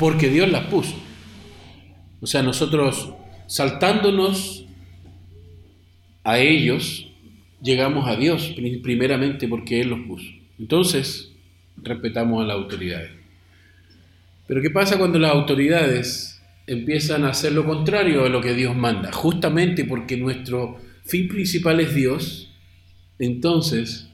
porque 0.00 0.30
Dios 0.30 0.50
las 0.50 0.64
puso. 0.64 0.94
O 2.22 2.26
sea, 2.26 2.42
nosotros 2.42 3.12
saltándonos 3.46 4.64
a 6.24 6.38
ellos, 6.38 7.12
llegamos 7.62 8.08
a 8.08 8.16
Dios 8.16 8.54
primeramente 8.82 9.46
porque 9.46 9.82
Él 9.82 9.90
los 9.90 10.00
puso. 10.00 10.26
Entonces, 10.58 11.32
respetamos 11.76 12.42
a 12.42 12.46
las 12.46 12.56
autoridades. 12.56 13.10
Pero 14.46 14.62
¿qué 14.62 14.70
pasa 14.70 14.96
cuando 14.96 15.18
las 15.18 15.32
autoridades 15.32 16.42
empiezan 16.66 17.24
a 17.24 17.30
hacer 17.30 17.52
lo 17.52 17.66
contrario 17.66 18.24
a 18.24 18.30
lo 18.30 18.40
que 18.40 18.54
Dios 18.54 18.74
manda? 18.74 19.12
Justamente 19.12 19.84
porque 19.84 20.16
nuestro 20.16 20.80
fin 21.04 21.28
principal 21.28 21.78
es 21.78 21.94
Dios, 21.94 22.54
entonces 23.18 24.08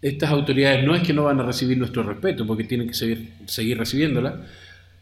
estas 0.00 0.30
autoridades 0.30 0.84
no 0.84 0.94
es 0.94 1.02
que 1.02 1.12
no 1.12 1.24
van 1.24 1.40
a 1.40 1.44
recibir 1.44 1.76
nuestro 1.76 2.04
respeto, 2.04 2.46
porque 2.46 2.62
tienen 2.62 2.86
que 2.86 2.94
seguir, 2.94 3.32
seguir 3.46 3.78
recibiéndola, 3.78 4.46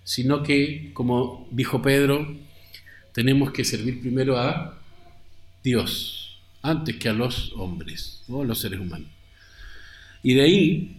sino 0.06 0.44
que, 0.44 0.92
como 0.94 1.48
dijo 1.50 1.82
Pedro, 1.82 2.32
tenemos 3.12 3.50
que 3.50 3.64
servir 3.64 4.00
primero 4.00 4.38
a 4.38 4.78
Dios, 5.64 6.38
antes 6.62 6.94
que 6.94 7.08
a 7.08 7.12
los 7.12 7.52
hombres 7.56 8.22
o 8.28 8.42
a 8.42 8.44
los 8.44 8.60
seres 8.60 8.78
humanos. 8.78 9.08
Y 10.22 10.34
de 10.34 10.42
ahí 10.42 10.96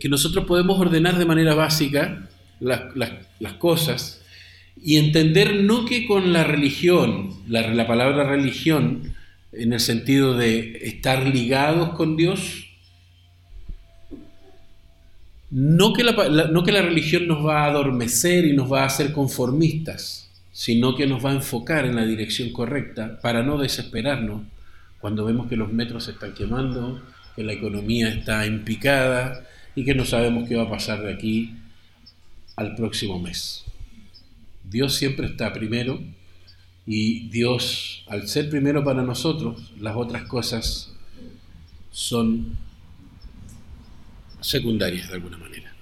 que 0.00 0.08
nosotros 0.08 0.46
podemos 0.46 0.80
ordenar 0.80 1.16
de 1.16 1.26
manera 1.26 1.54
básica 1.54 2.28
las, 2.58 3.52
cosas 3.60 4.20
y 4.82 4.96
entender 4.96 5.62
no 5.62 5.84
que 5.84 6.04
con 6.04 6.32
la 6.32 6.42
religión, 6.42 7.30
la, 7.46 7.72
la 7.72 7.86
palabra 7.86 8.24
religión, 8.24 9.14
en 9.52 9.72
el 9.72 9.80
sentido 9.80 10.36
de 10.36 10.80
estar 10.82 11.24
ligados 11.28 11.90
con 11.90 12.16
Dios, 12.16 12.66
no 15.54 15.92
que 15.92 16.02
la, 16.02 16.48
no 16.50 16.64
que 16.64 16.72
la 16.72 16.82
religión 16.82 17.28
nos 17.28 17.46
va 17.46 17.62
a 17.62 17.66
adormecer 17.66 18.44
y 18.44 18.54
nos 18.54 18.72
va 18.72 18.82
a 18.82 18.86
hacer 18.86 19.12
conformistas, 19.12 20.28
sino 20.50 20.96
que 20.96 21.06
nos 21.06 21.24
va 21.24 21.30
a 21.30 21.34
enfocar 21.34 21.86
en 21.86 21.94
la 21.94 22.04
dirección 22.04 22.50
correcta 22.50 23.20
para 23.22 23.44
no 23.44 23.56
desesperarnos 23.56 24.42
cuando 24.98 25.24
vemos 25.24 25.46
que 25.46 25.54
los 25.54 25.72
metros 25.72 26.04
se 26.04 26.10
están 26.10 26.34
quemando, 26.34 27.00
que 27.36 27.44
la 27.44 27.52
economía 27.52 28.08
está 28.08 28.46
en 28.46 28.64
picada 28.64 29.46
y 29.76 29.84
que 29.84 29.94
no 29.94 30.04
sabemos 30.04 30.48
qué 30.48 30.56
va 30.56 30.64
a 30.64 30.70
pasar 30.70 31.02
de 31.02 31.12
aquí 31.12 31.54
al 32.56 32.74
próximo 32.74 33.20
mes. 33.20 33.64
Dios 34.68 34.96
siempre 34.96 35.26
está 35.26 35.52
primero 35.52 36.00
y 36.84 37.28
Dios, 37.28 38.04
al 38.08 38.26
ser 38.26 38.50
primero 38.50 38.82
para 38.82 39.02
nosotros, 39.02 39.72
las 39.78 39.94
otras 39.94 40.24
cosas 40.24 40.92
son 41.92 42.56
secundarias 44.44 45.08
de 45.08 45.14
alguna 45.14 45.38
manera. 45.38 45.74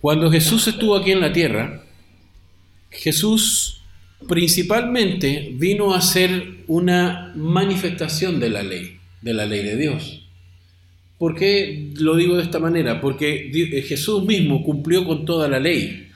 Cuando 0.00 0.30
Jesús 0.30 0.68
estuvo 0.68 0.96
aquí 0.96 1.12
en 1.12 1.20
la 1.20 1.32
tierra, 1.32 1.82
Jesús 2.90 3.80
principalmente 4.28 5.50
vino 5.54 5.94
a 5.94 6.00
ser 6.00 6.64
una 6.66 7.32
manifestación 7.34 8.38
de 8.38 8.50
la 8.50 8.62
ley, 8.62 8.98
de 9.22 9.34
la 9.34 9.46
ley 9.46 9.62
de 9.62 9.76
Dios. 9.76 10.26
¿Por 11.18 11.34
qué 11.34 11.90
lo 11.96 12.16
digo 12.16 12.36
de 12.36 12.42
esta 12.42 12.58
manera? 12.58 13.00
Porque 13.00 13.50
Jesús 13.86 14.24
mismo 14.24 14.62
cumplió 14.62 15.04
con 15.06 15.24
toda 15.24 15.48
la 15.48 15.58
ley. 15.58 16.08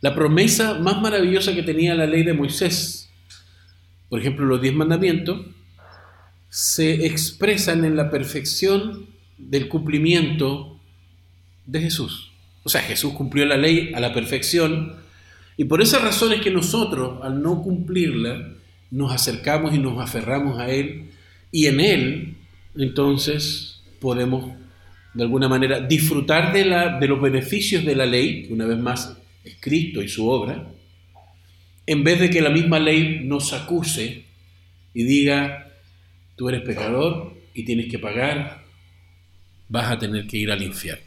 La 0.00 0.14
promesa 0.14 0.78
más 0.78 1.00
maravillosa 1.00 1.54
que 1.54 1.62
tenía 1.62 1.94
la 1.94 2.06
ley 2.06 2.22
de 2.22 2.34
Moisés, 2.34 3.10
por 4.08 4.20
ejemplo, 4.20 4.46
los 4.46 4.62
diez 4.62 4.74
mandamientos, 4.74 5.46
se 6.48 7.06
expresan 7.06 7.84
en 7.84 7.96
la 7.96 8.10
perfección 8.10 9.06
del 9.36 9.68
cumplimiento 9.68 10.80
de 11.66 11.80
Jesús. 11.80 12.32
O 12.64 12.68
sea, 12.68 12.82
Jesús 12.82 13.12
cumplió 13.14 13.44
la 13.44 13.56
ley 13.56 13.92
a 13.94 14.00
la 14.00 14.12
perfección 14.12 14.96
y 15.56 15.64
por 15.64 15.82
esa 15.82 15.98
razón 15.98 16.32
es 16.32 16.40
que 16.40 16.50
nosotros, 16.50 17.20
al 17.22 17.42
no 17.42 17.62
cumplirla, 17.62 18.54
nos 18.90 19.12
acercamos 19.12 19.74
y 19.74 19.78
nos 19.78 20.00
aferramos 20.00 20.58
a 20.58 20.70
Él 20.70 21.10
y 21.50 21.66
en 21.66 21.80
Él, 21.80 22.34
entonces, 22.76 23.82
podemos 24.00 24.52
de 25.14 25.24
alguna 25.24 25.48
manera 25.48 25.80
disfrutar 25.80 26.52
de, 26.52 26.64
la, 26.64 26.98
de 26.98 27.08
los 27.08 27.20
beneficios 27.20 27.84
de 27.84 27.96
la 27.96 28.06
ley, 28.06 28.46
una 28.50 28.66
vez 28.66 28.78
más 28.78 29.16
es 29.44 29.56
Cristo 29.60 30.02
y 30.02 30.08
su 30.08 30.28
obra, 30.28 30.68
en 31.86 32.04
vez 32.04 32.20
de 32.20 32.30
que 32.30 32.40
la 32.40 32.50
misma 32.50 32.78
ley 32.78 33.22
nos 33.24 33.52
acuse 33.52 34.24
y 34.94 35.04
diga, 35.04 35.67
tú 36.38 36.48
eres 36.48 36.62
pecador 36.62 37.34
y 37.52 37.64
tienes 37.64 37.90
que 37.90 37.98
pagar, 37.98 38.64
vas 39.68 39.90
a 39.90 39.98
tener 39.98 40.26
que 40.28 40.36
ir 40.36 40.52
al 40.52 40.62
infierno. 40.62 41.04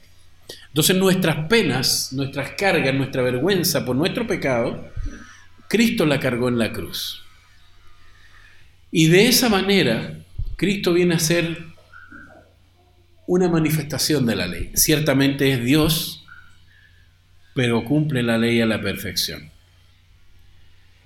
Entonces 0.67 0.97
nuestras 0.97 1.47
penas, 1.47 2.11
nuestras 2.11 2.51
cargas, 2.51 2.93
nuestra 2.93 3.21
vergüenza 3.21 3.85
por 3.85 3.95
nuestro 3.95 4.27
pecado, 4.27 4.91
Cristo 5.69 6.05
la 6.05 6.19
cargó 6.19 6.49
en 6.49 6.59
la 6.59 6.73
cruz. 6.73 7.23
Y 8.91 9.07
de 9.07 9.29
esa 9.29 9.47
manera, 9.47 10.19
Cristo 10.57 10.91
viene 10.91 11.15
a 11.15 11.19
ser 11.19 11.63
una 13.25 13.47
manifestación 13.47 14.25
de 14.25 14.35
la 14.35 14.47
ley. 14.47 14.71
Ciertamente 14.75 15.53
es 15.53 15.63
Dios, 15.63 16.25
pero 17.55 17.85
cumple 17.85 18.21
la 18.21 18.37
ley 18.37 18.59
a 18.59 18.65
la 18.65 18.81
perfección. 18.81 19.49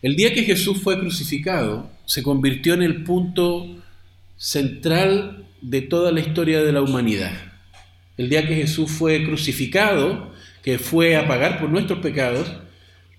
El 0.02 0.16
día 0.16 0.34
que 0.34 0.44
Jesús 0.44 0.82
fue 0.82 1.00
crucificado, 1.00 1.92
se 2.06 2.24
convirtió 2.24 2.74
en 2.74 2.82
el 2.82 3.04
punto 3.04 3.84
central 4.38 5.48
de 5.62 5.82
toda 5.82 6.12
la 6.12 6.20
historia 6.20 6.64
de 6.64 6.72
la 6.72 6.82
humanidad. 6.82 7.34
El 8.18 8.30
día 8.30 8.48
que 8.48 8.56
Jesús 8.56 8.92
fue 8.92 9.24
crucificado, 9.26 10.32
que 10.64 10.80
fue 10.80 11.16
a 11.16 11.28
pagar 11.28 11.60
por 11.60 11.70
nuestros 11.70 12.00
pecados, 12.00 12.52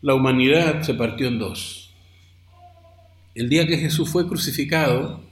la 0.02 0.14
humanidad 0.14 0.82
se 0.82 0.94
partió 0.94 1.28
en 1.28 1.38
dos. 1.38 1.94
El 3.34 3.48
día 3.48 3.66
que 3.66 3.78
Jesús 3.78 4.08
fue 4.08 4.26
crucificado, 4.26 5.22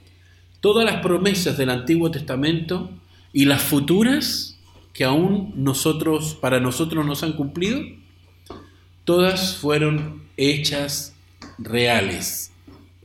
todas 0.59 0.85
las 0.85 1.01
promesas 1.01 1.57
del 1.57 1.69
Antiguo 1.69 2.11
Testamento 2.11 2.91
y 3.33 3.45
las 3.45 3.61
futuras 3.61 4.59
que 4.93 5.03
aún 5.03 5.53
nosotros 5.55 6.35
para 6.39 6.59
nosotros 6.59 7.05
nos 7.05 7.23
han 7.23 7.33
cumplido, 7.33 7.81
todas 9.03 9.57
fueron 9.57 10.23
hechas 10.37 11.15
reales, 11.57 12.51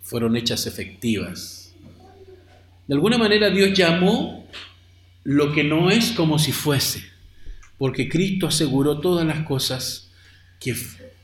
fueron 0.03 0.37
hechas 0.37 0.67
efectivas. 0.67 1.60
De 2.91 2.97
alguna 2.97 3.19
manera 3.19 3.51
Dios 3.51 3.73
llamó 3.73 4.49
lo 5.23 5.53
que 5.53 5.63
no 5.63 5.91
es 5.91 6.11
como 6.11 6.41
si 6.41 6.51
fuese, 6.51 7.05
porque 7.79 8.09
Cristo 8.09 8.49
aseguró 8.49 8.99
todas 8.99 9.25
las 9.25 9.45
cosas 9.47 10.11
que, 10.59 10.75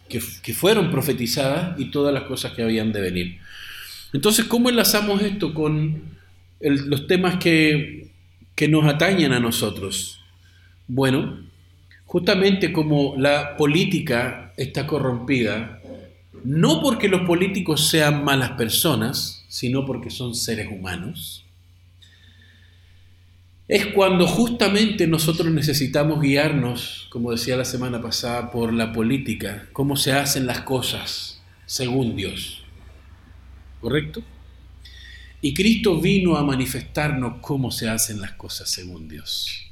que, 0.08 0.54
fueron 0.54 0.92
profetizadas 0.92 1.76
y 1.80 1.86
todas 1.86 2.14
las 2.14 2.22
cosas 2.22 2.52
que 2.52 2.62
habían 2.62 2.92
de 2.92 3.00
venir. 3.00 3.38
Entonces, 4.12 4.44
¿cómo 4.44 4.70
enlazamos 4.70 5.20
esto 5.22 5.52
con 5.54 6.02
los 6.60 7.08
temas 7.08 7.38
que, 7.38 8.12
que 8.54 8.68
nos 8.68 8.84
atañen 8.84 9.32
a 9.32 9.40
nosotros? 9.40 10.20
Bueno, 10.86 11.40
justamente 12.04 12.72
como 12.72 13.16
la 13.18 13.56
política 13.56 14.52
está 14.56 14.86
corrompida, 14.86 15.82
no 16.44 16.80
porque 16.80 17.08
los 17.08 17.22
políticos 17.22 17.88
sean 17.88 18.22
malas 18.22 18.52
personas, 18.52 19.44
sino 19.48 19.84
porque 19.84 20.10
son 20.10 20.36
seres 20.36 20.68
humanos, 20.70 21.42
es 23.68 23.86
cuando 23.86 24.26
justamente 24.26 25.06
nosotros 25.06 25.50
necesitamos 25.52 26.20
guiarnos, 26.20 27.08
como 27.10 27.32
decía 27.32 27.56
la 27.56 27.64
semana 27.64 28.00
pasada, 28.00 28.50
por 28.50 28.72
la 28.72 28.92
política, 28.92 29.66
cómo 29.72 29.96
se 29.96 30.12
hacen 30.12 30.46
las 30.46 30.60
cosas 30.60 31.42
según 31.66 32.14
Dios. 32.14 32.64
¿Correcto? 33.80 34.22
Y 35.40 35.52
Cristo 35.52 36.00
vino 36.00 36.36
a 36.36 36.44
manifestarnos 36.44 37.40
cómo 37.40 37.70
se 37.70 37.88
hacen 37.88 38.20
las 38.20 38.32
cosas 38.32 38.70
según 38.70 39.08
Dios. 39.08 39.66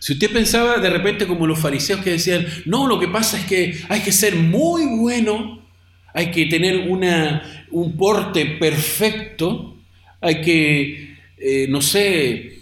Si 0.00 0.12
usted 0.12 0.30
pensaba 0.30 0.78
de 0.78 0.90
repente 0.90 1.26
como 1.26 1.46
los 1.46 1.58
fariseos 1.58 2.00
que 2.00 2.10
decían, 2.10 2.46
no, 2.64 2.86
lo 2.86 2.98
que 2.98 3.08
pasa 3.08 3.38
es 3.38 3.46
que 3.46 3.80
hay 3.88 4.00
que 4.00 4.12
ser 4.12 4.34
muy 4.34 4.84
bueno, 4.86 5.64
hay 6.12 6.30
que 6.30 6.46
tener 6.46 6.88
una, 6.88 7.66
un 7.70 7.96
porte 7.96 8.44
perfecto, 8.58 9.76
hay 10.20 10.40
que, 10.40 11.16
eh, 11.38 11.66
no 11.68 11.80
sé, 11.80 12.55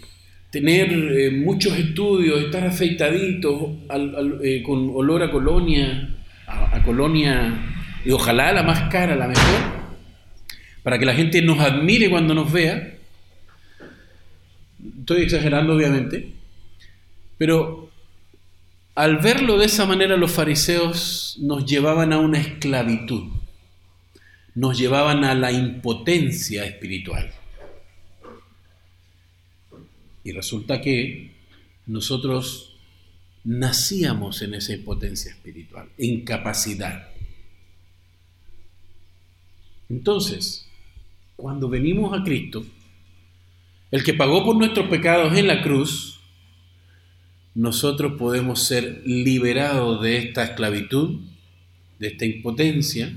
tener 0.55 0.89
eh, 0.93 1.31
muchos 1.31 1.77
estudios, 1.77 2.45
estar 2.45 2.65
afeitadito 2.65 3.75
eh, 4.41 4.63
con 4.63 4.89
olor 4.95 5.23
a 5.23 5.29
colonia, 5.29 6.15
a, 6.47 6.81
colonia, 6.81 7.53
y 8.05 8.11
ojalá 8.11 8.53
la 8.53 8.63
más 8.63 8.89
cara, 8.89 9.17
la 9.17 9.27
mejor, 9.27 9.61
para 10.81 10.97
que 10.97 11.05
la 11.05 11.13
gente 11.13 11.41
nos 11.41 11.59
admire 11.59 12.09
cuando 12.09 12.33
nos 12.33 12.53
vea. 12.53 12.95
Estoy 15.01 15.23
exagerando, 15.23 15.75
obviamente, 15.75 16.31
pero 17.37 17.89
al 18.95 19.17
verlo 19.17 19.57
de 19.57 19.65
esa 19.65 19.85
manera 19.85 20.15
los 20.15 20.31
fariseos 20.31 21.37
nos 21.41 21.65
llevaban 21.65 22.13
a 22.13 22.19
una 22.19 22.39
esclavitud, 22.39 23.25
nos 24.53 24.77
llevaban 24.77 25.25
a 25.25 25.35
la 25.35 25.51
impotencia 25.51 26.63
espiritual. 26.63 27.29
Y 30.25 30.31
resulta 30.31 30.81
que 30.81 31.31
nosotros 31.85 32.75
nacíamos 33.43 34.41
en 34.41 34.55
esa 34.55 34.73
impotencia 34.73 35.31
espiritual, 35.31 35.87
incapacidad. 35.99 37.09
Entonces, 39.87 40.67
cuando 41.35 41.69
venimos 41.69 42.19
a 42.19 42.23
Cristo, 42.23 42.65
el 43.91 44.03
que 44.03 44.15
pagó 44.15 44.43
por 44.43 44.55
nuestros 44.55 44.89
pecados 44.89 45.37
en 45.37 45.45
la 45.45 45.61
cruz, 45.61 46.19
nosotros 47.53 48.13
podemos 48.17 48.63
ser 48.63 49.03
liberados 49.05 50.01
de 50.01 50.17
esta 50.17 50.43
esclavitud, 50.43 51.21
de 51.99 52.07
esta 52.07 52.25
impotencia, 52.25 53.15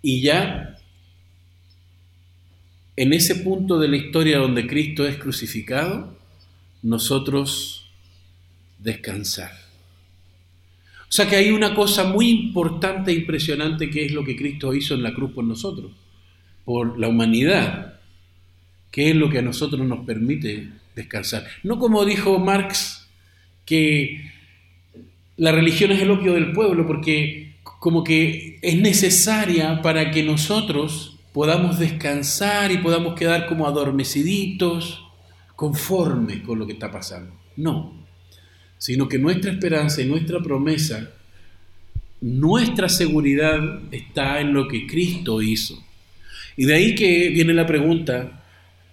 y 0.00 0.22
ya 0.22 0.78
en 2.96 3.12
ese 3.12 3.36
punto 3.36 3.78
de 3.78 3.88
la 3.88 3.96
historia 3.96 4.38
donde 4.38 4.66
Cristo 4.66 5.06
es 5.06 5.16
crucificado, 5.16 6.16
nosotros 6.82 7.90
descansar. 8.78 9.52
O 11.02 11.14
sea 11.14 11.28
que 11.28 11.36
hay 11.36 11.50
una 11.50 11.74
cosa 11.74 12.04
muy 12.04 12.30
importante 12.30 13.10
e 13.10 13.14
impresionante 13.14 13.90
que 13.90 14.06
es 14.06 14.12
lo 14.12 14.24
que 14.24 14.36
Cristo 14.36 14.74
hizo 14.74 14.94
en 14.94 15.02
la 15.02 15.14
cruz 15.14 15.32
por 15.32 15.44
nosotros, 15.44 15.92
por 16.64 16.98
la 16.98 17.08
humanidad, 17.08 18.00
que 18.90 19.10
es 19.10 19.16
lo 19.16 19.28
que 19.28 19.38
a 19.38 19.42
nosotros 19.42 19.86
nos 19.86 20.06
permite 20.06 20.68
descansar. 20.94 21.46
No 21.62 21.78
como 21.78 22.04
dijo 22.04 22.38
Marx, 22.38 23.08
que 23.64 24.32
la 25.36 25.52
religión 25.52 25.92
es 25.92 26.00
el 26.00 26.10
opio 26.10 26.34
del 26.34 26.52
pueblo, 26.52 26.86
porque 26.86 27.56
como 27.62 28.04
que 28.04 28.58
es 28.62 28.76
necesaria 28.76 29.82
para 29.82 30.10
que 30.10 30.22
nosotros 30.22 31.18
podamos 31.32 31.78
descansar 31.78 32.70
y 32.72 32.78
podamos 32.78 33.14
quedar 33.14 33.46
como 33.46 33.66
adormeciditos, 33.66 35.02
conformes 35.56 36.40
con 36.42 36.58
lo 36.58 36.66
que 36.66 36.74
está 36.74 36.90
pasando. 36.90 37.34
No, 37.56 38.06
sino 38.78 39.08
que 39.08 39.18
nuestra 39.18 39.52
esperanza 39.52 40.02
y 40.02 40.06
nuestra 40.06 40.40
promesa, 40.40 41.10
nuestra 42.20 42.88
seguridad 42.88 43.60
está 43.92 44.40
en 44.40 44.52
lo 44.54 44.68
que 44.68 44.86
Cristo 44.86 45.40
hizo. 45.40 45.82
Y 46.56 46.66
de 46.66 46.74
ahí 46.74 46.94
que 46.94 47.30
viene 47.30 47.54
la 47.54 47.66
pregunta, 47.66 48.44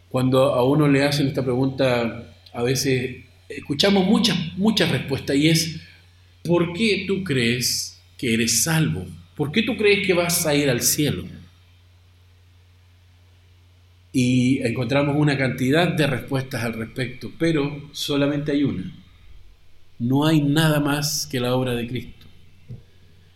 cuando 0.09 0.53
a 0.53 0.63
uno 0.63 0.88
le 0.88 1.03
hacen 1.03 1.27
esta 1.27 1.44
pregunta, 1.44 2.36
a 2.53 2.63
veces 2.63 3.25
escuchamos 3.47 4.06
muchas, 4.06 4.38
muchas 4.57 4.89
respuestas 4.91 5.36
y 5.36 5.50
es, 5.50 5.81
¿por 6.44 6.74
qué 6.74 7.06
tú 7.07 7.24
crees 7.24 8.00
que 8.18 8.33
eres 8.33 8.63
salvo? 8.63 9.06
¿Por 9.36 9.51
qué 9.51 9.63
tú 9.63 9.75
crees 9.75 10.06
que 10.06 10.13
vas 10.13 10.45
a 10.45 10.56
ir 10.56 10.69
al 10.69 10.81
cielo? 10.81 11.25
Y 14.12 14.60
encontramos 14.66 15.16
una 15.18 15.38
cantidad 15.38 15.88
de 15.88 16.08
respuestas 16.08 16.64
al 16.64 16.74
respecto, 16.74 17.32
pero 17.38 17.90
solamente 17.92 18.52
hay 18.52 18.64
una 18.64 18.92
no 20.00 20.26
hay 20.26 20.42
nada 20.42 20.80
más 20.80 21.28
que 21.30 21.40
la 21.40 21.54
obra 21.54 21.76
de 21.76 21.88
Cristo. 21.88 22.26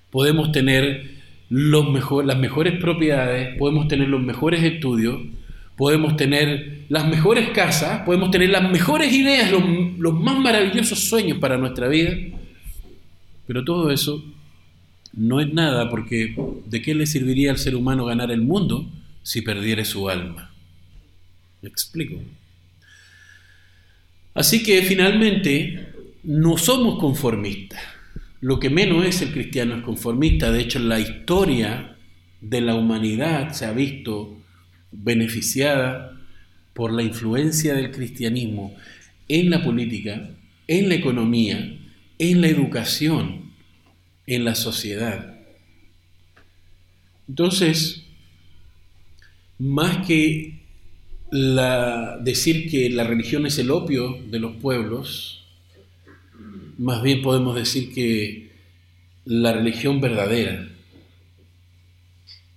Podemos 0.10 0.52
tener 0.52 1.22
los 1.50 1.86
las 2.26 2.38
mejores 2.38 2.80
propiedades, 2.80 3.58
podemos 3.58 3.88
tener 3.88 4.08
los 4.08 4.22
mejores 4.22 4.64
estudios, 4.64 5.20
podemos 5.76 6.16
tener 6.16 6.86
las 6.90 7.08
mejores 7.08 7.50
casas, 7.50 8.02
podemos 8.06 8.32
tener 8.32 8.50
las 8.50 8.72
mejores 8.72 9.14
ideas, 9.14 9.52
los, 9.52 9.64
los 9.98 10.14
más 10.14 10.40
maravillosos 10.40 11.00
sueños 11.00 11.38
para 11.40 11.58
nuestra 11.58 11.88
vida, 11.90 12.16
pero 13.46 13.66
todo 13.66 13.92
eso 13.92 14.24
no 15.12 15.42
es 15.42 15.54
nada 15.54 15.90
porque 15.90 16.36
¿de 16.66 16.82
qué 16.82 16.96
le 16.96 17.06
serviría 17.06 17.52
al 17.52 17.58
ser 17.58 17.76
humano 17.76 18.06
ganar 18.06 18.32
el 18.32 18.42
mundo 18.42 18.90
si 19.22 19.42
perdiere 19.42 19.84
su 19.86 20.10
alma? 20.10 20.53
¿Me 21.64 21.70
explico? 21.70 22.22
Así 24.34 24.64
que 24.64 24.82
finalmente 24.82 25.94
no 26.24 26.58
somos 26.58 27.00
conformistas. 27.00 27.82
Lo 28.42 28.60
que 28.60 28.70
menos 28.70 29.06
es 29.06 29.22
el 29.22 29.32
cristiano 29.32 29.78
es 29.78 29.84
conformista. 29.84 30.52
De 30.52 30.60
hecho, 30.60 30.80
la 30.80 31.00
historia 31.00 31.96
de 32.42 32.60
la 32.60 32.76
humanidad 32.76 33.54
se 33.54 33.66
ha 33.66 33.72
visto 33.72 34.42
beneficiada 34.92 36.20
por 36.74 36.92
la 36.92 37.02
influencia 37.02 37.74
del 37.76 37.92
cristianismo 37.92 38.76
en 39.30 39.50
la 39.50 39.64
política, 39.64 40.32
en 40.68 40.90
la 40.90 40.96
economía, 40.96 41.80
en 42.20 42.42
la 42.42 42.48
educación, 42.50 43.54
en 44.28 44.44
la 44.44 44.56
sociedad. 44.56 45.40
Entonces, 47.30 48.04
más 49.58 50.06
que 50.06 50.53
decir 51.34 52.70
que 52.70 52.90
la 52.90 53.04
religión 53.04 53.46
es 53.48 53.58
el 53.58 53.72
opio 53.72 54.20
de 54.28 54.40
los 54.40 54.56
pueblos, 54.58 55.46
más 56.78 57.02
bien 57.02 57.22
podemos 57.24 57.56
decir 57.56 57.94
que 57.94 58.52
la 59.26 59.54
religión 59.54 60.00
verdadera, 60.00 60.68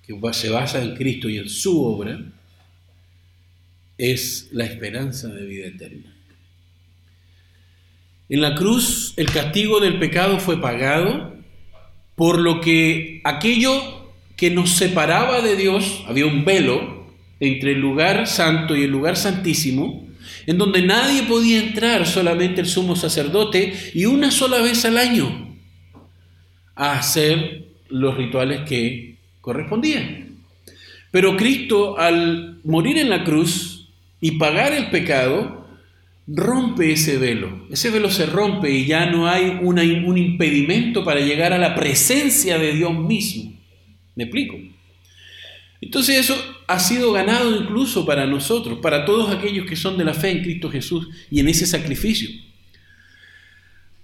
que 0.02 0.19
se 0.32 0.50
basa 0.50 0.82
en 0.82 0.94
Cristo 0.94 1.28
y 1.28 1.38
en 1.38 1.49
su 1.49 1.84
obra, 1.84 2.20
es 3.96 4.50
la 4.52 4.67
esperanza 4.67 5.29
de 5.29 5.46
vida 5.46 5.67
eterna. 5.69 6.14
En 8.29 8.43
la 8.43 8.55
cruz 8.56 9.14
el 9.17 9.31
castigo 9.31 9.81
del 9.81 9.99
pecado 9.99 10.38
fue 10.38 10.61
pagado, 10.61 11.34
por 12.14 12.40
lo 12.40 12.61
que 12.61 13.22
aquello 13.25 14.12
que 14.37 14.50
nos 14.50 14.70
separaba 14.70 15.40
de 15.40 15.56
Dios, 15.56 16.05
había 16.06 16.26
un 16.26 16.44
velo 16.44 16.95
entre 17.41 17.73
el 17.73 17.81
lugar 17.81 18.27
santo 18.27 18.77
y 18.77 18.83
el 18.83 18.91
lugar 18.91 19.17
santísimo, 19.17 20.06
en 20.47 20.59
donde 20.59 20.83
nadie 20.83 21.25
podía 21.25 21.61
entrar, 21.61 22.06
solamente 22.06 22.61
el 22.61 22.67
sumo 22.67 22.97
sacerdote, 22.97 23.73
y 23.94 24.06
una 24.06 24.31
sola 24.31 24.61
vez 24.61 24.85
al 24.85 24.99
año 24.99 25.56
a 26.75 26.99
hacer 26.99 27.67
los 27.88 28.17
rituales 28.17 28.69
que 28.69 29.17
correspondían. 29.41 30.37
Pero 31.11 31.37
Cristo, 31.37 31.99
al 31.99 32.61
morir 32.65 32.99
en 32.99 33.11
la 33.11 33.25
cruz 33.25 33.89
y 34.21 34.32
pagar 34.32 34.73
el 34.73 34.91
pecado, 34.91 35.67
rompe 36.27 36.93
ese 36.93 37.19
velo. 37.19 37.67
Ese 37.71 37.91
velo 37.91 38.11
se 38.11 38.27
rompe 38.27 38.71
y 38.71 38.87
ya 38.87 39.06
no 39.06 39.29
hay 39.29 39.61
un 39.62 40.19
impedimento 40.19 41.05
para 41.05 41.21
llegar 41.21 41.53
a 41.53 41.59
la 41.59 41.75
presencia 41.75 42.59
de 42.59 42.73
Dios 42.73 42.94
mismo. 42.99 43.53
¿Me 44.15 44.25
explico? 44.25 44.56
Entonces 45.81 46.19
eso 46.19 46.37
ha 46.67 46.79
sido 46.81 47.13
ganado 47.13 47.55
incluso 47.55 48.05
para 48.05 48.27
nosotros, 48.27 48.79
para 48.81 49.05
todos 49.05 49.35
aquellos 49.35 49.67
que 49.67 49.77
son 49.77 49.97
de 49.97 50.05
la 50.05 50.15
fe 50.15 50.31
en 50.31 50.43
Cristo 50.43 50.71
Jesús 50.71 51.09
y 51.31 51.41
en 51.41 51.49
ese 51.49 51.67
sacrificio. 51.67 52.29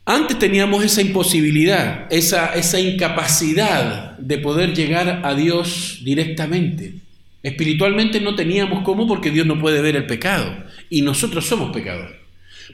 Antes 0.04 0.38
teníamos 0.38 0.84
esa 0.84 1.00
imposibilidad, 1.00 2.06
esa, 2.10 2.54
esa 2.54 2.80
incapacidad 2.80 4.18
de 4.18 4.38
poder 4.38 4.74
llegar 4.74 5.22
a 5.24 5.34
Dios 5.34 6.00
directamente. 6.04 6.94
Espiritualmente 7.42 8.20
no 8.20 8.34
teníamos 8.34 8.82
cómo 8.84 9.06
porque 9.06 9.30
Dios 9.30 9.46
no 9.46 9.58
puede 9.60 9.80
ver 9.80 9.96
el 9.96 10.06
pecado 10.06 10.64
y 10.90 11.02
nosotros 11.02 11.46
somos 11.46 11.72
pecadores. 11.72 12.16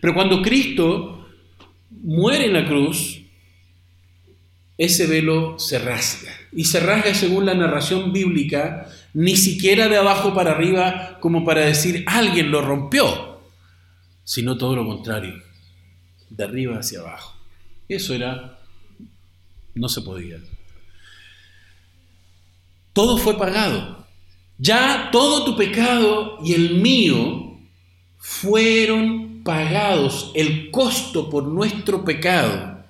Pero 0.00 0.14
cuando 0.14 0.42
Cristo 0.42 1.28
muere 1.90 2.46
en 2.46 2.52
la 2.52 2.66
cruz, 2.66 3.20
ese 4.78 5.06
velo 5.06 5.58
se 5.58 5.78
rasga. 5.78 6.32
Y 6.52 6.64
se 6.64 6.80
rasga 6.80 7.14
según 7.14 7.46
la 7.46 7.54
narración 7.54 8.12
bíblica, 8.12 8.88
ni 9.14 9.36
siquiera 9.36 9.88
de 9.88 9.96
abajo 9.96 10.34
para 10.34 10.52
arriba 10.52 11.18
como 11.20 11.44
para 11.44 11.62
decir 11.62 12.04
alguien 12.06 12.50
lo 12.50 12.60
rompió, 12.60 13.40
sino 14.24 14.56
todo 14.58 14.76
lo 14.76 14.86
contrario, 14.86 15.34
de 16.30 16.44
arriba 16.44 16.78
hacia 16.78 17.00
abajo. 17.00 17.34
Eso 17.88 18.14
era, 18.14 18.58
no 19.74 19.88
se 19.88 20.02
podía. 20.02 20.38
Todo 22.92 23.16
fue 23.16 23.38
pagado. 23.38 24.06
Ya 24.58 25.10
todo 25.12 25.44
tu 25.44 25.56
pecado 25.56 26.38
y 26.44 26.52
el 26.52 26.74
mío 26.74 27.58
fueron 28.18 29.42
pagados. 29.44 30.32
El 30.34 30.70
costo 30.70 31.30
por 31.30 31.44
nuestro 31.44 32.04
pecado 32.04 32.84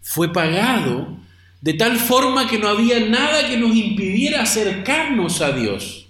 fue 0.00 0.32
pagado 0.32 1.18
de 1.62 1.74
tal 1.74 1.96
forma 1.96 2.48
que 2.48 2.58
no 2.58 2.68
había 2.68 3.00
nada 3.00 3.48
que 3.48 3.56
nos 3.56 3.74
impidiera 3.74 4.42
acercarnos 4.42 5.40
a 5.40 5.52
Dios. 5.52 6.08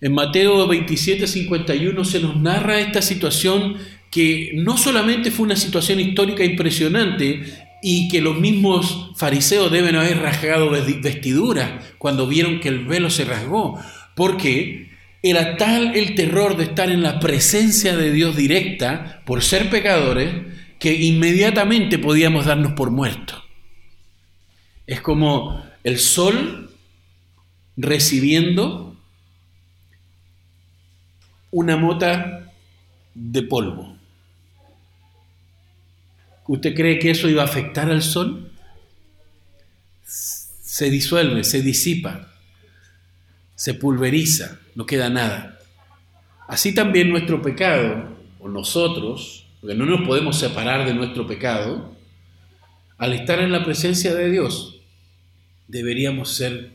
En 0.00 0.14
Mateo 0.14 0.66
27, 0.66 1.26
51 1.26 2.04
se 2.06 2.20
nos 2.20 2.36
narra 2.36 2.80
esta 2.80 3.02
situación 3.02 3.76
que 4.10 4.52
no 4.54 4.78
solamente 4.78 5.30
fue 5.30 5.44
una 5.44 5.56
situación 5.56 6.00
histórica 6.00 6.42
impresionante 6.42 7.42
y 7.82 8.08
que 8.08 8.22
los 8.22 8.38
mismos 8.38 9.10
fariseos 9.16 9.70
deben 9.70 9.96
haber 9.96 10.20
rasgado 10.20 10.70
vestiduras 10.70 11.84
cuando 11.98 12.26
vieron 12.26 12.60
que 12.60 12.68
el 12.68 12.86
velo 12.86 13.10
se 13.10 13.26
rasgó, 13.26 13.78
porque 14.16 14.88
era 15.22 15.58
tal 15.58 15.94
el 15.94 16.14
terror 16.14 16.56
de 16.56 16.64
estar 16.64 16.90
en 16.90 17.02
la 17.02 17.20
presencia 17.20 17.94
de 17.94 18.10
Dios 18.10 18.36
directa 18.36 19.20
por 19.26 19.42
ser 19.42 19.68
pecadores 19.68 20.30
que 20.80 20.94
inmediatamente 20.94 21.98
podíamos 21.98 22.46
darnos 22.46 22.72
por 22.72 22.90
muertos. 22.90 23.40
Es 24.86 25.00
como 25.02 25.62
el 25.84 25.98
sol 25.98 26.74
recibiendo 27.76 28.96
una 31.50 31.76
mota 31.76 32.50
de 33.14 33.42
polvo. 33.42 33.96
¿Usted 36.46 36.74
cree 36.74 36.98
que 36.98 37.10
eso 37.10 37.28
iba 37.28 37.42
a 37.42 37.44
afectar 37.44 37.90
al 37.90 38.02
sol? 38.02 38.50
Se 40.02 40.90
disuelve, 40.90 41.44
se 41.44 41.60
disipa, 41.60 42.32
se 43.54 43.74
pulveriza, 43.74 44.58
no 44.74 44.86
queda 44.86 45.10
nada. 45.10 45.58
Así 46.48 46.74
también 46.74 47.10
nuestro 47.10 47.42
pecado, 47.42 48.16
o 48.40 48.48
nosotros, 48.48 49.39
porque 49.60 49.76
no 49.76 49.84
nos 49.84 50.06
podemos 50.06 50.38
separar 50.38 50.86
de 50.86 50.94
nuestro 50.94 51.26
pecado, 51.26 51.96
al 52.98 53.12
estar 53.12 53.40
en 53.40 53.52
la 53.52 53.64
presencia 53.64 54.14
de 54.14 54.30
Dios, 54.30 54.80
deberíamos 55.68 56.34
ser 56.34 56.72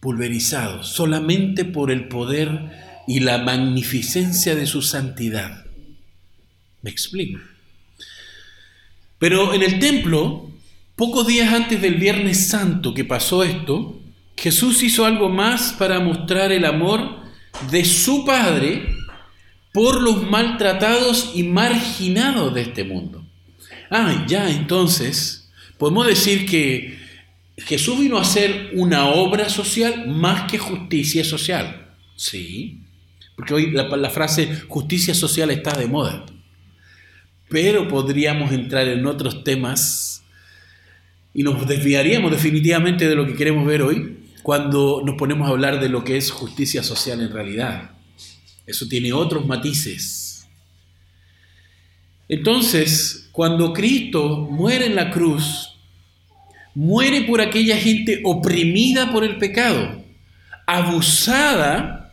pulverizados 0.00 0.88
solamente 0.88 1.64
por 1.64 1.90
el 1.90 2.08
poder 2.08 2.70
y 3.06 3.20
la 3.20 3.38
magnificencia 3.38 4.54
de 4.54 4.66
su 4.66 4.82
santidad. 4.82 5.64
¿Me 6.82 6.90
explico? 6.90 7.40
Pero 9.18 9.54
en 9.54 9.62
el 9.62 9.78
templo, 9.78 10.50
pocos 10.94 11.26
días 11.26 11.52
antes 11.52 11.80
del 11.80 11.94
Viernes 11.94 12.48
Santo 12.48 12.94
que 12.94 13.04
pasó 13.04 13.42
esto, 13.42 14.00
Jesús 14.36 14.82
hizo 14.82 15.04
algo 15.04 15.28
más 15.28 15.72
para 15.72 15.98
mostrar 15.98 16.52
el 16.52 16.64
amor 16.64 17.16
de 17.70 17.84
su 17.84 18.24
Padre 18.24 18.97
por 19.78 20.02
los 20.02 20.28
maltratados 20.28 21.30
y 21.36 21.44
marginados 21.44 22.52
de 22.52 22.62
este 22.62 22.82
mundo. 22.82 23.24
Ah, 23.88 24.24
ya 24.26 24.50
entonces, 24.50 25.52
podemos 25.78 26.04
decir 26.04 26.46
que 26.46 26.98
Jesús 27.58 28.00
vino 28.00 28.18
a 28.18 28.22
hacer 28.22 28.70
una 28.74 29.06
obra 29.06 29.48
social 29.48 30.08
más 30.08 30.50
que 30.50 30.58
justicia 30.58 31.22
social. 31.22 31.94
Sí, 32.16 32.80
porque 33.36 33.54
hoy 33.54 33.70
la, 33.70 34.10
frase 34.10 34.62
justicia 34.66 35.14
social 35.14 35.52
está 35.52 35.78
de 35.78 35.86
moda 35.86 36.26
pero 37.48 37.86
podríamos 37.86 38.50
entrar 38.50 38.88
en 38.88 39.06
otros 39.06 39.44
temas 39.44 40.24
y 41.32 41.44
nos 41.44 41.68
desviaríamos 41.68 42.32
definitivamente 42.32 43.08
de 43.08 43.14
lo 43.14 43.28
que 43.28 43.34
queremos 43.34 43.64
ver 43.64 43.82
hoy 43.82 44.24
cuando 44.42 45.02
nos 45.06 45.14
ponemos 45.14 45.46
a 45.46 45.52
hablar 45.52 45.78
de 45.78 45.88
lo 45.88 46.02
que 46.02 46.16
es 46.16 46.32
justicia 46.32 46.82
social 46.82 47.20
en 47.20 47.32
realidad. 47.32 47.92
Eso 48.68 48.86
tiene 48.86 49.14
otros 49.14 49.46
matices. 49.46 50.46
Entonces, 52.28 53.30
cuando 53.32 53.72
Cristo 53.72 54.46
muere 54.50 54.84
en 54.84 54.94
la 54.94 55.10
cruz, 55.10 55.74
muere 56.74 57.22
por 57.22 57.40
aquella 57.40 57.78
gente 57.78 58.20
oprimida 58.24 59.10
por 59.10 59.24
el 59.24 59.38
pecado, 59.38 60.04
abusada 60.66 62.12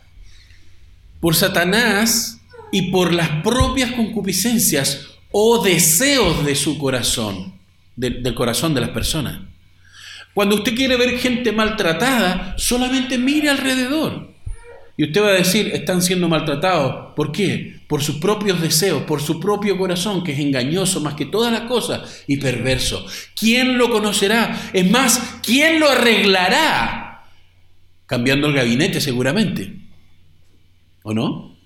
por 1.20 1.34
Satanás 1.34 2.40
y 2.72 2.90
por 2.90 3.12
las 3.12 3.28
propias 3.42 3.92
concupiscencias, 3.92 5.08
o 5.30 5.62
deseos 5.62 6.46
de 6.46 6.54
su 6.54 6.78
corazón, 6.78 7.52
del 7.96 8.34
corazón 8.34 8.72
de 8.72 8.80
las 8.80 8.90
personas. 8.90 9.40
Cuando 10.32 10.56
usted 10.56 10.74
quiere 10.74 10.96
ver 10.96 11.18
gente 11.18 11.52
maltratada, 11.52 12.54
solamente 12.56 13.18
mire 13.18 13.50
alrededor. 13.50 14.35
Y 14.96 15.04
usted 15.04 15.22
va 15.22 15.28
a 15.28 15.32
decir, 15.32 15.70
están 15.74 16.00
siendo 16.00 16.28
maltratados. 16.28 17.12
¿Por 17.14 17.30
qué? 17.30 17.80
Por 17.86 18.02
sus 18.02 18.16
propios 18.16 18.60
deseos, 18.62 19.02
por 19.02 19.20
su 19.20 19.38
propio 19.38 19.76
corazón, 19.76 20.24
que 20.24 20.32
es 20.32 20.38
engañoso 20.38 21.00
más 21.00 21.14
que 21.14 21.26
todas 21.26 21.52
las 21.52 21.62
cosas 21.62 22.24
y 22.26 22.38
perverso. 22.38 23.04
¿Quién 23.38 23.76
lo 23.76 23.90
conocerá? 23.90 24.70
Es 24.72 24.90
más, 24.90 25.38
¿quién 25.42 25.80
lo 25.80 25.88
arreglará? 25.88 27.24
Cambiando 28.06 28.46
el 28.46 28.54
gabinete 28.54 29.00
seguramente. 29.00 29.76
¿O 31.02 31.12
no? 31.12 31.56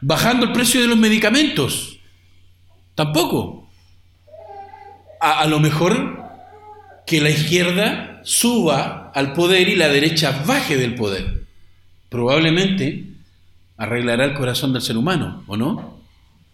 Bajando 0.00 0.46
el 0.46 0.52
precio 0.52 0.80
de 0.80 0.88
los 0.88 0.98
medicamentos. 0.98 2.00
Tampoco. 2.96 3.70
A, 5.20 5.46
lo 5.46 5.60
mejor 5.60 6.18
que 7.06 7.20
la 7.20 7.30
izquierda 7.30 8.20
suba 8.24 9.12
al 9.14 9.32
poder 9.34 9.68
y 9.68 9.76
la 9.76 9.88
derecha 9.88 10.42
baje 10.46 10.76
del 10.76 10.94
poder. 10.94 11.39
Probablemente 12.10 13.04
arreglará 13.78 14.26
el 14.26 14.34
corazón 14.34 14.74
del 14.74 14.82
ser 14.82 14.98
humano, 14.98 15.42
¿o 15.46 15.56
no? 15.56 16.00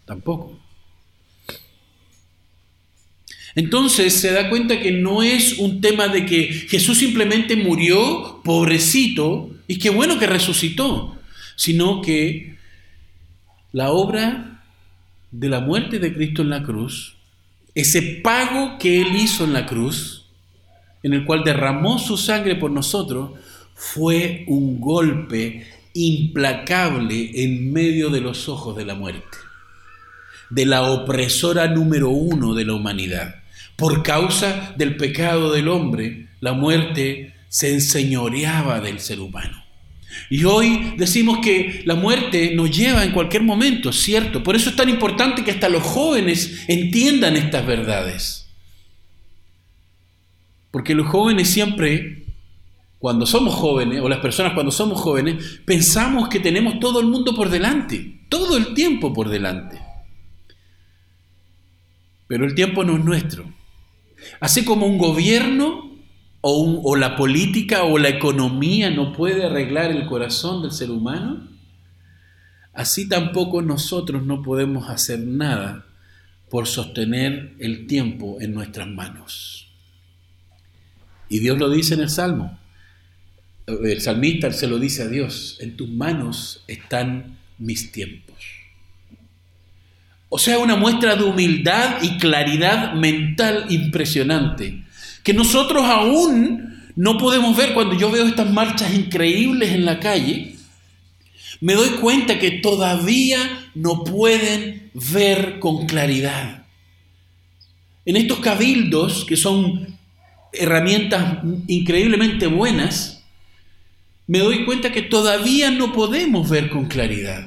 Tampoco. 0.05 0.57
Entonces 3.57 4.13
se 4.21 4.33
da 4.33 4.51
cuenta 4.51 4.81
que 4.81 4.93
no 4.93 5.23
es 5.23 5.59
un 5.59 5.81
tema 5.81 6.09
de 6.09 6.27
que 6.27 6.45
Jesús 6.69 6.99
simplemente 6.99 7.57
murió, 7.57 8.43
pobrecito, 8.45 9.51
y 9.67 9.79
qué 9.79 9.89
bueno 9.89 10.19
que 10.19 10.27
resucitó, 10.27 11.17
sino 11.57 12.03
que 12.03 12.57
la 13.73 13.91
obra 13.91 14.63
de 15.31 15.49
la 15.49 15.61
muerte 15.61 15.99
de 15.99 16.13
Cristo 16.13 16.43
en 16.43 16.51
la 16.51 16.63
cruz, 16.63 17.17
ese 17.75 18.03
pago 18.23 18.79
que 18.79 19.01
Él 19.01 19.17
hizo 19.17 19.45
en 19.45 19.55
la 19.55 19.65
cruz, 19.65 20.27
en 21.03 21.15
el 21.15 21.25
cual 21.25 21.43
derramó 21.43 21.99
su 21.99 22.19
sangre 22.19 22.57
por 22.57 22.71
nosotros, 22.71 23.33
fue 23.76 24.45
un 24.49 24.80
golpe 24.80 25.66
implacable 25.92 27.30
en 27.35 27.73
medio 27.73 28.11
de 28.11 28.21
los 28.21 28.49
ojos 28.49 28.76
de 28.76 28.85
la 28.85 28.95
muerte, 28.95 29.38
de 30.50 30.66
la 30.66 30.83
opresora 30.83 31.68
número 31.68 32.09
uno 32.09 32.54
de 32.54 32.64
la 32.64 32.75
humanidad. 32.75 33.42
Por 33.76 34.02
causa 34.02 34.75
del 34.76 34.97
pecado 34.97 35.52
del 35.52 35.68
hombre, 35.68 36.28
la 36.40 36.54
muerte 36.54 37.35
se 37.49 37.73
enseñoreaba 37.73 38.80
del 38.80 38.99
ser 38.99 39.21
humano. 39.21 39.62
Y 40.30 40.45
hoy 40.45 40.95
decimos 40.97 41.38
que 41.42 41.83
la 41.85 41.95
muerte 41.95 42.54
nos 42.54 42.75
lleva 42.75 43.04
en 43.04 43.12
cualquier 43.12 43.42
momento, 43.42 43.92
¿cierto? 43.92 44.42
Por 44.42 44.56
eso 44.56 44.71
es 44.71 44.76
tan 44.76 44.88
importante 44.88 45.45
que 45.45 45.50
hasta 45.50 45.68
los 45.68 45.83
jóvenes 45.83 46.64
entiendan 46.68 47.37
estas 47.37 47.66
verdades. 47.66 48.49
Porque 50.71 50.95
los 50.95 51.06
jóvenes 51.06 51.49
siempre, 51.49 52.25
cuando 53.07 53.25
somos 53.25 53.55
jóvenes, 53.55 54.01
o 54.03 54.09
las 54.09 54.19
personas 54.19 54.53
cuando 54.53 54.73
somos 54.73 55.01
jóvenes, 55.01 55.61
pensamos 55.65 56.29
que 56.29 56.41
tenemos 56.41 56.81
todo 56.81 56.99
el 56.99 57.07
mundo 57.07 57.37
por 57.37 57.51
delante, 57.51 58.25
todo 58.29 58.57
el 58.57 58.75
tiempo 58.75 59.13
por 59.13 59.29
delante. 59.29 59.81
Pero 62.27 62.45
el 62.45 62.57
tiempo 62.57 62.83
no 62.83 62.97
es 62.97 63.05
nuestro. 63.05 63.45
Así 64.41 64.65
como 64.65 64.87
un 64.87 64.99
gobierno 64.99 65.89
o, 66.41 66.97
la 66.97 67.15
política 67.15 67.85
o 67.85 67.97
la 67.97 68.09
economía 68.09 68.91
no 68.91 69.13
puede 69.13 69.45
arreglar 69.45 69.93
el 69.93 70.07
corazón 70.07 70.63
del 70.63 70.73
ser 70.73 70.91
humano, 70.91 71.49
así 72.73 73.09
tampoco 73.09 73.63
nosotros 73.63 74.25
no 74.25 74.43
podemos 74.43 74.91
hacer 74.91 75.21
nada 75.21 75.87
por 76.51 76.67
sostener 76.67 77.55
el 77.61 77.87
tiempo 77.87 78.39
en 78.41 78.53
nuestras 78.53 78.89
manos. 78.89 79.69
Y 81.29 81.39
Dios 81.39 81.57
lo 81.57 81.71
dice 81.71 81.95
en 81.95 82.01
el 82.01 82.11
Salmo. 82.11 82.66
El 83.67 84.01
salmista 84.01 84.53
se 84.53 84.67
lo 84.69 84.79
dice 84.79 85.03
a 85.03 85.09
Dios, 85.09 85.59
en 85.61 85.77
tus 85.77 85.89
manos 85.89 86.63
están 86.69 87.39
mis 87.59 87.91
tiempos. 87.91 88.37
O 90.29 90.39
sea, 90.39 90.59
una 90.59 90.77
muestra 90.77 91.17
de 91.17 91.25
humildad 91.25 92.03
y 92.03 92.19
claridad 92.19 92.95
mental 92.95 93.67
impresionante 93.69 94.85
que 95.27 95.35
nosotros 95.35 95.85
aún 95.85 96.93
no 96.95 97.19
podemos 97.19 97.57
ver 97.57 97.75
cuando 97.75 97.99
yo 97.99 98.13
veo 98.13 98.27
estas 98.27 98.49
marchas 98.49 98.95
increíbles 98.95 99.73
en 99.73 99.85
la 99.85 99.99
calle, 99.99 100.55
me 101.61 101.75
doy 101.75 101.89
cuenta 102.01 102.39
que 102.39 102.53
todavía 102.53 103.39
no 103.75 104.05
pueden 104.05 104.93
ver 104.95 105.59
con 105.59 105.87
claridad. 105.87 106.65
En 108.05 108.17
estos 108.17 108.39
cabildos, 108.39 109.25
que 109.25 109.37
son 109.37 109.99
herramientas 110.53 111.39
increíblemente 111.67 112.47
buenas, 112.47 113.16
me 114.26 114.40
doy 114.40 114.64
cuenta 114.64 114.92
que 114.92 115.02
todavía 115.02 115.71
no 115.71 115.92
podemos 115.92 116.49
ver 116.49 116.68
con 116.68 116.87
claridad. 116.87 117.47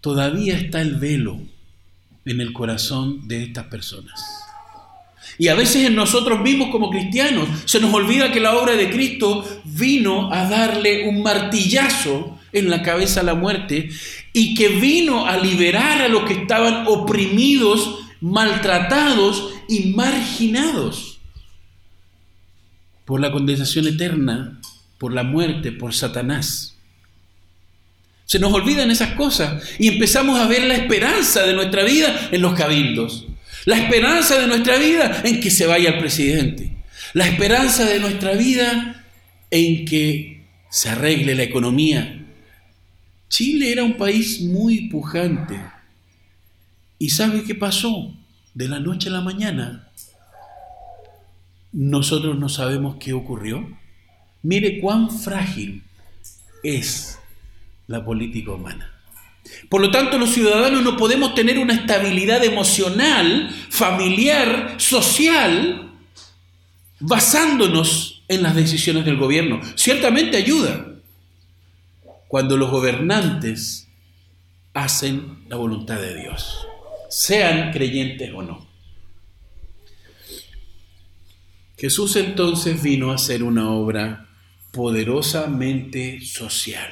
Todavía 0.00 0.56
está 0.56 0.80
el 0.80 0.96
velo 0.96 1.40
en 2.24 2.40
el 2.40 2.52
corazón 2.52 3.26
de 3.26 3.42
estas 3.42 3.66
personas. 3.66 4.20
Y 5.36 5.48
a 5.48 5.54
veces 5.54 5.86
en 5.86 5.94
nosotros 5.94 6.40
mismos 6.40 6.70
como 6.70 6.90
cristianos 6.90 7.48
se 7.64 7.80
nos 7.80 7.92
olvida 7.92 8.32
que 8.32 8.40
la 8.40 8.56
obra 8.56 8.74
de 8.74 8.90
Cristo 8.90 9.44
vino 9.64 10.32
a 10.32 10.48
darle 10.48 11.08
un 11.08 11.22
martillazo 11.22 12.38
en 12.52 12.70
la 12.70 12.82
cabeza 12.82 13.20
a 13.20 13.24
la 13.24 13.34
muerte 13.34 13.90
y 14.32 14.54
que 14.54 14.68
vino 14.68 15.26
a 15.26 15.36
liberar 15.36 16.02
a 16.02 16.08
los 16.08 16.24
que 16.24 16.34
estaban 16.34 16.84
oprimidos, 16.86 17.98
maltratados 18.20 19.50
y 19.68 19.92
marginados 19.94 21.07
por 23.08 23.22
la 23.22 23.32
condensación 23.32 23.86
eterna, 23.86 24.60
por 24.98 25.14
la 25.14 25.22
muerte, 25.22 25.72
por 25.72 25.94
Satanás. 25.94 26.76
Se 28.26 28.38
nos 28.38 28.52
olvidan 28.52 28.90
esas 28.90 29.14
cosas 29.14 29.62
y 29.78 29.88
empezamos 29.88 30.38
a 30.38 30.46
ver 30.46 30.64
la 30.64 30.74
esperanza 30.74 31.46
de 31.46 31.54
nuestra 31.54 31.84
vida 31.84 32.28
en 32.30 32.42
los 32.42 32.52
cabildos. 32.52 33.24
La 33.64 33.78
esperanza 33.78 34.38
de 34.38 34.46
nuestra 34.46 34.76
vida 34.76 35.22
en 35.24 35.40
que 35.40 35.50
se 35.50 35.64
vaya 35.64 35.88
el 35.88 35.98
presidente. 36.00 36.76
La 37.14 37.26
esperanza 37.26 37.86
de 37.86 37.98
nuestra 37.98 38.34
vida 38.34 39.06
en 39.50 39.86
que 39.86 40.44
se 40.68 40.90
arregle 40.90 41.34
la 41.34 41.44
economía. 41.44 42.26
Chile 43.30 43.72
era 43.72 43.84
un 43.84 43.96
país 43.96 44.42
muy 44.42 44.90
pujante. 44.90 45.58
¿Y 46.98 47.08
sabe 47.08 47.42
qué 47.44 47.54
pasó? 47.54 48.14
De 48.52 48.68
la 48.68 48.80
noche 48.80 49.08
a 49.08 49.12
la 49.12 49.22
mañana. 49.22 49.87
Nosotros 51.72 52.38
no 52.38 52.48
sabemos 52.48 52.96
qué 52.98 53.12
ocurrió. 53.12 53.68
Mire 54.42 54.80
cuán 54.80 55.10
frágil 55.10 55.82
es 56.62 57.18
la 57.86 58.04
política 58.04 58.52
humana. 58.52 58.94
Por 59.68 59.80
lo 59.80 59.90
tanto, 59.90 60.18
los 60.18 60.30
ciudadanos 60.30 60.82
no 60.82 60.96
podemos 60.96 61.34
tener 61.34 61.58
una 61.58 61.74
estabilidad 61.74 62.44
emocional, 62.44 63.50
familiar, 63.70 64.74
social, 64.78 65.90
basándonos 67.00 68.22
en 68.28 68.42
las 68.42 68.54
decisiones 68.54 69.04
del 69.04 69.16
gobierno. 69.16 69.60
Ciertamente 69.74 70.36
ayuda 70.36 70.86
cuando 72.28 72.56
los 72.56 72.70
gobernantes 72.70 73.88
hacen 74.74 75.44
la 75.48 75.56
voluntad 75.56 75.98
de 75.98 76.14
Dios, 76.14 76.66
sean 77.08 77.72
creyentes 77.72 78.30
o 78.34 78.42
no. 78.42 78.67
Jesús 81.78 82.16
entonces 82.16 82.82
vino 82.82 83.12
a 83.12 83.14
hacer 83.14 83.44
una 83.44 83.70
obra 83.70 84.26
poderosamente 84.72 86.20
social, 86.20 86.90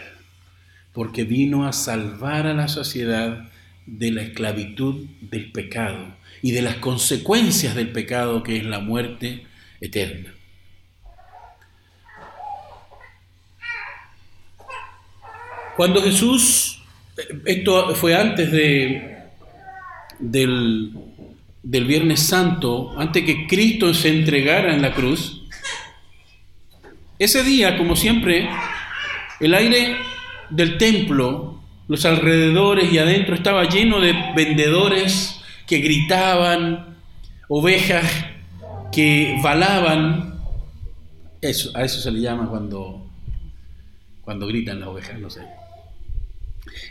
porque 0.92 1.24
vino 1.24 1.66
a 1.66 1.72
salvar 1.72 2.46
a 2.46 2.54
la 2.54 2.68
sociedad 2.68 3.50
de 3.84 4.12
la 4.12 4.22
esclavitud 4.22 5.06
del 5.20 5.50
pecado 5.50 6.14
y 6.40 6.52
de 6.52 6.62
las 6.62 6.76
consecuencias 6.76 7.74
del 7.74 7.90
pecado 7.90 8.44
que 8.44 8.58
es 8.58 8.64
la 8.64 8.78
muerte 8.78 9.44
eterna. 9.80 10.32
Cuando 15.76 16.00
Jesús, 16.00 16.80
esto 17.44 17.94
fue 17.96 18.14
antes 18.14 18.52
de, 18.52 19.18
del, 20.20 20.92
del 21.66 21.85
Viernes 21.85 22.20
Santo, 22.20 22.94
antes 22.96 23.25
que 23.25 23.49
Cristo 23.49 23.92
se 23.92 24.08
entregara 24.08 24.73
en 24.73 24.82
la 24.82 24.94
cruz, 24.94 25.42
ese 27.18 27.42
día, 27.42 27.76
como 27.76 27.96
siempre, 27.96 28.49
el 29.40 29.52
aire 29.52 29.96
del 30.49 30.78
templo, 30.78 31.61
los 31.88 32.04
alrededores 32.04 32.92
y 32.92 32.99
adentro 32.99 33.35
estaba 33.35 33.68
lleno 33.68 34.00
de 34.00 34.14
vendedores 34.37 35.40
que 35.66 35.78
gritaban, 35.78 36.99
ovejas 37.49 38.04
que 38.92 39.37
balaban. 39.42 40.38
Eso, 41.40 41.73
a 41.75 41.82
eso 41.82 42.00
se 42.00 42.12
le 42.12 42.20
llama 42.20 42.49
cuando, 42.49 43.11
cuando 44.23 44.46
gritan 44.46 44.78
las 44.78 44.88
ovejas, 44.88 45.18
no 45.18 45.30
sé. 45.30 45.42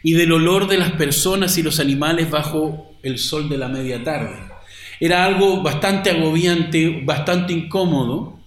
Y 0.04 0.14
del 0.14 0.34
olor 0.34 0.68
de 0.68 0.80
las 0.80 0.92
personas 0.92 1.58
y 1.58 1.64
los 1.64 1.80
animales 1.80 2.30
bajo 2.30 2.92
el 3.04 3.20
sol 3.20 3.48
de 3.48 3.58
la 3.58 3.70
media 3.70 4.04
tarde. 4.04 4.55
Era 5.00 5.26
algo 5.26 5.62
bastante 5.62 6.12
agobiante, 6.12 7.02
bastante 7.04 7.54
incómodo, 7.54 8.40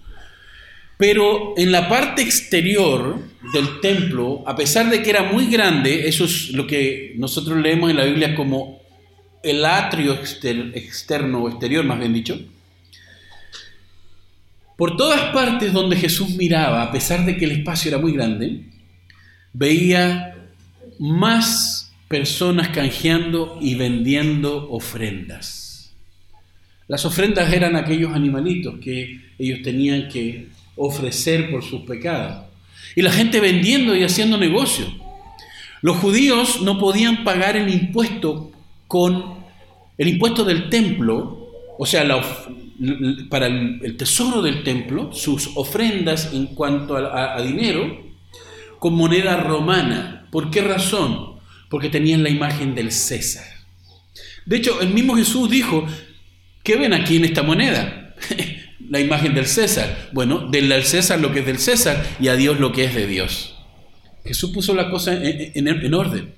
pero 0.97 1.53
en 1.57 1.71
la 1.71 1.87
parte 1.87 2.21
exterior 2.21 3.19
del 3.53 3.79
templo, 3.79 4.43
a 4.45 4.55
pesar 4.55 4.89
de 4.89 5.01
que 5.01 5.09
era 5.09 5.23
muy 5.23 5.47
grande, 5.47 6.07
eso 6.07 6.25
es 6.25 6.49
lo 6.49 6.67
que 6.67 7.13
nosotros 7.17 7.57
leemos 7.57 7.89
en 7.89 7.97
la 7.97 8.05
Biblia 8.05 8.35
como 8.35 8.81
el 9.41 9.63
atrio 9.63 10.13
externo 10.13 11.43
o 11.43 11.49
exterior, 11.49 11.85
más 11.85 11.99
bien 11.99 12.13
dicho, 12.13 12.39
por 14.77 14.97
todas 14.97 15.33
partes 15.33 15.73
donde 15.73 15.95
Jesús 15.95 16.29
miraba, 16.35 16.83
a 16.83 16.91
pesar 16.91 17.25
de 17.25 17.37
que 17.37 17.45
el 17.45 17.51
espacio 17.51 17.89
era 17.89 17.97
muy 17.97 18.13
grande, 18.13 18.65
veía 19.53 20.35
más 20.99 21.93
personas 22.07 22.69
canjeando 22.69 23.57
y 23.61 23.75
vendiendo 23.75 24.69
ofrendas. 24.69 25.68
Las 26.89 27.05
ofrendas 27.05 27.53
eran 27.53 27.75
aquellos 27.75 28.13
animalitos 28.13 28.79
que 28.83 29.21
ellos 29.37 29.61
tenían 29.61 30.09
que 30.09 30.47
ofrecer 30.75 31.51
por 31.51 31.63
sus 31.63 31.81
pecados. 31.81 32.45
Y 32.95 33.03
la 33.03 33.11
gente 33.11 33.39
vendiendo 33.39 33.95
y 33.95 34.03
haciendo 34.03 34.39
negocio. 34.39 34.87
Los 35.83 35.97
judíos 35.97 36.63
no 36.63 36.79
podían 36.79 37.23
pagar 37.23 37.55
el 37.55 37.69
impuesto 37.69 38.51
con 38.87 39.35
el 39.99 40.07
impuesto 40.07 40.43
del 40.43 40.67
templo, 40.69 41.51
o 41.77 41.85
sea, 41.85 42.03
para 43.29 43.45
el, 43.45 43.95
tesoro 43.95 44.41
del 44.41 44.63
templo, 44.63 45.13
sus 45.13 45.51
ofrendas 45.55 46.33
en 46.33 46.47
cuanto 46.47 46.97
a 46.97 47.39
dinero, 47.43 48.01
con 48.79 48.95
moneda 48.95 49.37
romana. 49.37 50.27
¿Por 50.31 50.49
qué 50.49 50.61
razón? 50.61 51.35
Porque 51.69 51.89
tenían 51.89 52.23
la 52.23 52.29
imagen 52.29 52.73
del 52.73 52.91
César. 52.91 53.45
De 54.47 54.57
hecho, 54.57 54.81
el 54.81 54.89
mismo 54.89 55.15
Jesús 55.15 55.47
dijo, 55.51 55.85
¿qué 56.63 56.75
ven 56.75 56.93
aquí 56.93 57.17
en 57.17 57.25
esta 57.25 57.43
moneda? 57.43 58.15
la 58.89 58.99
imagen 58.99 59.33
del 59.33 59.45
César. 59.45 60.09
Bueno, 60.11 60.47
denle 60.49 60.75
al 60.75 60.83
César 60.83 61.19
lo 61.19 61.31
que 61.31 61.39
es 61.39 61.45
del 61.45 61.59
César 61.59 62.03
y 62.19 62.27
a 62.27 62.35
Dios 62.35 62.59
lo 62.59 62.71
que 62.71 62.85
es 62.85 62.95
de 62.95 63.07
Dios. 63.07 63.55
Jesús 64.25 64.51
puso 64.51 64.73
la 64.75 64.89
cosa 64.89 65.13
en, 65.13 65.93
orden. 65.93 66.33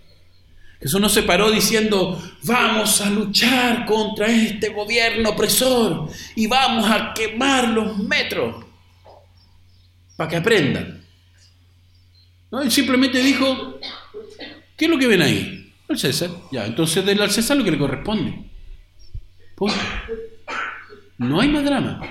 Jesús 0.80 1.00
no 1.00 1.10
se 1.10 1.24
paró 1.24 1.52
diciendo, 1.52 2.22
vamos 2.44 3.02
a 3.02 3.10
luchar 3.10 3.86
contra 3.86 4.28
este 4.28 4.70
gobierno 4.70 5.30
opresor 5.30 6.10
y 6.36 6.48
vamos 6.48 6.90
a 6.90 7.14
quemar 7.14 7.70
los 7.70 7.98
metros 7.98 8.66
para 10.16 10.30
que 10.30 10.36
aprendan. 10.38 11.06
No, 12.52 12.62
él 12.62 12.72
simplemente 12.72 13.22
dijo, 13.22 13.80
¿qué 14.76 14.86
es 14.86 14.92
lo 14.92 14.98
que 14.98 15.08
ven 15.08 15.22
ahí? 15.22 15.74
El 15.88 15.98
César. 15.98 16.30
Ya, 16.52 16.66
entonces 16.66 17.06
denle 17.06 17.24
al 17.24 17.32
César 17.32 17.58
lo 17.58 17.64
que 17.64 17.72
le 17.72 17.78
corresponde. 17.78 18.51
Punto. 19.56 19.76
No 21.18 21.40
hay 21.40 21.50
más 21.50 21.64
drama. 21.64 22.02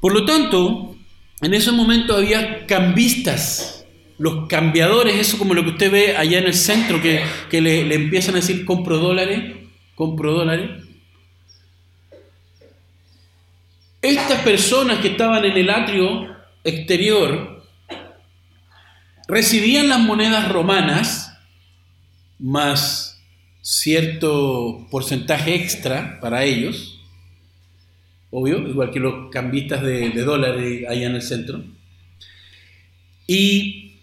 Por 0.00 0.14
lo 0.14 0.24
tanto, 0.24 0.96
en 1.42 1.54
ese 1.54 1.72
momento 1.72 2.16
había 2.16 2.66
cambistas, 2.66 3.84
los 4.18 4.48
cambiadores, 4.48 5.16
eso 5.16 5.38
como 5.38 5.54
lo 5.54 5.62
que 5.62 5.70
usted 5.70 5.90
ve 5.90 6.16
allá 6.16 6.38
en 6.38 6.46
el 6.46 6.54
centro, 6.54 7.00
que, 7.00 7.22
le, 7.50 7.84
le, 7.84 7.94
empiezan 7.94 8.34
a 8.34 8.38
decir 8.38 8.64
compro 8.64 8.98
dólares, 8.98 9.56
compro 9.94 10.32
dólares. 10.32 10.84
Estas 14.00 14.42
personas 14.42 14.98
que 14.98 15.08
estaban 15.08 15.44
en 15.44 15.56
el 15.56 15.70
atrio 15.70 16.34
exterior 16.64 17.64
recibían 19.28 19.88
las 19.88 20.00
monedas 20.00 20.50
romanas 20.50 21.38
más 22.38 23.01
cierto 23.62 24.86
porcentaje 24.90 25.54
extra 25.54 26.20
para 26.20 26.44
ellos 26.44 26.98
obvio, 28.32 28.66
igual 28.66 28.90
que 28.90 28.98
los 28.98 29.30
cambistas 29.30 29.82
de, 29.82 30.10
dólares 30.10 30.84
allá 30.88 31.06
en 31.06 31.14
el 31.14 31.22
centro. 31.22 31.62
Y 33.26 34.00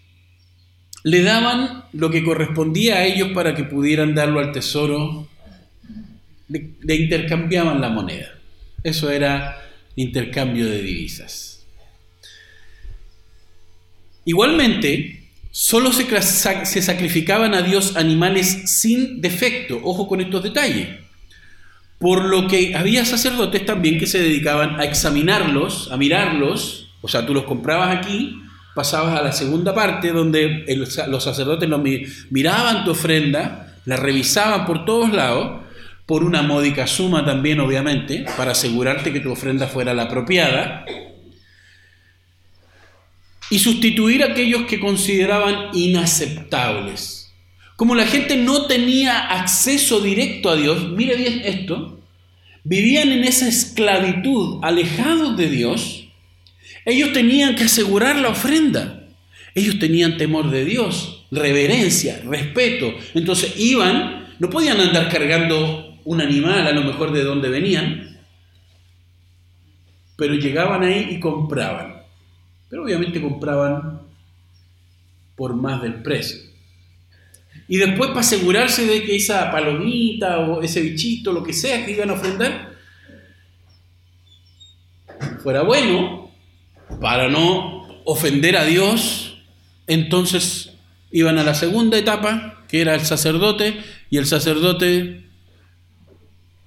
le 1.02 1.22
daban 1.22 1.84
lo 1.92 2.10
que 2.10 2.24
correspondía 2.24 2.96
a 2.96 3.04
ellos 3.04 3.30
para 3.34 3.54
que 3.54 3.64
pudieran 3.64 4.14
darlo 4.14 4.38
al 4.38 4.52
tesoro, 4.52 5.28
le, 6.48 6.94
intercambiaban 6.94 7.80
la 7.80 7.90
moneda. 7.90 8.38
Eso 8.84 9.10
era 9.10 9.60
intercambio 9.96 10.66
de 10.66 10.80
divisas. 10.80 11.66
Igualmente, 14.24 15.19
solo 15.50 15.92
se, 15.92 16.82
sacrificaban 16.82 17.54
a 17.54 17.62
Dios 17.62 17.96
animales 17.96 18.62
sin 18.80 19.20
defecto. 19.20 19.80
Ojo 19.82 20.06
con 20.06 20.20
estos 20.20 20.42
detalles. 20.42 20.88
Por 21.98 22.24
lo 22.24 22.48
que 22.48 22.74
había 22.74 23.04
sacerdotes 23.04 23.66
también 23.66 23.98
que 23.98 24.06
se 24.06 24.22
dedicaban 24.22 24.80
a 24.80 24.84
examinarlos, 24.84 25.90
a 25.92 25.96
mirarlos, 25.96 26.94
o 27.02 27.08
sea, 27.08 27.26
tú 27.26 27.34
los 27.34 27.44
comprabas 27.44 27.94
aquí, 27.94 28.40
pasabas 28.74 29.18
a 29.18 29.22
la 29.22 29.32
segunda 29.32 29.74
parte 29.74 30.12
donde 30.12 30.64
los 31.08 31.24
sacerdotes 31.24 31.68
miraban 32.30 32.84
tu 32.84 32.92
ofrenda, 32.92 33.74
la 33.84 33.96
revisaban 33.96 34.64
por 34.64 34.86
todos 34.86 35.12
lados, 35.12 35.60
por 36.06 36.24
una 36.24 36.42
módica 36.42 36.86
suma 36.86 37.24
también, 37.24 37.60
obviamente, 37.60 38.24
para 38.36 38.52
asegurarte 38.52 39.12
que 39.12 39.20
tu 39.20 39.30
ofrenda 39.30 39.66
fuera 39.66 39.94
la 39.94 40.04
apropiada, 40.04 40.84
y 43.50 43.58
sustituir 43.58 44.22
a 44.22 44.32
aquellos 44.32 44.62
que 44.62 44.80
consideraban 44.80 45.70
inaceptables 45.74 47.20
como 47.80 47.94
la 47.94 48.06
gente 48.06 48.36
no 48.36 48.66
tenía 48.66 49.40
acceso 49.40 50.02
directo 50.02 50.50
a 50.50 50.56
Dios, 50.56 50.90
mire 50.90 51.16
bien 51.16 51.40
esto, 51.46 51.98
vivían 52.62 53.10
en 53.10 53.24
esa 53.24 53.48
esclavitud, 53.48 54.58
alejados 54.62 55.34
de 55.38 55.48
Dios, 55.48 56.04
ellos 56.84 57.14
tenían 57.14 57.54
que 57.54 57.64
asegurar 57.64 58.16
la 58.16 58.28
ofrenda. 58.28 59.08
Ellos 59.54 59.78
tenían 59.78 60.18
temor 60.18 60.50
de 60.50 60.66
Dios, 60.66 61.24
reverencia, 61.30 62.20
respeto. 62.26 62.92
Entonces 63.14 63.54
iban, 63.56 64.26
no 64.38 64.50
podían 64.50 64.78
andar 64.78 65.08
cargando 65.08 65.98
un 66.04 66.20
animal 66.20 66.66
a 66.66 66.72
lo 66.72 66.82
mejor 66.84 67.12
de 67.12 67.24
donde 67.24 67.48
venían, 67.48 68.20
pero 70.18 70.34
llegaban 70.34 70.82
ahí 70.82 71.08
y 71.12 71.18
compraban. 71.18 71.99
Pero 72.70 72.84
obviamente 72.84 73.20
compraban 73.20 74.02
por 75.36 75.54
más 75.54 75.82
del 75.82 76.02
precio. 76.02 76.38
Y 77.68 77.76
después 77.76 78.08
para 78.10 78.20
asegurarse 78.20 78.86
de 78.86 79.02
que 79.04 79.16
esa 79.16 79.50
palomita 79.50 80.38
o 80.40 80.62
ese 80.62 80.80
bichito, 80.80 81.32
lo 81.32 81.42
que 81.42 81.52
sea 81.52 81.84
que 81.84 81.92
iban 81.92 82.10
a 82.10 82.14
ofrendar, 82.14 82.72
fuera 85.42 85.62
bueno, 85.62 86.30
para 87.00 87.28
no 87.28 88.02
ofender 88.04 88.56
a 88.56 88.64
Dios, 88.64 89.42
entonces 89.86 90.72
iban 91.10 91.38
a 91.38 91.44
la 91.44 91.54
segunda 91.54 91.98
etapa, 91.98 92.64
que 92.68 92.80
era 92.80 92.94
el 92.94 93.02
sacerdote, 93.02 93.80
y 94.10 94.18
el 94.18 94.26
sacerdote 94.26 95.26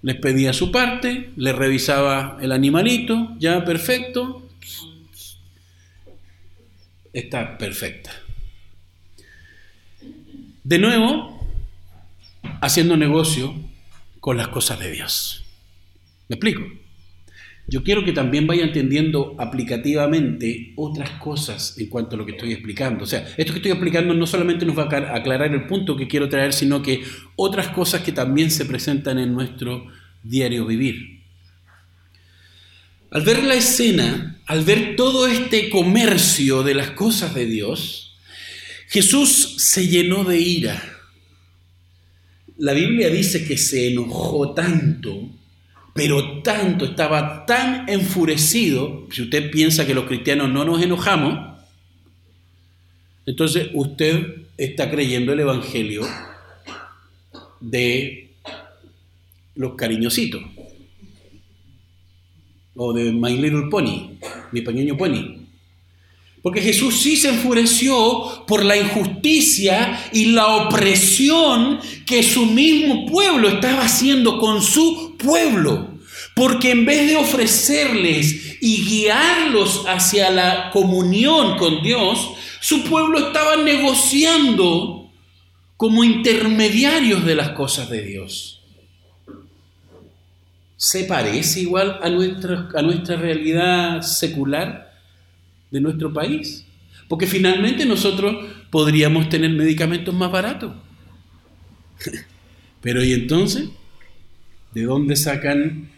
les 0.01 0.15
pedía 0.17 0.53
su 0.53 0.71
parte, 0.71 1.31
les 1.35 1.55
revisaba 1.55 2.37
el 2.41 2.51
animalito, 2.51 3.35
ya 3.39 3.63
perfecto, 3.63 4.42
está 7.13 7.57
perfecta. 7.57 8.11
De 10.63 10.79
nuevo, 10.79 11.47
haciendo 12.61 12.97
negocio 12.97 13.53
con 14.19 14.37
las 14.37 14.47
cosas 14.49 14.79
de 14.79 14.91
Dios. 14.91 15.45
¿Me 16.27 16.35
explico? 16.35 16.63
Yo 17.67 17.83
quiero 17.83 18.03
que 18.03 18.11
también 18.11 18.45
vaya 18.45 18.63
entendiendo 18.63 19.35
aplicativamente 19.37 20.73
otras 20.75 21.11
cosas 21.11 21.77
en 21.77 21.87
cuanto 21.87 22.15
a 22.15 22.19
lo 22.19 22.25
que 22.25 22.33
estoy 22.33 22.51
explicando. 22.51 23.05
O 23.05 23.07
sea, 23.07 23.25
esto 23.37 23.53
que 23.53 23.59
estoy 23.59 23.71
explicando 23.71 24.13
no 24.13 24.27
solamente 24.27 24.65
nos 24.65 24.77
va 24.77 24.83
a 24.83 25.15
aclarar 25.15 25.53
el 25.53 25.65
punto 25.65 25.95
que 25.95 26.07
quiero 26.07 26.27
traer, 26.27 26.51
sino 26.51 26.81
que 26.81 27.03
otras 27.37 27.69
cosas 27.69 28.01
que 28.01 28.11
también 28.11 28.51
se 28.51 28.65
presentan 28.65 29.17
en 29.17 29.33
nuestro 29.33 29.87
diario 30.23 30.65
vivir. 30.65 31.21
Al 33.11 33.21
ver 33.21 33.43
la 33.43 33.53
escena, 33.53 34.32
al 34.45 34.63
ver 34.63 34.95
todo 34.95 35.27
este 35.27 35.69
comercio 35.69 36.63
de 36.63 36.73
las 36.73 36.91
cosas 36.91 37.33
de 37.33 37.45
Dios, 37.45 38.17
Jesús 38.89 39.55
se 39.57 39.87
llenó 39.87 40.23
de 40.23 40.39
ira. 40.39 40.99
La 42.57 42.73
Biblia 42.73 43.09
dice 43.09 43.45
que 43.45 43.57
se 43.57 43.87
enojó 43.87 44.53
tanto 44.53 45.29
pero 45.93 46.41
tanto, 46.41 46.85
estaba 46.85 47.45
tan 47.45 47.87
enfurecido, 47.87 49.07
si 49.11 49.21
usted 49.21 49.51
piensa 49.51 49.85
que 49.85 49.93
los 49.93 50.05
cristianos 50.05 50.49
no 50.49 50.65
nos 50.65 50.81
enojamos, 50.81 51.59
entonces 53.27 53.69
usted 53.73 54.47
está 54.57 54.89
creyendo 54.89 55.33
el 55.33 55.41
Evangelio 55.41 56.01
de 57.59 58.31
los 59.55 59.75
cariñositos, 59.75 60.41
o 62.75 62.93
de 62.93 63.11
My 63.11 63.37
Little 63.37 63.67
Pony, 63.69 64.17
mi 64.51 64.61
pequeño 64.61 64.97
pony. 64.97 65.43
Porque 66.41 66.61
Jesús 66.61 66.99
sí 66.99 67.15
se 67.15 67.29
enfureció 67.29 68.45
por 68.45 68.65
la 68.65 68.75
injusticia 68.75 70.09
y 70.11 70.25
la 70.25 70.47
opresión 70.47 71.79
que 72.05 72.21
su 72.21 72.47
mismo 72.47 73.05
pueblo 73.05 73.47
estaba 73.47 73.83
haciendo 73.85 74.39
con 74.39 74.61
su 74.61 75.15
pueblo. 75.17 75.93
Porque 76.35 76.71
en 76.71 76.85
vez 76.85 77.07
de 77.07 77.15
ofrecerles 77.15 78.57
y 78.59 78.83
guiarlos 78.83 79.85
hacia 79.87 80.31
la 80.31 80.69
comunión 80.71 81.57
con 81.57 81.81
Dios, 81.81 82.31
su 82.59 82.83
pueblo 82.83 83.27
estaba 83.27 83.55
negociando 83.55 85.11
como 85.77 86.03
intermediarios 86.03 87.23
de 87.25 87.35
las 87.35 87.49
cosas 87.49 87.89
de 87.89 88.01
Dios. 88.03 88.62
¿Se 90.83 91.05
parece 91.05 91.61
igual 91.61 91.99
a 92.01 92.09
nuestra, 92.09 92.67
a 92.75 92.81
nuestra 92.81 93.15
realidad 93.15 94.01
secular? 94.01 94.93
de 95.73 95.81
nuestro 95.81 96.13
país. 96.13 96.65
Porque 97.09 97.25
finalmente 97.25 97.85
nosotros 97.85 98.45
podríamos 98.69 99.27
tener 99.27 99.49
medicamentos 99.49 100.13
más 100.13 100.31
baratos. 100.31 100.71
Pero 102.81 103.03
¿y 103.03 103.11
entonces? 103.11 103.69
¿De 104.73 104.83
dónde 104.83 105.15
sacan 105.15 105.89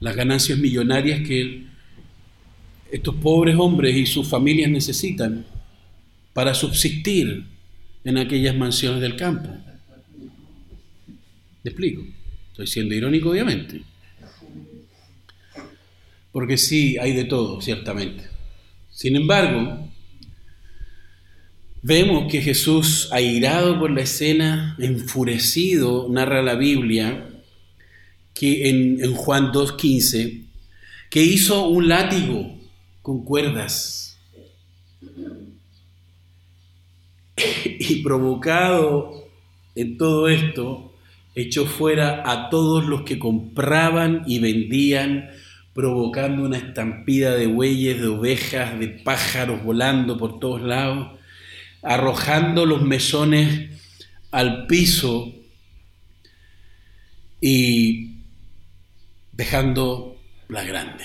las 0.00 0.16
ganancias 0.16 0.58
millonarias 0.58 1.26
que 1.28 1.66
estos 2.90 3.14
pobres 3.16 3.56
hombres 3.58 3.94
y 3.96 4.06
sus 4.06 4.26
familias 4.26 4.70
necesitan 4.70 5.44
para 6.32 6.54
subsistir 6.54 7.44
en 8.02 8.16
aquellas 8.16 8.56
mansiones 8.56 9.02
del 9.02 9.16
campo? 9.16 9.50
¿Me 11.62 11.70
explico? 11.70 12.02
Estoy 12.54 12.68
siendo 12.68 12.94
irónico, 12.94 13.30
obviamente. 13.30 13.82
Porque 16.30 16.56
sí, 16.56 16.96
hay 16.98 17.12
de 17.12 17.24
todo, 17.24 17.60
ciertamente. 17.60 18.28
Sin 18.92 19.16
embargo, 19.16 19.90
vemos 21.82 22.30
que 22.30 22.40
Jesús, 22.40 23.08
airado 23.10 23.80
por 23.80 23.90
la 23.90 24.02
escena, 24.02 24.76
enfurecido, 24.78 26.06
narra 26.08 26.42
la 26.42 26.54
Biblia, 26.54 27.28
que 28.34 28.68
en, 28.68 29.02
en 29.02 29.14
Juan 29.14 29.50
2.15, 29.50 30.44
que 31.10 31.24
hizo 31.24 31.66
un 31.66 31.88
látigo 31.88 32.56
con 33.02 33.24
cuerdas 33.24 34.16
y 37.64 37.96
provocado 37.96 39.28
en 39.74 39.98
todo 39.98 40.28
esto, 40.28 40.93
echó 41.34 41.66
fuera 41.66 42.22
a 42.30 42.48
todos 42.48 42.84
los 42.84 43.02
que 43.02 43.18
compraban 43.18 44.22
y 44.26 44.38
vendían 44.38 45.30
provocando 45.72 46.44
una 46.44 46.58
estampida 46.58 47.34
de 47.34 47.48
bueyes, 47.48 48.00
de 48.00 48.06
ovejas, 48.06 48.78
de 48.78 48.88
pájaros 48.88 49.64
volando 49.64 50.16
por 50.16 50.38
todos 50.38 50.62
lados, 50.62 51.18
arrojando 51.82 52.64
los 52.64 52.82
mesones 52.82 53.70
al 54.30 54.66
piso 54.66 55.34
y 57.40 58.18
dejando 59.32 60.16
la 60.48 60.62
grande. 60.62 61.04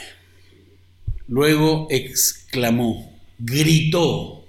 Luego 1.28 1.88
exclamó, 1.89 3.20
gritó, 3.39 4.46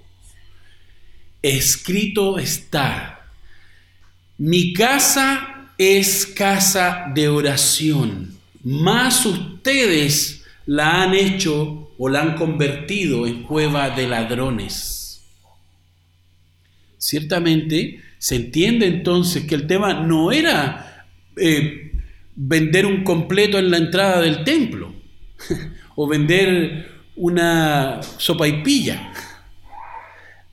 escrito 1.41 2.37
está, 2.37 3.31
mi 4.37 4.73
casa 4.73 5.60
es 5.77 6.25
casa 6.25 7.11
de 7.13 7.27
oración 7.27 8.41
más 8.63 9.25
ustedes 9.25 10.45
la 10.65 11.03
han 11.03 11.15
hecho 11.15 11.91
o 11.97 12.09
la 12.09 12.21
han 12.21 12.35
convertido 12.35 13.25
en 13.25 13.43
cueva 13.43 13.89
de 13.89 14.07
ladrones. 14.07 15.23
Ciertamente 16.97 18.01
se 18.19 18.35
entiende 18.35 18.85
entonces 18.85 19.45
que 19.45 19.55
el 19.55 19.65
tema 19.65 19.93
no 19.93 20.31
era 20.31 21.07
eh, 21.35 21.91
vender 22.35 22.85
un 22.85 23.03
completo 23.03 23.57
en 23.57 23.71
la 23.71 23.77
entrada 23.77 24.21
del 24.21 24.43
templo 24.43 24.93
o 25.95 26.07
vender 26.07 26.91
una 27.15 28.01
sopa 28.17 28.47
y 28.47 28.61
pilla. 28.61 29.11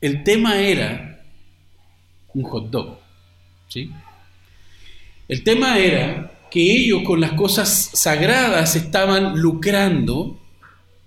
El 0.01 0.25
tema 0.25 0.59
era 0.59 1.23
un 2.33 2.43
hot 2.45 2.71
dog. 2.71 2.99
¿sí? 3.69 3.91
El 5.29 5.45
tema 5.45 5.79
era 5.79 6.33
que 6.51 6.61
ellos 6.61 7.03
con 7.05 7.21
las 7.21 7.33
cosas 7.33 7.91
sagradas 7.93 8.75
estaban 8.77 9.39
lucrando 9.39 10.41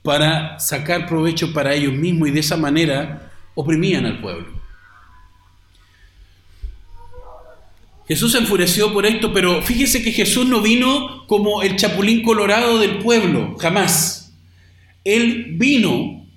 para 0.03 0.59
sacar 0.59 1.07
provecho 1.07 1.51
para 1.53 1.73
ellos 1.73 1.93
mismos 1.93 2.29
y 2.29 2.31
de 2.31 2.39
esa 2.39 2.55
manera 2.55 3.31
oprimían 3.55 4.05
al 4.05 4.21
pueblo. 4.21 4.61
Jesús 8.07 8.33
se 8.33 8.39
enfureció 8.39 8.93
por 8.93 9.05
esto, 9.05 9.33
pero 9.33 9.61
fíjese 9.61 10.03
que 10.03 10.11
Jesús 10.11 10.45
no 10.45 10.61
vino 10.61 11.25
como 11.27 11.63
el 11.63 11.75
chapulín 11.75 12.23
colorado 12.23 12.77
del 12.77 12.99
pueblo, 12.99 13.55
jamás. 13.57 14.33
Él 15.03 15.53
vino 15.53 16.27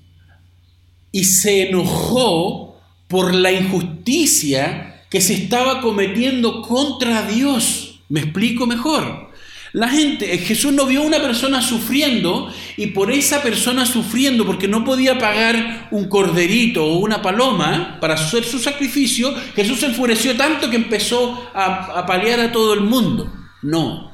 y 1.12 1.24
se 1.24 1.68
enojó 1.68 2.80
por 3.08 3.34
la 3.34 3.52
injusticia 3.52 4.93
que 5.14 5.20
se 5.20 5.34
estaba 5.34 5.80
cometiendo 5.80 6.60
contra 6.60 7.22
Dios. 7.24 8.00
¿Me 8.08 8.18
explico 8.18 8.66
mejor? 8.66 9.30
La 9.72 9.88
gente, 9.88 10.34
eh, 10.34 10.38
Jesús 10.38 10.72
no 10.72 10.86
vio 10.86 11.02
a 11.02 11.06
una 11.06 11.22
persona 11.22 11.62
sufriendo 11.62 12.52
y 12.76 12.88
por 12.88 13.12
esa 13.12 13.40
persona 13.40 13.86
sufriendo 13.86 14.44
porque 14.44 14.66
no 14.66 14.84
podía 14.84 15.16
pagar 15.16 15.86
un 15.92 16.08
corderito 16.08 16.84
o 16.84 16.98
una 16.98 17.22
paloma 17.22 17.98
para 18.00 18.14
hacer 18.14 18.42
su 18.42 18.58
sacrificio, 18.58 19.32
Jesús 19.54 19.78
se 19.78 19.86
enfureció 19.86 20.36
tanto 20.36 20.68
que 20.68 20.74
empezó 20.74 21.48
a, 21.54 21.96
a 21.96 22.06
paliar 22.06 22.40
a 22.40 22.50
todo 22.50 22.74
el 22.74 22.80
mundo. 22.80 23.32
No. 23.62 24.12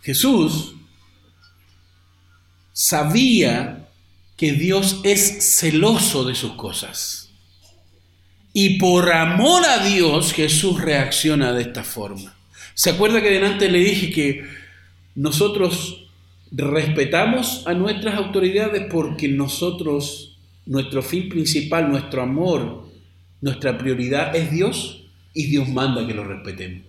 Jesús 0.00 0.72
sabía 2.72 3.86
que 4.34 4.52
Dios 4.52 5.00
es 5.04 5.58
celoso 5.58 6.24
de 6.24 6.34
sus 6.34 6.52
cosas. 6.52 7.25
Y 8.58 8.78
por 8.78 9.12
amor 9.12 9.66
a 9.66 9.84
Dios 9.84 10.32
Jesús 10.32 10.80
reacciona 10.80 11.52
de 11.52 11.60
esta 11.60 11.84
forma. 11.84 12.34
¿Se 12.72 12.88
acuerda 12.88 13.20
que 13.20 13.28
delante 13.28 13.70
le 13.70 13.80
dije 13.80 14.10
que 14.10 14.46
nosotros 15.14 16.06
respetamos 16.50 17.64
a 17.66 17.74
nuestras 17.74 18.14
autoridades 18.14 18.86
porque 18.90 19.28
nosotros 19.28 20.38
nuestro 20.64 21.02
fin 21.02 21.28
principal, 21.28 21.90
nuestro 21.90 22.22
amor, 22.22 22.88
nuestra 23.42 23.76
prioridad 23.76 24.34
es 24.34 24.50
Dios 24.50 25.02
y 25.34 25.48
Dios 25.48 25.68
manda 25.68 26.06
que 26.06 26.14
lo 26.14 26.24
respetemos. 26.24 26.86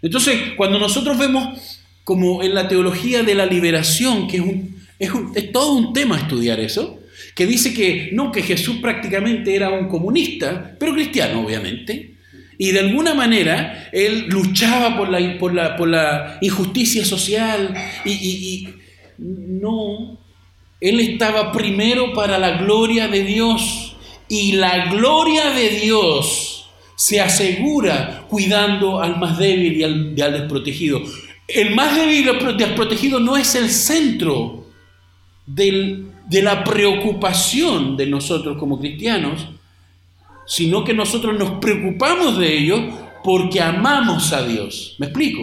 Entonces, 0.00 0.54
cuando 0.56 0.78
nosotros 0.78 1.18
vemos 1.18 1.82
como 2.04 2.42
en 2.42 2.54
la 2.54 2.68
teología 2.68 3.22
de 3.22 3.34
la 3.34 3.44
liberación, 3.44 4.28
que 4.28 4.64
es, 4.98 5.10
es, 5.34 5.52
todo 5.52 5.74
un 5.74 5.92
tema 5.92 6.16
estudiar 6.16 6.58
eso, 6.58 6.99
que 7.34 7.46
dice 7.46 7.72
que 7.72 8.10
no, 8.12 8.32
que 8.32 8.42
Jesús 8.42 8.76
prácticamente 8.76 9.54
era 9.54 9.70
un 9.70 9.88
comunista, 9.88 10.76
pero 10.78 10.94
cristiano 10.94 11.44
obviamente, 11.44 12.14
y 12.58 12.72
de 12.72 12.80
alguna 12.80 13.14
manera 13.14 13.88
él 13.92 14.26
luchaba 14.28 14.96
por 14.96 15.08
la, 15.08 15.38
por 15.38 15.54
la, 15.54 15.76
por 15.76 15.88
la 15.88 16.38
injusticia 16.40 17.04
social 17.04 17.74
y, 18.04 18.10
y 18.10 18.68
no, 19.18 20.18
él 20.80 21.00
estaba 21.00 21.52
primero 21.52 22.12
para 22.12 22.38
la 22.38 22.58
gloria 22.58 23.08
de 23.08 23.22
Dios 23.24 23.96
y 24.28 24.52
la 24.52 24.86
gloria 24.86 25.50
de 25.50 25.70
Dios 25.70 26.50
se 26.96 27.20
asegura 27.20 28.26
cuidando 28.28 29.02
al 29.02 29.18
más 29.18 29.38
débil 29.38 29.78
y 29.78 29.82
al, 30.22 30.32
desprotegido. 30.32 31.02
El 31.48 31.74
más 31.74 31.96
débil 31.96 32.28
y 32.28 32.56
desprotegido 32.56 33.18
no 33.18 33.36
es 33.36 33.54
el 33.54 33.70
centro 33.70 34.66
de 36.30 36.42
la 36.42 36.62
preocupación 36.62 37.96
de 37.96 38.06
nosotros 38.06 38.56
como 38.56 38.78
cristianos, 38.78 39.48
sino 40.46 40.84
que 40.84 40.94
nosotros 40.94 41.36
nos 41.36 41.58
preocupamos 41.58 42.38
de 42.38 42.56
ellos 42.56 42.80
porque 43.24 43.60
amamos 43.60 44.32
a 44.32 44.46
Dios. 44.46 44.94
¿Me 44.98 45.06
explico? 45.06 45.42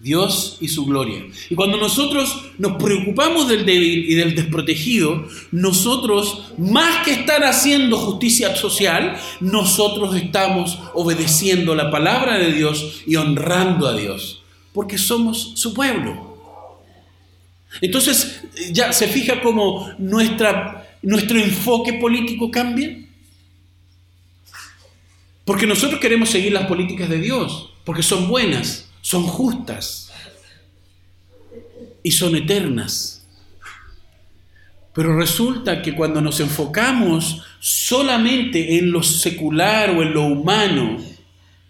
Dios 0.00 0.56
y 0.60 0.68
su 0.68 0.86
gloria. 0.86 1.26
Y 1.50 1.54
cuando 1.54 1.76
nosotros 1.76 2.46
nos 2.58 2.82
preocupamos 2.82 3.48
del 3.48 3.66
débil 3.66 4.10
y 4.10 4.14
del 4.14 4.34
desprotegido, 4.34 5.28
nosotros, 5.52 6.54
más 6.56 7.04
que 7.04 7.12
estar 7.12 7.44
haciendo 7.44 7.98
justicia 7.98 8.56
social, 8.56 9.16
nosotros 9.40 10.16
estamos 10.16 10.78
obedeciendo 10.94 11.74
la 11.74 11.90
palabra 11.90 12.38
de 12.38 12.52
Dios 12.52 13.02
y 13.06 13.16
honrando 13.16 13.86
a 13.86 13.94
Dios, 13.94 14.42
porque 14.72 14.96
somos 14.96 15.52
su 15.54 15.74
pueblo. 15.74 16.31
Entonces, 17.80 18.42
ya 18.70 18.92
se 18.92 19.08
fija 19.08 19.40
cómo 19.40 19.92
nuestra, 19.98 20.96
nuestro 21.02 21.38
enfoque 21.38 21.94
político 21.94 22.50
cambia. 22.50 22.98
Porque 25.44 25.66
nosotros 25.66 26.00
queremos 26.00 26.30
seguir 26.30 26.52
las 26.52 26.66
políticas 26.66 27.08
de 27.08 27.18
Dios, 27.18 27.72
porque 27.84 28.02
son 28.02 28.28
buenas 28.28 28.88
son 29.02 29.24
justas 29.24 30.10
y 32.02 32.12
son 32.12 32.34
eternas. 32.36 33.26
Pero 34.94 35.16
resulta 35.16 35.82
que 35.82 35.94
cuando 35.94 36.20
nos 36.20 36.40
enfocamos 36.40 37.42
solamente 37.60 38.78
en 38.78 38.92
lo 38.92 39.02
secular 39.02 39.90
o 39.90 40.02
en 40.02 40.14
lo 40.14 40.24
humano 40.24 40.98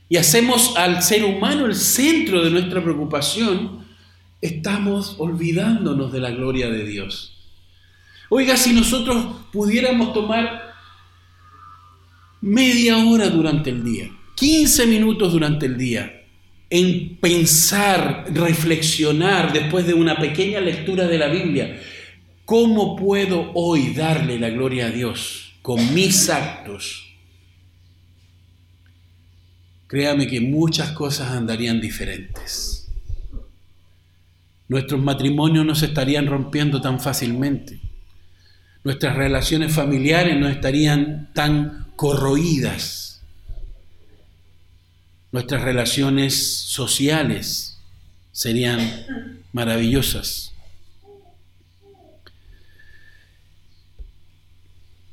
y 0.08 0.16
hacemos 0.16 0.76
al 0.76 1.02
ser 1.02 1.24
humano 1.24 1.66
el 1.66 1.74
centro 1.74 2.44
de 2.44 2.50
nuestra 2.50 2.82
preocupación, 2.82 3.86
estamos 4.42 5.14
olvidándonos 5.18 6.12
de 6.12 6.20
la 6.20 6.32
gloria 6.32 6.68
de 6.68 6.84
Dios. 6.84 7.38
Oiga, 8.28 8.56
si 8.56 8.72
nosotros 8.72 9.36
pudiéramos 9.52 10.12
tomar 10.12 10.74
media 12.40 12.98
hora 12.98 13.30
durante 13.30 13.70
el 13.70 13.84
día, 13.84 14.10
15 14.34 14.86
minutos 14.86 15.32
durante 15.32 15.66
el 15.66 15.78
día, 15.78 16.24
en 16.68 17.16
pensar, 17.16 18.24
reflexionar 18.32 19.52
después 19.52 19.86
de 19.86 19.94
una 19.94 20.18
pequeña 20.18 20.60
lectura 20.60 21.06
de 21.06 21.18
la 21.18 21.28
Biblia, 21.28 21.80
¿cómo 22.44 22.96
puedo 22.96 23.52
hoy 23.54 23.92
darle 23.94 24.40
la 24.40 24.50
gloria 24.50 24.86
a 24.86 24.90
Dios 24.90 25.52
con 25.62 25.94
mis 25.94 26.28
actos? 26.30 27.06
Créame 29.86 30.26
que 30.26 30.40
muchas 30.40 30.92
cosas 30.92 31.30
andarían 31.30 31.80
diferentes. 31.80 32.81
Nuestros 34.72 35.02
matrimonios 35.02 35.66
no 35.66 35.74
se 35.74 35.84
estarían 35.84 36.26
rompiendo 36.26 36.80
tan 36.80 36.98
fácilmente. 36.98 37.78
Nuestras 38.84 39.16
relaciones 39.16 39.70
familiares 39.70 40.40
no 40.40 40.48
estarían 40.48 41.30
tan 41.34 41.88
corroídas 41.94 43.12
nuestras 45.32 45.62
relaciones 45.62 46.34
sociales 46.46 47.78
serían 48.32 49.40
maravillosas. 49.52 50.52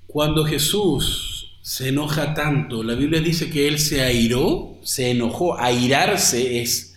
Cuando 0.07 0.43
Jesús 0.43 1.57
se 1.61 1.89
enoja 1.89 2.33
tanto, 2.33 2.83
la 2.83 2.95
Biblia 2.95 3.21
dice 3.21 3.49
que 3.49 3.67
él 3.67 3.79
se 3.79 4.01
airó, 4.01 4.77
se 4.83 5.11
enojó. 5.11 5.57
Airarse 5.57 6.61
es 6.61 6.95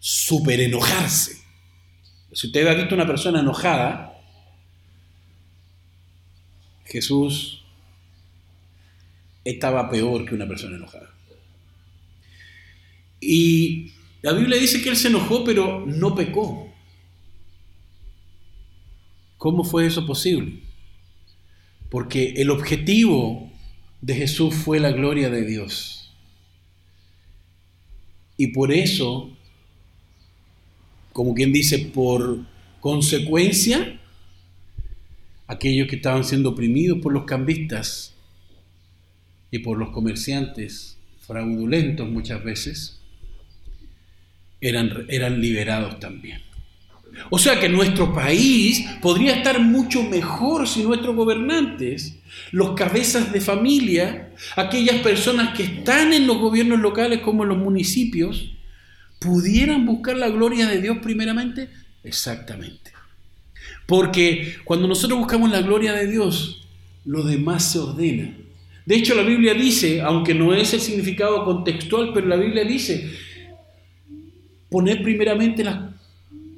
super 0.00 0.60
enojarse. 0.60 1.43
Si 2.34 2.48
usted 2.48 2.66
ha 2.66 2.74
visto 2.74 2.94
una 2.94 3.06
persona 3.06 3.40
enojada, 3.40 4.20
Jesús 6.84 7.64
estaba 9.44 9.88
peor 9.88 10.24
que 10.24 10.34
una 10.34 10.48
persona 10.48 10.76
enojada. 10.76 11.10
Y 13.20 13.92
la 14.22 14.32
Biblia 14.32 14.58
dice 14.58 14.82
que 14.82 14.90
él 14.90 14.96
se 14.96 15.08
enojó, 15.08 15.44
pero 15.44 15.84
no 15.86 16.14
pecó. 16.14 16.72
¿Cómo 19.38 19.64
fue 19.64 19.86
eso 19.86 20.06
posible? 20.06 20.60
Porque 21.90 22.34
el 22.36 22.50
objetivo 22.50 23.52
de 24.00 24.14
Jesús 24.14 24.54
fue 24.54 24.80
la 24.80 24.90
gloria 24.90 25.30
de 25.30 25.44
Dios. 25.44 26.12
Y 28.36 28.48
por 28.48 28.72
eso, 28.72 29.33
como 31.14 31.32
quien 31.32 31.52
dice, 31.52 31.78
por 31.78 32.40
consecuencia, 32.80 34.00
aquellos 35.46 35.86
que 35.86 35.94
estaban 35.96 36.24
siendo 36.24 36.50
oprimidos 36.50 36.98
por 36.98 37.12
los 37.12 37.24
cambistas 37.24 38.14
y 39.52 39.60
por 39.60 39.78
los 39.78 39.90
comerciantes 39.90 40.98
fraudulentos 41.20 42.08
muchas 42.08 42.42
veces, 42.42 43.00
eran, 44.60 45.06
eran 45.08 45.40
liberados 45.40 46.00
también. 46.00 46.42
O 47.30 47.38
sea 47.38 47.60
que 47.60 47.68
nuestro 47.68 48.12
país 48.12 48.84
podría 49.00 49.36
estar 49.36 49.60
mucho 49.60 50.02
mejor 50.02 50.66
si 50.66 50.82
nuestros 50.82 51.14
gobernantes, 51.14 52.16
los 52.50 52.72
cabezas 52.72 53.32
de 53.32 53.40
familia, 53.40 54.32
aquellas 54.56 54.96
personas 54.96 55.56
que 55.56 55.62
están 55.62 56.12
en 56.12 56.26
los 56.26 56.38
gobiernos 56.38 56.80
locales 56.80 57.20
como 57.20 57.44
en 57.44 57.50
los 57.50 57.58
municipios, 57.58 58.50
pudieran 59.24 59.86
buscar 59.86 60.16
la 60.18 60.28
gloria 60.28 60.66
de 60.66 60.82
Dios 60.82 60.98
primeramente. 61.02 61.70
Exactamente. 62.02 62.92
Porque 63.86 64.56
cuando 64.64 64.86
nosotros 64.86 65.18
buscamos 65.18 65.50
la 65.50 65.62
gloria 65.62 65.94
de 65.94 66.06
Dios, 66.06 66.68
lo 67.06 67.22
demás 67.22 67.72
se 67.72 67.78
ordena. 67.78 68.36
De 68.84 68.94
hecho, 68.94 69.14
la 69.14 69.22
Biblia 69.22 69.54
dice, 69.54 70.02
aunque 70.02 70.34
no 70.34 70.52
es 70.52 70.74
el 70.74 70.80
significado 70.80 71.44
contextual, 71.44 72.10
pero 72.12 72.26
la 72.26 72.36
Biblia 72.36 72.64
dice 72.64 73.10
poner 74.68 75.02
primeramente 75.02 75.64
las 75.64 75.78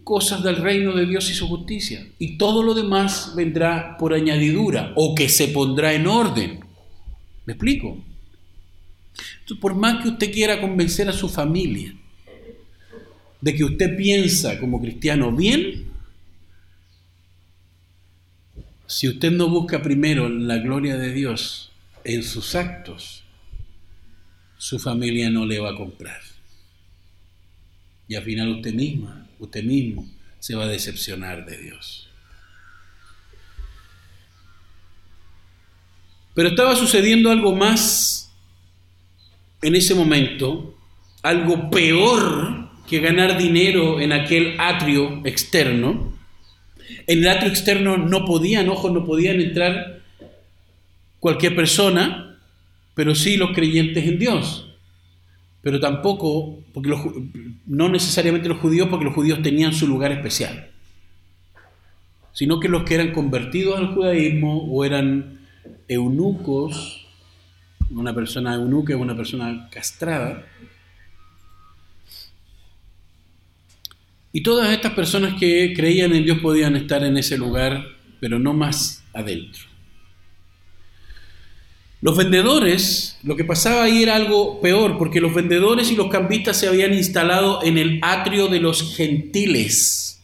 cosas 0.03 0.43
del 0.43 0.57
reino 0.57 0.93
de 0.95 1.07
Dios 1.07 1.31
y 1.31 1.35
su 1.35 1.47
justicia. 1.47 2.05
Y 2.19 2.37
todo 2.37 2.65
lo 2.65 2.75
demás 2.75 3.35
vendrá 3.37 3.97
por 3.97 4.13
añadidura 4.13 4.93
o 4.97 5.15
que 5.15 5.29
se 5.29 5.49
pondrá 5.49 5.93
en 5.93 6.09
orden. 6.09 6.61
¿Me 7.45 7.53
explico? 7.53 7.99
Entonces, 9.41 9.59
por 9.61 9.77
más 9.77 10.03
que 10.03 10.09
usted 10.09 10.33
quiera 10.33 10.61
convencer 10.61 11.09
a 11.09 11.13
su 11.13 11.29
familia 11.29 11.95
de 13.41 13.55
que 13.55 13.65
usted 13.65 13.97
piensa 13.97 14.59
como 14.59 14.81
cristiano 14.81 15.33
bien, 15.33 15.87
si 18.87 19.09
usted 19.09 19.33
no 19.33 19.49
busca 19.49 19.83
primero 19.83 20.29
la 20.29 20.59
gloria 20.59 20.97
de 20.97 21.13
Dios 21.13 21.73
en 22.05 22.23
sus 22.23 22.55
actos, 22.55 23.25
su 24.59 24.79
familia 24.79 25.29
no 25.29 25.45
le 25.45 25.59
va 25.59 25.71
a 25.71 25.77
comprar. 25.77 26.21
Y 28.09 28.15
al 28.15 28.23
final 28.23 28.49
usted 28.57 28.73
misma, 28.73 29.27
usted 29.39 29.65
mismo, 29.65 30.09
se 30.39 30.55
va 30.55 30.65
a 30.65 30.69
decepcionar 30.69 31.45
de 31.45 31.59
Dios. 31.59 32.09
Pero 36.35 36.51
estaba 36.51 36.77
sucediendo 36.77 37.31
algo 37.31 37.55
más 37.57 38.31
en 39.63 39.75
ese 39.75 39.95
momento, 39.95 40.79
algo 41.23 41.71
peor 41.71 42.66
que 42.87 43.01
ganar 43.01 43.39
dinero 43.39 44.01
en 44.01 44.13
aquel 44.13 44.57
atrio 44.59 45.23
externo. 45.25 46.13
En 47.07 47.19
el 47.19 47.29
atrio 47.29 47.51
externo 47.51 47.97
no 47.97 48.25
podían, 48.25 48.69
ojos, 48.69 48.93
no 48.93 49.05
podían 49.05 49.41
entrar 49.41 50.01
cualquier 51.19 51.57
persona, 51.57 52.39
pero 52.95 53.15
sí 53.15 53.37
los 53.37 53.51
creyentes 53.53 54.05
en 54.05 54.19
Dios 54.19 54.67
pero 55.67 55.81
tampoco, 55.81 56.61
porque 56.73 56.95
no 57.67 57.89
necesariamente 57.89 58.49
los 58.49 58.61
judíos, 58.61 58.87
porque 58.89 59.05
los 59.05 59.15
judíos 59.15 59.43
tenían 59.43 59.73
su 59.73 59.89
lugar 59.89 60.13
especial. 60.13 60.71
sino 62.33 62.61
que 62.61 62.69
los 62.69 62.85
que 62.85 62.95
eran 62.95 63.11
convertidos 63.11 63.77
al 63.77 63.93
judaísmo 63.93 64.63
o 64.71 64.85
eran 64.85 65.41
eunucos, 65.89 67.09
una 67.91 68.15
persona 68.15 68.55
eunuca 68.55 68.97
una 68.97 69.17
persona 69.17 69.69
castrada, 69.73 70.47
y 74.37 74.43
todas 74.43 74.71
estas 74.71 74.93
personas 74.93 75.41
que 75.41 75.73
creían 75.75 76.15
en 76.15 76.27
Dios 76.27 76.41
podían 76.41 76.77
estar 76.77 77.03
en 77.03 77.17
ese 77.17 77.39
lugar, 77.39 77.87
pero 78.21 78.39
no 78.39 78.53
más 78.53 79.03
adentro. 79.15 79.63
Los 82.03 82.19
vendedores, 82.19 83.19
lo 83.23 83.35
que 83.35 83.45
pasaba 83.45 83.85
ahí 83.85 84.03
era 84.03 84.15
algo 84.15 84.61
peor, 84.61 84.99
porque 84.99 85.23
los 85.23 85.33
vendedores 85.33 85.91
y 85.91 85.97
los 85.97 86.11
cambistas 86.11 86.59
se 86.59 86.69
habían 86.69 86.93
instalado 86.93 87.65
en 87.65 87.79
el 87.79 87.99
atrio 88.03 88.49
de 88.49 88.61
los 88.61 88.95
gentiles. 88.95 90.23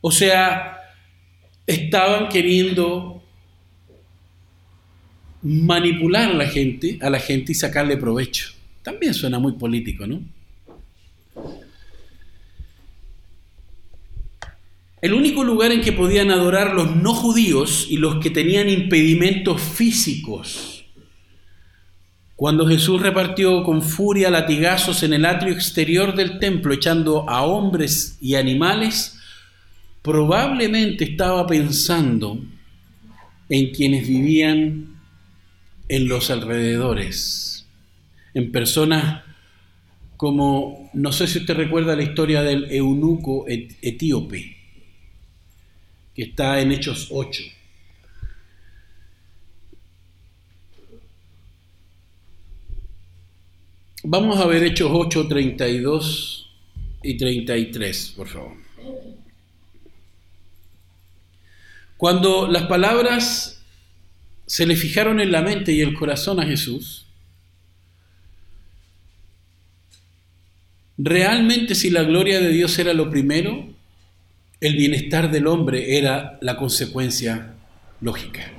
O 0.00 0.10
sea, 0.10 0.78
estaban 1.66 2.30
queriendo 2.30 3.22
manipular 5.42 6.30
a 6.30 6.34
la 6.34 6.48
gente, 6.48 6.98
a 7.02 7.10
la 7.10 7.18
gente 7.18 7.52
y 7.52 7.54
sacarle 7.54 7.98
provecho. 7.98 8.54
También 8.82 9.12
suena 9.12 9.38
muy 9.38 9.52
político, 9.58 10.06
¿no? 10.06 10.35
El 15.06 15.14
único 15.14 15.44
lugar 15.44 15.70
en 15.70 15.82
que 15.82 15.92
podían 15.92 16.32
adorar 16.32 16.74
los 16.74 16.96
no 16.96 17.14
judíos 17.14 17.86
y 17.88 17.96
los 17.96 18.16
que 18.16 18.28
tenían 18.28 18.68
impedimentos 18.68 19.62
físicos. 19.62 20.84
Cuando 22.34 22.66
Jesús 22.66 23.00
repartió 23.00 23.62
con 23.62 23.82
furia 23.82 24.30
latigazos 24.30 25.04
en 25.04 25.12
el 25.12 25.24
atrio 25.24 25.54
exterior 25.54 26.16
del 26.16 26.40
templo, 26.40 26.74
echando 26.74 27.30
a 27.30 27.44
hombres 27.44 28.18
y 28.20 28.34
animales, 28.34 29.16
probablemente 30.02 31.04
estaba 31.04 31.46
pensando 31.46 32.40
en 33.48 33.70
quienes 33.70 34.08
vivían 34.08 34.98
en 35.88 36.08
los 36.08 36.30
alrededores, 36.32 37.68
en 38.34 38.50
personas 38.50 39.22
como, 40.16 40.90
no 40.94 41.12
sé 41.12 41.28
si 41.28 41.38
usted 41.38 41.54
recuerda 41.54 41.94
la 41.94 42.02
historia 42.02 42.42
del 42.42 42.66
eunuco 42.72 43.44
etíope 43.46 44.55
que 46.16 46.22
está 46.22 46.60
en 46.62 46.72
Hechos 46.72 47.08
8. 47.10 47.42
Vamos 54.02 54.40
a 54.40 54.46
ver 54.46 54.62
Hechos 54.62 54.90
8, 54.90 55.28
32 55.28 56.50
y 57.02 57.18
33, 57.18 58.14
por 58.16 58.28
favor. 58.28 58.56
Cuando 61.98 62.46
las 62.46 62.62
palabras 62.62 63.62
se 64.46 64.64
le 64.64 64.76
fijaron 64.76 65.20
en 65.20 65.32
la 65.32 65.42
mente 65.42 65.72
y 65.72 65.82
el 65.82 65.92
corazón 65.92 66.40
a 66.40 66.46
Jesús, 66.46 67.04
realmente 70.96 71.74
si 71.74 71.90
la 71.90 72.04
gloria 72.04 72.40
de 72.40 72.48
Dios 72.48 72.78
era 72.78 72.94
lo 72.94 73.10
primero, 73.10 73.75
el 74.60 74.76
bienestar 74.76 75.30
del 75.30 75.46
hombre 75.46 75.98
era 75.98 76.38
la 76.40 76.56
consecuencia 76.56 77.54
lógica. 78.00 78.52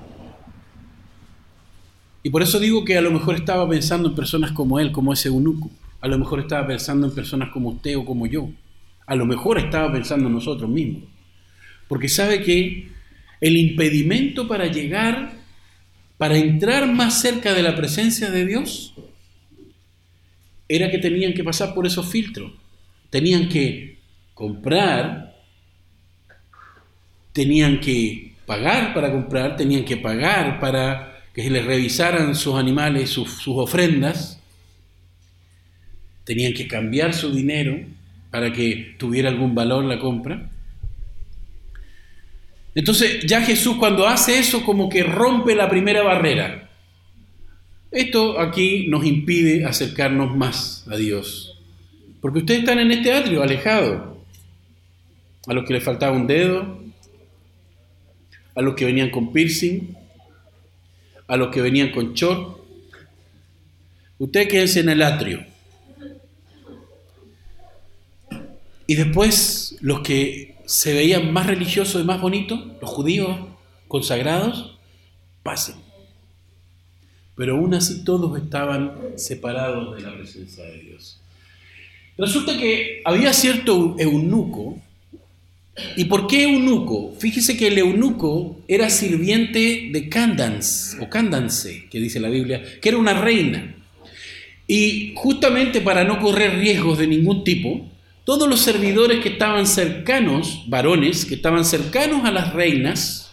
Y 2.21 2.29
por 2.29 2.43
eso 2.43 2.59
digo 2.59 2.83
que 2.83 2.97
a 2.97 3.01
lo 3.01 3.09
mejor 3.11 3.35
estaba 3.35 3.67
pensando 3.67 4.09
en 4.09 4.15
personas 4.15 4.51
como 4.51 4.79
él, 4.79 4.91
como 4.91 5.13
ese 5.13 5.29
eunuco. 5.29 5.71
A 6.01 6.07
lo 6.07 6.17
mejor 6.17 6.39
estaba 6.39 6.67
pensando 6.67 7.07
en 7.07 7.15
personas 7.15 7.49
como 7.49 7.69
usted 7.69 7.97
o 7.97 8.05
como 8.05 8.27
yo. 8.27 8.49
A 9.05 9.15
lo 9.15 9.25
mejor 9.25 9.57
estaba 9.57 9.91
pensando 9.91 10.27
en 10.27 10.33
nosotros 10.33 10.69
mismos. 10.69 11.03
Porque 11.87 12.09
sabe 12.09 12.43
que 12.43 12.89
el 13.39 13.57
impedimento 13.57 14.47
para 14.47 14.67
llegar, 14.67 15.33
para 16.17 16.37
entrar 16.37 16.91
más 16.91 17.21
cerca 17.21 17.53
de 17.53 17.63
la 17.63 17.75
presencia 17.75 18.29
de 18.29 18.45
Dios, 18.45 18.93
era 20.67 20.91
que 20.91 20.97
tenían 20.97 21.33
que 21.33 21.43
pasar 21.43 21.73
por 21.73 21.87
esos 21.87 22.07
filtros. 22.07 22.51
Tenían 23.09 23.47
que 23.47 23.99
comprar 24.33 25.36
tenían 27.37 27.79
que 27.79 28.33
pagar 28.47 28.95
para 28.95 29.11
comprar, 29.11 29.55
tenían 29.55 29.85
que 29.85 29.95
pagar 29.95 30.59
para 30.59 31.21
que 31.35 31.43
se 31.43 31.51
les 31.51 31.63
revisaran 31.63 32.33
sus 32.33 32.55
animales, 32.55 33.11
sus, 33.11 33.47
ofrendas, 33.47 34.41
tenían 36.23 36.53
que 36.53 36.67
cambiar 36.67 37.13
su 37.13 37.31
dinero 37.31 37.79
para 38.31 38.51
que 38.51 38.95
tuviera 38.97 39.29
algún 39.29 39.53
valor 39.53 39.83
la 39.83 39.99
compra. 39.99 40.49
Entonces 42.73 43.23
ya 43.27 43.43
Jesús 43.43 43.77
cuando 43.77 44.07
hace 44.07 44.39
eso 44.39 44.65
como 44.65 44.89
que 44.89 45.03
rompe 45.03 45.53
la 45.53 45.69
primera 45.69 46.01
barrera. 46.01 46.71
Esto 47.91 48.39
aquí 48.39 48.87
nos 48.87 49.05
impide 49.05 49.63
acercarnos 49.63 50.35
más 50.35 50.87
a 50.89 50.97
Dios. 50.97 51.61
Porque 52.19 52.39
ustedes 52.39 52.61
están 52.61 52.79
en 52.79 52.89
este 52.89 53.13
atrio, 53.13 53.43
alejados. 53.43 54.17
A 55.45 55.53
los 55.53 55.65
que 55.65 55.73
les 55.75 55.83
faltaba 55.83 56.17
un 56.17 56.25
dedo, 56.25 56.76
a 58.57 58.61
los 58.63 58.73
que 58.73 58.85
venían 58.85 59.11
con 59.11 59.31
piercing, 59.31 59.95
a 61.27 61.37
los 61.37 61.49
que 61.49 61.61
venían 61.61 61.91
con 61.91 62.15
short. 62.15 62.57
Ustedes 64.17 64.47
quédense 64.47 64.79
en 64.79 64.89
el 64.89 65.03
atrio. 65.03 65.45
Y 68.87 68.95
después 68.95 69.77
los 69.81 69.99
que 69.99 70.55
se 70.65 70.91
veían 70.91 71.31
más 71.31 71.45
religiosos 71.45 72.01
y 72.01 72.05
más 72.05 72.19
bonitos, 72.19 72.59
los 72.81 72.89
judíos 72.89 73.37
consagrados, 73.87 74.79
pasen. 75.43 75.75
Pero 77.35 77.57
aún 77.57 77.75
así 77.75 78.03
todos 78.03 78.41
estaban 78.41 78.95
separados 79.17 79.95
de 79.95 80.01
la 80.01 80.15
presencia 80.15 80.63
de 80.63 80.79
Dios. 80.79 81.21
Resulta 82.17 82.57
que 82.57 83.03
había 83.05 83.31
cierto 83.33 83.95
eunuco 83.99 84.81
¿Y 85.95 86.05
por 86.05 86.27
qué 86.27 86.43
eunuco? 86.43 87.15
Fíjese 87.19 87.55
que 87.55 87.67
el 87.67 87.77
eunuco 87.77 88.59
era 88.67 88.89
sirviente 88.89 89.89
de 89.91 90.09
Candance, 90.09 90.97
o 90.99 91.09
Candance, 91.09 91.87
que 91.89 91.99
dice 91.99 92.19
la 92.19 92.29
Biblia, 92.29 92.63
que 92.81 92.89
era 92.89 92.97
una 92.97 93.13
reina. 93.13 93.75
Y 94.65 95.13
justamente 95.15 95.81
para 95.81 96.03
no 96.03 96.19
correr 96.19 96.57
riesgos 96.57 96.97
de 96.97 97.07
ningún 97.07 97.43
tipo, 97.43 97.89
todos 98.25 98.49
los 98.49 98.59
servidores 98.59 99.21
que 99.21 99.29
estaban 99.29 99.67
cercanos, 99.67 100.63
varones, 100.67 101.25
que 101.25 101.35
estaban 101.35 101.63
cercanos 101.63 102.25
a 102.25 102.31
las 102.31 102.53
reinas, 102.53 103.31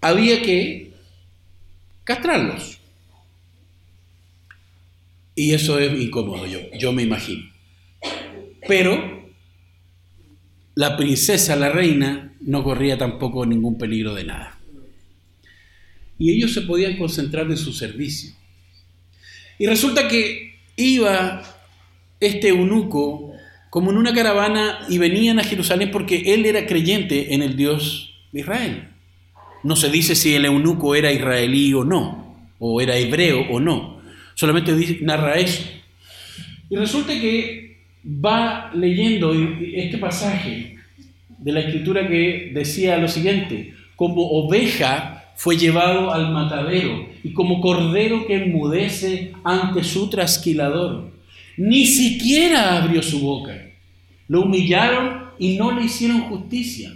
había 0.00 0.42
que 0.42 0.92
castrarlos. 2.02 2.78
Y 5.36 5.54
eso 5.54 5.78
es 5.78 5.98
incómodo, 5.98 6.46
yo, 6.46 6.58
yo 6.78 6.92
me 6.92 7.02
imagino. 7.02 7.50
Pero 8.68 9.13
la 10.74 10.96
princesa, 10.96 11.56
la 11.56 11.70
reina, 11.70 12.32
no 12.40 12.64
corría 12.64 12.98
tampoco 12.98 13.46
ningún 13.46 13.78
peligro 13.78 14.14
de 14.14 14.24
nada. 14.24 14.58
Y 16.18 16.32
ellos 16.32 16.52
se 16.52 16.62
podían 16.62 16.96
concentrar 16.96 17.46
en 17.50 17.56
su 17.56 17.72
servicio. 17.72 18.32
Y 19.58 19.66
resulta 19.66 20.08
que 20.08 20.56
iba 20.76 21.42
este 22.20 22.48
eunuco 22.48 23.32
como 23.70 23.90
en 23.90 23.96
una 23.96 24.14
caravana 24.14 24.86
y 24.88 24.98
venían 24.98 25.38
a 25.38 25.44
Jerusalén 25.44 25.90
porque 25.90 26.34
él 26.34 26.46
era 26.46 26.66
creyente 26.66 27.34
en 27.34 27.42
el 27.42 27.56
Dios 27.56 28.14
de 28.32 28.40
Israel. 28.40 28.88
No 29.62 29.76
se 29.76 29.90
dice 29.90 30.14
si 30.14 30.34
el 30.34 30.44
eunuco 30.44 30.94
era 30.94 31.12
israelí 31.12 31.72
o 31.74 31.84
no, 31.84 32.48
o 32.58 32.80
era 32.80 32.96
hebreo 32.96 33.46
o 33.50 33.60
no. 33.60 34.00
Solamente 34.34 34.98
narra 35.00 35.34
eso. 35.38 35.62
Y 36.70 36.76
resulta 36.76 37.12
que 37.12 37.73
va 38.04 38.70
leyendo 38.74 39.32
este 39.32 39.98
pasaje 39.98 40.76
de 41.38 41.52
la 41.52 41.60
escritura 41.60 42.06
que 42.08 42.50
decía 42.54 42.98
lo 42.98 43.08
siguiente, 43.08 43.74
como 43.96 44.22
oveja 44.30 45.32
fue 45.36 45.56
llevado 45.56 46.12
al 46.12 46.32
matadero 46.32 47.08
y 47.22 47.32
como 47.32 47.60
cordero 47.60 48.26
que 48.26 48.36
enmudece 48.36 49.32
ante 49.42 49.82
su 49.82 50.08
trasquilador. 50.08 51.12
Ni 51.56 51.86
siquiera 51.86 52.76
abrió 52.78 53.02
su 53.02 53.20
boca. 53.20 53.54
Lo 54.28 54.42
humillaron 54.42 55.24
y 55.38 55.56
no 55.56 55.72
le 55.72 55.84
hicieron 55.84 56.22
justicia. 56.22 56.92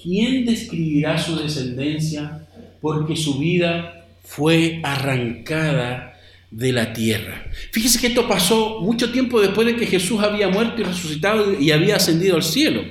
¿Quién 0.00 0.44
describirá 0.44 1.18
su 1.18 1.36
descendencia? 1.36 2.46
Porque 2.80 3.16
su 3.16 3.38
vida 3.38 4.06
fue 4.22 4.80
arrancada 4.82 6.13
de 6.54 6.72
la 6.72 6.92
tierra. 6.92 7.50
Fíjese 7.72 7.98
que 7.98 8.06
esto 8.06 8.28
pasó 8.28 8.80
mucho 8.80 9.10
tiempo 9.10 9.40
después 9.40 9.66
de 9.66 9.74
que 9.74 9.86
Jesús 9.86 10.20
había 10.20 10.48
muerto 10.48 10.80
y 10.80 10.84
resucitado 10.84 11.60
y 11.60 11.72
había 11.72 11.96
ascendido 11.96 12.36
al 12.36 12.44
cielo. 12.44 12.84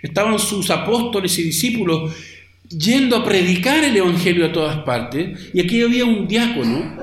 Estaban 0.00 0.38
sus 0.38 0.70
apóstoles 0.70 1.38
y 1.38 1.42
discípulos 1.42 2.14
yendo 2.70 3.16
a 3.16 3.24
predicar 3.24 3.84
el 3.84 3.94
Evangelio 3.94 4.46
a 4.46 4.52
todas 4.52 4.78
partes 4.84 5.50
y 5.52 5.60
aquí 5.60 5.82
había 5.82 6.06
un 6.06 6.26
diácono 6.26 6.96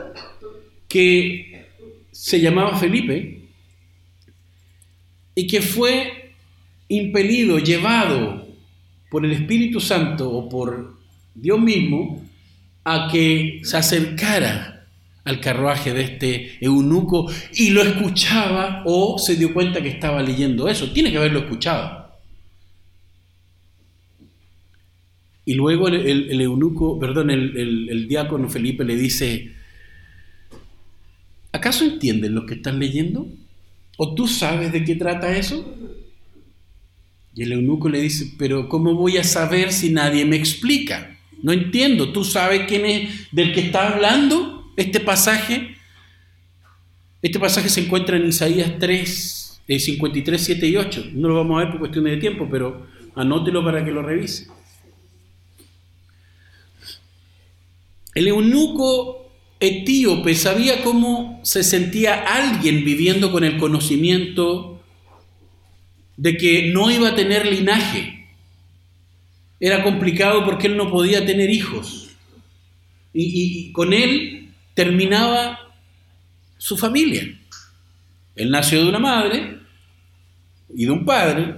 que 0.88 1.68
se 2.12 2.42
llamaba 2.42 2.76
Felipe 2.76 3.42
y 5.36 5.46
que 5.46 5.62
fue 5.62 6.34
impelido, 6.88 7.60
llevado 7.60 8.48
por 9.12 9.24
el 9.24 9.34
Espíritu 9.34 9.80
Santo 9.80 10.32
o 10.32 10.50
por 10.50 10.98
Dios 11.36 11.60
mismo 11.60 12.26
a 12.84 13.08
que 13.12 13.62
se 13.64 13.78
acercara 13.78 14.69
al 15.24 15.40
carruaje 15.40 15.94
de 15.94 16.02
este 16.02 16.58
eunuco 16.62 17.32
y 17.54 17.70
lo 17.70 17.82
escuchaba 17.82 18.84
o 18.86 19.18
se 19.20 19.36
dio 19.36 19.54
cuenta 19.54 19.82
que 19.82 19.90
estaba 19.90 20.22
leyendo 20.24 20.68
eso. 20.68 20.92
Tiene 20.92 21.12
que 21.12 21.18
haberlo 21.18 21.40
escuchado. 21.40 22.10
Y 25.46 25.56
luego 25.56 25.88
el, 25.88 26.42
eunuco, 26.42 27.00
perdón, 27.00 27.32
el, 27.32 28.08
diácono 28.08 28.50
Felipe 28.50 28.84
le 28.86 28.96
dice, 28.96 29.56
¿acaso 31.52 31.86
entienden 31.86 32.36
lo 32.36 32.46
que 32.46 32.56
están 32.56 32.78
leyendo? 32.78 33.28
¿O 33.98 34.14
tú 34.14 34.28
sabes 34.28 34.72
de 34.72 34.84
qué 34.84 34.96
trata 34.96 35.36
eso? 35.36 35.76
Y 37.34 37.44
el 37.44 37.54
eunuco 37.54 37.90
le 37.90 38.00
dice, 38.00 38.34
pero 38.38 38.70
¿cómo 38.70 38.94
voy 38.94 39.18
a 39.18 39.24
saber 39.24 39.72
si 39.72 39.90
nadie 39.90 40.24
me 40.24 40.36
explica? 40.36 41.18
No 41.42 41.52
entiendo, 41.52 42.12
¿tú 42.12 42.24
sabes 42.24 42.68
quién 42.68 42.86
es 42.86 43.10
del 43.32 43.52
que 43.52 43.62
está 43.62 43.94
hablando 43.94 44.59
este 44.76 45.00
pasaje? 45.00 45.76
Este 47.22 47.40
pasaje 47.40 47.70
se 47.70 47.82
encuentra 47.82 48.18
en 48.18 48.28
Isaías 48.28 48.74
3, 48.80 49.62
53, 49.68 50.42
7 50.42 50.68
y 50.68 50.78
8. 50.78 51.06
No 51.14 51.28
lo 51.28 51.36
vamos 51.36 51.58
a 51.58 51.64
ver 51.64 51.72
por 51.72 51.80
cuestiones 51.80 52.14
de 52.14 52.20
tiempo, 52.20 52.48
pero 52.50 52.88
anótelo 53.16 53.64
para 53.64 53.84
que 53.84 53.92
lo 53.92 54.02
revise. 54.02 54.48
El 58.16 58.28
eunuco 58.28 59.32
etíope 59.60 60.36
sabía 60.36 60.84
cómo 60.84 61.40
se 61.44 61.64
sentía 61.64 62.24
alguien 62.24 62.84
viviendo 62.84 63.32
con 63.32 63.44
el 63.44 63.58
conocimiento 63.58 64.82
de 66.18 66.38
que 66.38 66.72
no 66.72 66.90
iba 66.92 67.10
a 67.10 67.16
tener 67.16 67.46
linaje. 67.46 68.28
Era 69.60 69.84
complicado 69.84 70.46
porque 70.46 70.68
él 70.68 70.78
no 70.78 70.90
podía 70.90 71.26
tener 71.26 71.50
hijos. 71.50 72.10
Y, 73.14 73.72
con 73.72 73.94
él 73.94 74.39
terminaba 74.80 75.60
su 76.58 76.78
familia. 76.78 77.28
Él 78.34 78.50
nació 78.50 78.82
de 78.82 78.88
una 78.88 79.00
madre 79.00 79.58
y 80.74 80.86
de 80.86 80.92
un 80.92 81.04
padre, 81.04 81.54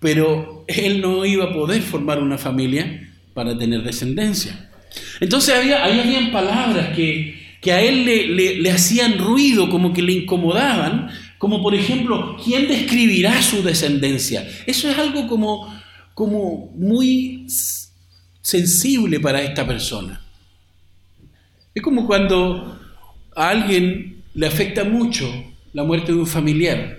pero 0.00 0.64
él 0.66 1.00
no 1.00 1.24
iba 1.24 1.44
a 1.44 1.52
poder 1.52 1.82
formar 1.82 2.18
una 2.18 2.36
familia 2.36 3.14
para 3.32 3.56
tener 3.56 3.84
descendencia. 3.84 4.72
Entonces 5.20 5.54
había, 5.54 5.84
habían 5.84 6.32
palabras 6.32 6.96
que, 6.96 7.62
a 7.66 7.80
él 7.80 8.06
le, 8.34 8.70
hacían 8.72 9.18
ruido, 9.18 9.70
como 9.70 9.92
que 9.92 10.02
le 10.02 10.12
incomodaban, 10.12 11.10
como 11.38 11.62
por 11.62 11.76
ejemplo, 11.76 12.36
¿quién 12.44 12.66
describirá 12.66 13.40
su 13.40 13.62
descendencia? 13.62 14.48
Eso 14.66 14.90
es 14.90 14.98
algo 14.98 15.28
como, 15.28 15.72
como 16.12 16.72
muy 16.74 17.46
sensible 18.42 19.20
para 19.20 19.42
esta 19.42 19.64
persona. 19.64 20.23
Es 21.74 21.82
como 21.82 22.06
cuando 22.06 22.80
a 23.34 23.48
alguien 23.48 24.22
le 24.34 24.46
afecta 24.46 24.84
mucho 24.84 25.28
la 25.72 25.82
muerte 25.84 26.12
de 26.12 26.18
un 26.18 26.26
familiar 26.26 26.98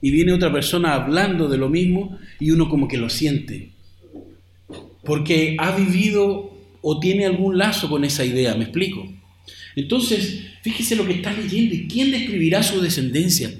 y 0.00 0.10
viene 0.10 0.32
otra 0.32 0.52
persona 0.52 0.94
hablando 0.94 1.48
de 1.48 1.58
lo 1.58 1.68
mismo 1.68 2.18
y 2.40 2.50
uno 2.50 2.68
como 2.68 2.88
que 2.88 2.96
lo 2.96 3.10
siente, 3.10 3.70
porque 5.04 5.56
ha 5.58 5.76
vivido 5.76 6.56
o 6.80 7.00
tiene 7.00 7.26
algún 7.26 7.58
lazo 7.58 7.88
con 7.88 8.04
esa 8.04 8.24
idea, 8.24 8.54
¿me 8.54 8.64
explico? 8.64 9.06
Entonces, 9.74 10.44
fíjese 10.62 10.96
lo 10.96 11.06
que 11.06 11.14
está 11.14 11.32
leyendo 11.32 11.74
y 11.74 11.86
quién 11.86 12.10
describirá 12.10 12.62
su 12.62 12.80
descendencia. 12.80 13.50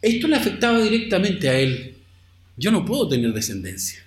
Esto 0.00 0.26
le 0.26 0.36
afectaba 0.36 0.82
directamente 0.82 1.48
a 1.48 1.58
él. 1.58 1.96
Yo 2.56 2.70
no 2.70 2.84
puedo 2.84 3.08
tener 3.08 3.32
descendencia. 3.32 4.02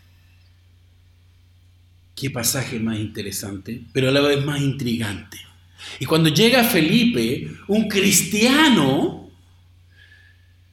Qué 2.15 2.29
pasaje 2.29 2.79
más 2.79 2.99
interesante, 2.99 3.81
pero 3.93 4.09
a 4.09 4.11
la 4.11 4.21
vez 4.21 4.43
más 4.43 4.61
intrigante. 4.61 5.37
Y 5.99 6.05
cuando 6.05 6.29
llega 6.29 6.63
Felipe, 6.63 7.47
un 7.67 7.87
cristiano 7.87 9.29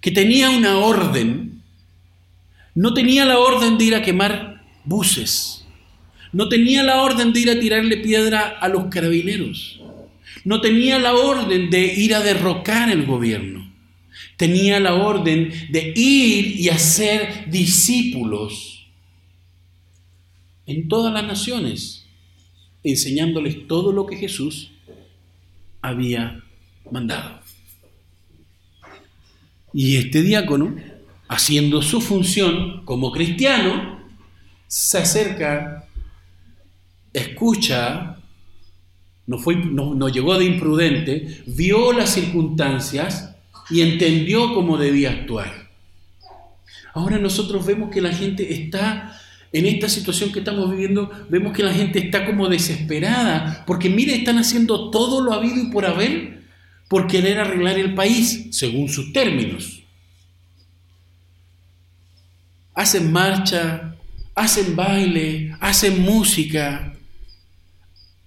que 0.00 0.10
tenía 0.10 0.50
una 0.50 0.78
orden, 0.78 1.62
no 2.74 2.94
tenía 2.94 3.24
la 3.24 3.38
orden 3.38 3.78
de 3.78 3.84
ir 3.84 3.94
a 3.94 4.02
quemar 4.02 4.64
buses, 4.84 5.64
no 6.32 6.48
tenía 6.48 6.82
la 6.82 7.02
orden 7.02 7.32
de 7.32 7.40
ir 7.40 7.50
a 7.50 7.60
tirarle 7.60 7.98
piedra 7.98 8.58
a 8.60 8.68
los 8.68 8.86
carabineros. 8.86 9.80
No 10.44 10.60
tenía 10.60 10.98
la 10.98 11.14
orden 11.14 11.70
de 11.70 11.94
ir 11.94 12.14
a 12.14 12.20
derrocar 12.20 12.90
el 12.90 13.04
gobierno. 13.04 13.70
Tenía 14.36 14.80
la 14.80 14.94
orden 14.94 15.52
de 15.70 15.92
ir 15.94 16.60
y 16.60 16.68
hacer 16.68 17.50
discípulos 17.50 18.88
en 20.66 20.88
todas 20.88 21.12
las 21.12 21.24
naciones, 21.24 22.06
enseñándoles 22.82 23.66
todo 23.68 23.92
lo 23.92 24.06
que 24.06 24.16
Jesús 24.16 24.71
había 25.82 26.42
mandado. 26.90 27.40
Y 29.74 29.96
este 29.96 30.22
diácono, 30.22 30.76
haciendo 31.28 31.82
su 31.82 32.00
función 32.00 32.84
como 32.84 33.10
cristiano, 33.10 34.00
se 34.66 34.98
acerca 34.98 35.88
escucha, 37.12 38.16
no, 39.26 39.38
fue, 39.38 39.56
no, 39.56 40.08
llegó 40.08 40.38
de 40.38 40.46
imprudente, 40.46 41.42
vio 41.46 41.92
las 41.92 42.10
circunstancias 42.10 43.34
y 43.70 43.82
entendió 43.82 44.54
cómo 44.54 44.78
debía 44.78 45.10
actuar. 45.10 45.70
Ahora 46.94 47.18
nosotros 47.18 47.64
vemos 47.64 47.90
que 47.90 48.02
la 48.02 48.12
gente 48.12 48.52
está 48.52 49.18
en 49.52 49.66
esta 49.66 49.88
situación 49.88 50.32
que 50.32 50.38
estamos 50.38 50.70
viviendo, 50.70 51.10
vemos 51.28 51.52
que 51.52 51.62
la 51.62 51.74
gente 51.74 51.98
está 51.98 52.24
como 52.24 52.48
desesperada, 52.48 53.64
porque 53.66 53.90
mire, 53.90 54.14
están 54.14 54.38
haciendo 54.38 54.90
todo 54.90 55.20
lo 55.20 55.32
habido 55.32 55.62
y 55.62 55.70
por 55.70 55.84
haber 55.84 56.42
por 56.92 57.06
querer 57.06 57.40
arreglar 57.40 57.78
el 57.78 57.94
país, 57.94 58.48
según 58.50 58.86
sus 58.90 59.14
términos. 59.14 59.82
Hacen 62.74 63.10
marcha, 63.10 63.96
hacen 64.34 64.76
baile, 64.76 65.56
hacen 65.58 66.02
música, 66.02 66.92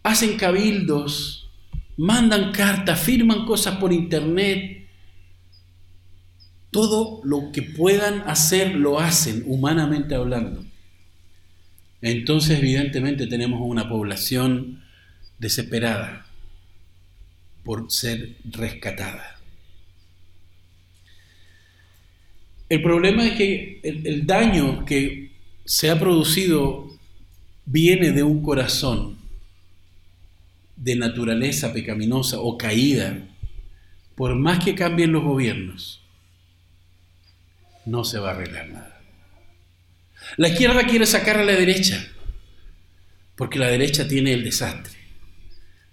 hacen 0.01 0.36
cabildos, 0.36 1.47
mandan 1.95 2.51
cartas, 2.51 2.99
firman 2.99 3.45
cosas 3.45 3.78
por 3.78 3.93
internet. 3.93 4.88
Todo 6.71 7.21
lo 7.23 7.51
que 7.51 7.61
puedan 7.61 8.28
hacer 8.28 8.73
lo 8.73 8.99
hacen, 8.99 9.43
humanamente 9.45 10.15
hablando. 10.15 10.64
Entonces, 12.05 12.59
evidentemente, 12.59 13.25
tenemos 13.25 13.61
una 13.63 13.89
población 13.89 14.83
desesperada 15.39 16.27
por 17.63 17.91
ser 17.91 18.35
rescatada. 18.43 19.39
El 22.69 22.83
problema 22.83 23.25
es 23.25 23.33
que 23.33 23.79
el, 23.83 24.05
el 24.05 24.27
daño 24.27 24.85
que 24.85 25.31
se 25.65 25.89
ha 25.89 25.99
producido 25.99 26.95
viene 27.65 28.11
de 28.11 28.21
un 28.21 28.43
corazón 28.43 29.17
de 30.75 30.95
naturaleza 30.95 31.73
pecaminosa 31.73 32.39
o 32.39 32.55
caída, 32.55 33.17
por 34.13 34.35
más 34.35 34.63
que 34.63 34.75
cambien 34.75 35.11
los 35.11 35.23
gobiernos, 35.23 36.03
no 37.87 38.03
se 38.03 38.19
va 38.19 38.29
a 38.29 38.33
arreglar 38.35 38.69
nada. 38.69 38.94
La 40.38 40.49
izquierda 40.49 40.86
quiere 40.86 41.05
sacar 41.05 41.38
a 41.38 41.45
la 41.45 41.53
derecha, 41.53 42.07
porque 43.36 43.59
la 43.59 43.67
derecha 43.67 44.07
tiene 44.07 44.34
el 44.34 44.43
desastre. 44.43 44.93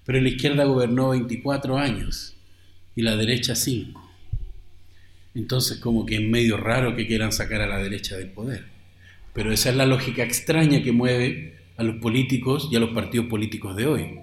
Pero 0.05 0.21
la 0.21 0.29
izquierda 0.29 0.65
gobernó 0.65 1.11
24 1.11 1.79
años 1.79 2.37
y 2.97 3.03
la 3.03 3.17
derecha 3.17 3.55
5. 3.55 4.11
Entonces 5.35 5.79
como 5.79 6.05
que 6.05 6.17
es 6.17 6.23
medio 6.23 6.57
raro 6.57 6.97
que 6.97 7.07
quieran 7.07 7.33
sacar 7.33 7.61
a 7.61 7.67
la 7.67 7.79
derecha 7.79 8.17
del 8.17 8.31
poder. 8.31 8.67
Pero 9.33 9.53
esa 9.53 9.71
es 9.71 9.77
la 9.77 9.87
lógica 9.87 10.23
extraña 10.23 10.83
que 10.83 10.93
mueve 10.93 11.59
a 11.77 11.83
los 11.83 11.97
políticos 11.97 12.69
y 12.71 12.77
a 12.77 12.81
los 12.81 12.91
partidos 12.91 13.27
políticos 13.27 13.77
de 13.77 13.87
hoy 13.87 14.19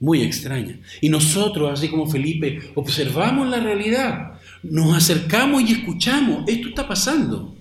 muy 0.00 0.22
extraña. 0.22 0.78
Y 1.00 1.08
nosotros, 1.08 1.70
así 1.72 1.88
como 1.88 2.06
Felipe, 2.06 2.70
observamos 2.74 3.48
la 3.48 3.60
realidad, 3.60 4.40
nos 4.62 4.96
acercamos 4.96 5.62
y 5.62 5.72
escuchamos, 5.72 6.44
esto 6.46 6.68
está 6.68 6.86
pasando. 6.86 7.56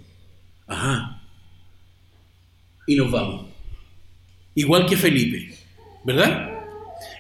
Ajá. 0.68 1.17
Y 2.88 2.96
nos 2.96 3.12
vamos. 3.12 3.46
Igual 4.56 4.88
que 4.88 4.98
Felipe, 4.98 5.54
¿verdad? 6.04 6.52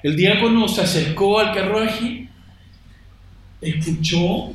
El 0.01 0.15
diácono 0.15 0.67
se 0.67 0.81
acercó 0.81 1.39
al 1.39 1.53
carruaje, 1.53 2.27
escuchó, 3.61 4.53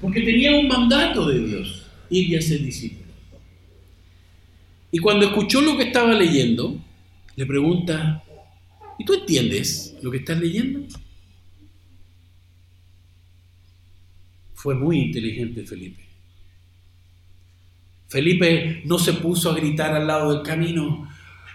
porque 0.00 0.22
tenía 0.22 0.54
un 0.54 0.68
mandato 0.68 1.26
de 1.26 1.46
Dios, 1.46 1.86
ir 2.08 2.30
y 2.30 2.36
hacer 2.36 2.62
discípulo. 2.62 3.12
Y 4.90 4.98
cuando 4.98 5.26
escuchó 5.26 5.60
lo 5.60 5.76
que 5.76 5.82
estaba 5.82 6.14
leyendo, 6.14 6.78
le 7.36 7.44
pregunta, 7.44 8.22
¿Y 8.98 9.04
tú 9.04 9.14
entiendes 9.14 9.96
lo 10.02 10.10
que 10.10 10.18
estás 10.18 10.38
leyendo? 10.38 10.84
Fue 14.54 14.74
muy 14.74 14.98
inteligente 14.98 15.64
Felipe. 15.64 16.07
Felipe 18.08 18.82
no 18.84 18.98
se 18.98 19.12
puso 19.14 19.50
a 19.50 19.54
gritar 19.54 19.94
al 19.94 20.06
lado 20.06 20.32
del 20.32 20.42
camino, 20.42 21.08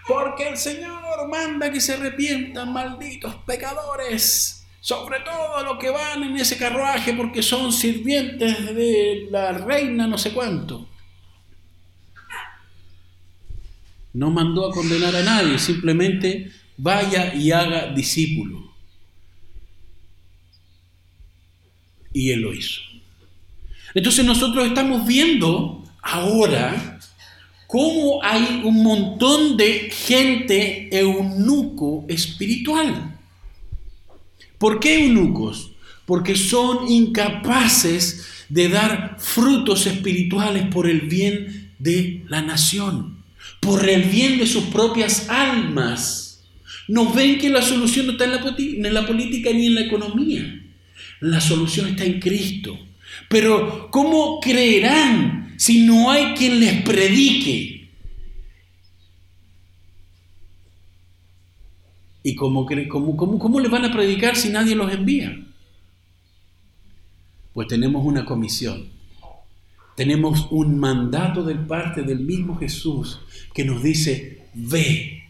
porque 0.06 0.48
el 0.48 0.56
Señor 0.56 1.04
manda 1.28 1.72
que 1.72 1.80
se 1.80 1.94
arrepientan, 1.94 2.72
malditos 2.72 3.34
pecadores, 3.46 4.66
sobre 4.80 5.20
todo 5.20 5.62
los 5.64 5.78
que 5.78 5.90
van 5.90 6.22
en 6.22 6.36
ese 6.36 6.56
carruaje 6.56 7.14
porque 7.14 7.42
son 7.42 7.72
sirvientes 7.72 8.74
de 8.74 9.28
la 9.30 9.52
reina 9.52 10.06
no 10.06 10.18
sé 10.18 10.32
cuánto. 10.32 10.88
No 14.12 14.30
mandó 14.30 14.68
a 14.68 14.72
condenar 14.72 15.16
a 15.16 15.22
nadie, 15.22 15.58
simplemente 15.58 16.52
vaya 16.76 17.34
y 17.34 17.50
haga 17.50 17.92
discípulo. 17.92 18.72
Y 22.12 22.30
él 22.30 22.42
lo 22.42 22.52
hizo. 22.52 22.80
Entonces 23.92 24.24
nosotros 24.24 24.66
estamos 24.66 25.04
viendo 25.04 25.83
ahora 26.04 27.00
cómo 27.66 28.22
hay 28.22 28.60
un 28.62 28.84
montón 28.84 29.56
de 29.56 29.90
gente 29.90 30.88
eunuco 30.96 32.04
espiritual. 32.08 33.18
¿Por 34.58 34.78
qué 34.78 35.06
eunucos? 35.06 35.72
Porque 36.06 36.36
son 36.36 36.88
incapaces 36.88 38.26
de 38.48 38.68
dar 38.68 39.16
frutos 39.18 39.86
espirituales 39.86 40.66
por 40.68 40.88
el 40.88 41.00
bien 41.02 41.72
de 41.78 42.22
la 42.28 42.42
nación, 42.42 43.16
por 43.58 43.88
el 43.88 44.02
bien 44.02 44.38
de 44.38 44.46
sus 44.46 44.64
propias 44.64 45.28
almas. 45.28 46.44
No 46.86 47.12
ven 47.12 47.38
que 47.38 47.48
la 47.48 47.62
solución 47.62 48.06
no 48.06 48.12
está 48.12 48.24
en 48.24 48.30
la, 48.32 48.54
en 48.56 48.94
la 48.94 49.06
política 49.06 49.50
ni 49.52 49.66
en 49.66 49.74
la 49.74 49.80
economía. 49.80 50.62
La 51.20 51.40
solución 51.40 51.88
está 51.88 52.04
en 52.04 52.20
Cristo. 52.20 52.78
Pero 53.28 53.88
¿cómo 53.90 54.38
creerán 54.40 55.43
si 55.56 55.84
no 55.84 56.10
hay 56.10 56.34
quien 56.34 56.60
les 56.60 56.82
predique? 56.82 57.90
¿Y 62.22 62.34
cómo, 62.34 62.66
cómo, 62.88 63.16
cómo, 63.16 63.38
cómo 63.38 63.60
les 63.60 63.70
van 63.70 63.84
a 63.84 63.92
predicar 63.92 64.34
si 64.34 64.48
nadie 64.48 64.74
los 64.74 64.92
envía? 64.92 65.36
Pues 67.52 67.68
tenemos 67.68 68.04
una 68.04 68.24
comisión, 68.24 68.88
tenemos 69.94 70.48
un 70.50 70.78
mandato 70.78 71.44
de 71.44 71.54
parte 71.54 72.02
del 72.02 72.20
mismo 72.20 72.56
Jesús 72.56 73.20
que 73.52 73.64
nos 73.64 73.82
dice, 73.82 74.48
ve 74.54 75.24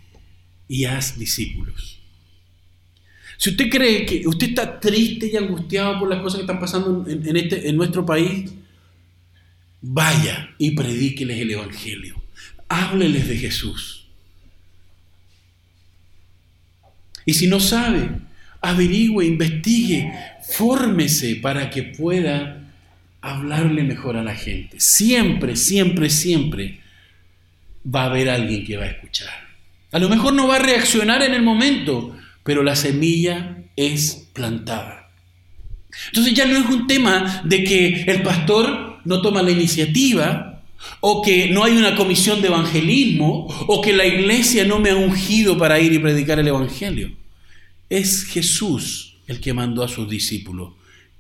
y 0.69 0.85
haz 0.85 1.19
discípulos. 1.19 2.01
Si 3.37 3.51
usted 3.51 3.69
cree 3.69 4.07
que 4.07 4.27
usted 4.27 4.51
está 4.51 4.79
triste 4.79 5.27
y 5.27 5.37
angustiado 5.37 5.99
por 5.99 6.09
las 6.09 6.23
cosas 6.23 6.37
que 6.37 6.43
están 6.43 6.61
pasando 6.61 7.05
en, 7.09 7.37
este, 7.37 7.69
en 7.69 7.77
nuestro 7.77 8.07
país, 8.07 8.55
vaya 9.87 10.51
y 10.59 10.71
predíqueles 10.71 11.41
el 11.41 11.51
Evangelio. 11.51 12.21
Hábleles 12.69 13.29
de 13.29 13.37
Jesús. 13.37 14.07
Y 17.27 17.35
si 17.35 17.47
no 17.47 17.61
sabe, 17.61 18.09
averigüe, 18.61 19.27
investigue, 19.27 20.13
fórmese 20.57 21.37
para 21.37 21.71
que 21.71 21.83
pueda 21.83 22.63
hablarle 23.21 23.83
mejor 23.83 24.17
a 24.17 24.23
la 24.23 24.35
gente. 24.35 24.81
Siempre, 24.81 25.57
siempre, 25.57 26.11
siempre 26.11 26.81
va 27.85 28.03
a 28.03 28.07
haber 28.07 28.31
alguien 28.31 28.65
que 28.65 28.77
va 28.77 28.85
a 28.85 28.89
escuchar. 28.89 29.33
A 29.93 29.99
lo 29.99 30.09
mejor 30.09 30.33
no 30.33 30.49
va 30.49 30.57
a 30.57 30.61
reaccionar 30.61 31.23
en 31.23 31.35
el 31.35 31.43
momento, 31.43 32.17
pero 32.43 32.63
la 32.63 32.75
semilla 32.75 33.59
es 33.77 34.29
plantada. 34.33 35.11
Entonces 36.09 36.35
ya 36.35 36.47
no 36.47 36.57
es 36.57 36.67
un 36.67 36.87
tema 36.87 37.43
de 37.45 37.65
que 37.65 38.03
el 38.03 38.23
pastor 38.23 38.94
no 39.05 39.23
toma 39.23 39.43
la 39.43 39.51
iniciativa, 39.51 40.63
o 41.01 41.23
que 41.23 41.49
no 41.49 41.65
hay 41.65 41.77
una 41.77 41.97
comisión 41.97 42.41
de 42.41 42.49
evangelismo, 42.49 43.47
o 43.67 43.81
que 43.81 43.93
la 43.93 44.07
iglesia 44.07 44.65
no 44.65 44.79
me 44.79 44.91
ha 44.91 44.97
ungido 44.97 45.57
para 45.57 45.81
ir 45.81 45.93
y 45.93 45.99
predicar 45.99 46.39
el 46.39 46.49
evangelio. 46.49 47.13
Es 47.89 48.25
Jesús 48.25 49.17
el 49.27 49.41
que 49.41 49.53
mandó 49.55 49.83
a 49.83 49.89
sus 49.89 50.09
discípulos. 50.09 50.73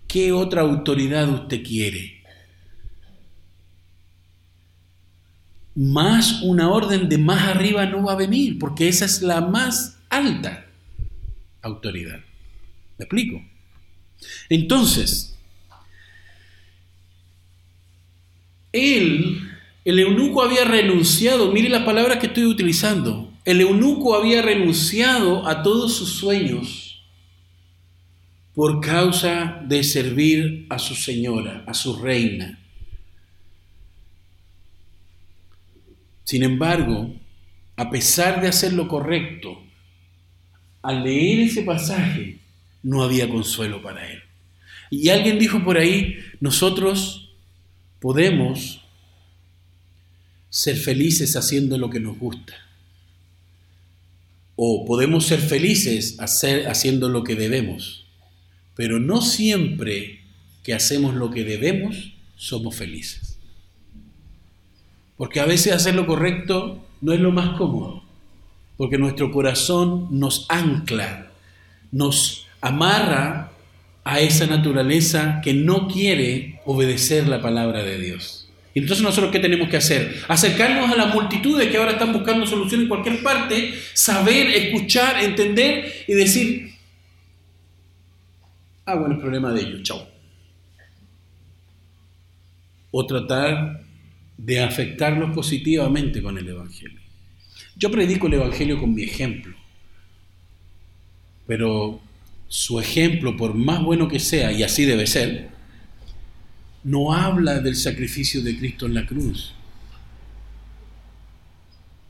¿Qué 0.06 0.32
otra 0.32 0.62
autoridad 0.62 1.28
usted 1.28 1.62
quiere? 1.62 2.22
Más 5.74 6.42
una 6.42 6.70
orden 6.70 7.08
de 7.08 7.18
más 7.18 7.48
arriba 7.48 7.86
no 7.86 8.04
va 8.04 8.12
a 8.12 8.16
venir, 8.16 8.58
porque 8.58 8.88
esa 8.88 9.06
es 9.06 9.22
la 9.22 9.40
más 9.40 9.98
alta 10.08 10.66
autoridad. 11.62 12.20
¿Me 12.98 13.04
explico? 13.04 13.42
Entonces, 14.48 15.33
él, 18.74 19.40
el 19.84 19.98
eunuco 19.98 20.42
había 20.42 20.64
renunciado, 20.64 21.52
mire 21.52 21.68
las 21.68 21.84
palabras 21.84 22.18
que 22.18 22.26
estoy 22.26 22.44
utilizando, 22.44 23.32
el 23.44 23.60
eunuco 23.60 24.14
había 24.14 24.42
renunciado 24.42 25.46
a 25.46 25.62
todos 25.62 25.96
sus 25.96 26.10
sueños 26.10 27.02
por 28.54 28.80
causa 28.80 29.60
de 29.66 29.82
servir 29.82 30.66
a 30.70 30.78
su 30.78 30.94
señora, 30.94 31.64
a 31.66 31.74
su 31.74 31.96
reina. 31.96 32.58
Sin 36.24 36.42
embargo, 36.42 37.14
a 37.76 37.90
pesar 37.90 38.40
de 38.40 38.48
hacer 38.48 38.72
lo 38.72 38.88
correcto, 38.88 39.62
al 40.82 41.02
leer 41.02 41.40
ese 41.40 41.62
pasaje 41.62 42.38
no 42.82 43.02
había 43.02 43.28
consuelo 43.28 43.82
para 43.82 44.08
él. 44.10 44.22
Y 44.90 45.08
alguien 45.08 45.38
dijo 45.38 45.62
por 45.64 45.76
ahí, 45.76 46.16
nosotros 46.40 47.23
podemos 48.04 48.84
ser 50.50 50.76
felices 50.76 51.36
haciendo 51.36 51.78
lo 51.78 51.88
que 51.88 52.00
nos 52.00 52.18
gusta. 52.18 52.52
O 54.56 54.84
podemos 54.84 55.24
ser 55.24 55.40
felices 55.40 56.18
haciendo 56.18 57.08
lo 57.08 57.24
que 57.24 57.34
debemos. 57.34 58.04
Pero 58.74 59.00
no 59.00 59.22
siempre 59.22 60.20
que 60.62 60.74
hacemos 60.74 61.14
lo 61.14 61.30
que 61.30 61.44
debemos 61.44 62.12
somos 62.36 62.76
felices. 62.76 63.38
Porque 65.16 65.40
a 65.40 65.46
veces 65.46 65.72
hacer 65.72 65.94
lo 65.94 66.06
correcto 66.06 66.86
no 67.00 67.14
es 67.14 67.20
lo 67.20 67.32
más 67.32 67.56
cómodo 67.56 68.04
porque 68.76 68.98
nuestro 68.98 69.30
corazón 69.30 70.08
nos 70.10 70.44
ancla, 70.50 71.30
nos 71.90 72.46
amarra 72.60 73.53
a 74.04 74.20
esa 74.20 74.46
naturaleza 74.46 75.40
que 75.42 75.54
no 75.54 75.88
quiere 75.88 76.60
obedecer 76.66 77.26
la 77.26 77.40
palabra 77.40 77.82
de 77.82 77.98
Dios. 77.98 78.44
Y 78.74 78.80
entonces 78.80 79.02
nosotros 79.02 79.32
qué 79.32 79.38
tenemos 79.38 79.68
que 79.68 79.76
hacer? 79.76 80.22
Acercarnos 80.28 80.90
a 80.90 80.96
las 80.96 81.14
multitudes 81.14 81.68
que 81.68 81.76
ahora 81.76 81.92
están 81.92 82.12
buscando 82.12 82.44
solución 82.44 82.82
en 82.82 82.88
cualquier 82.88 83.22
parte, 83.22 83.72
saber, 83.94 84.48
escuchar, 84.48 85.22
entender 85.22 86.04
y 86.06 86.12
decir, 86.12 86.74
ah, 88.84 88.96
bueno, 88.96 89.14
el 89.14 89.20
problema 89.20 89.52
de 89.52 89.60
ellos, 89.60 89.82
chao. 89.84 90.06
O 92.90 93.06
tratar 93.06 93.84
de 94.36 94.62
afectarlos 94.62 95.34
positivamente 95.34 96.20
con 96.20 96.36
el 96.36 96.48
Evangelio. 96.48 97.00
Yo 97.76 97.90
predico 97.90 98.26
el 98.26 98.34
Evangelio 98.34 98.78
con 98.78 98.92
mi 98.92 99.04
ejemplo, 99.04 99.54
pero 101.46 102.00
su 102.54 102.78
ejemplo, 102.78 103.36
por 103.36 103.54
más 103.54 103.82
bueno 103.82 104.06
que 104.06 104.20
sea, 104.20 104.52
y 104.52 104.62
así 104.62 104.84
debe 104.84 105.08
ser, 105.08 105.48
no 106.84 107.12
habla 107.12 107.58
del 107.58 107.74
sacrificio 107.74 108.44
de 108.44 108.56
Cristo 108.56 108.86
en 108.86 108.94
la 108.94 109.04
cruz. 109.06 109.52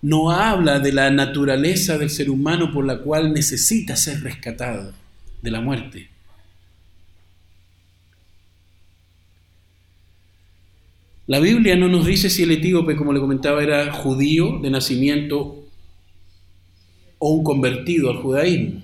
No 0.02 0.30
habla 0.30 0.80
de 0.80 0.92
la 0.92 1.10
naturaleza 1.10 1.96
del 1.96 2.10
ser 2.10 2.28
humano 2.28 2.70
por 2.74 2.84
la 2.84 2.98
cual 2.98 3.32
necesita 3.32 3.96
ser 3.96 4.22
rescatado 4.22 4.92
de 5.40 5.50
la 5.50 5.62
muerte. 5.62 6.10
La 11.26 11.40
Biblia 11.40 11.74
no 11.74 11.88
nos 11.88 12.04
dice 12.04 12.28
si 12.28 12.42
el 12.42 12.50
etíope, 12.50 12.96
como 12.96 13.14
le 13.14 13.20
comentaba, 13.20 13.62
era 13.62 13.90
judío 13.94 14.58
de 14.58 14.68
nacimiento 14.68 15.64
o 17.18 17.30
un 17.30 17.42
convertido 17.42 18.10
al 18.10 18.18
judaísmo. 18.18 18.82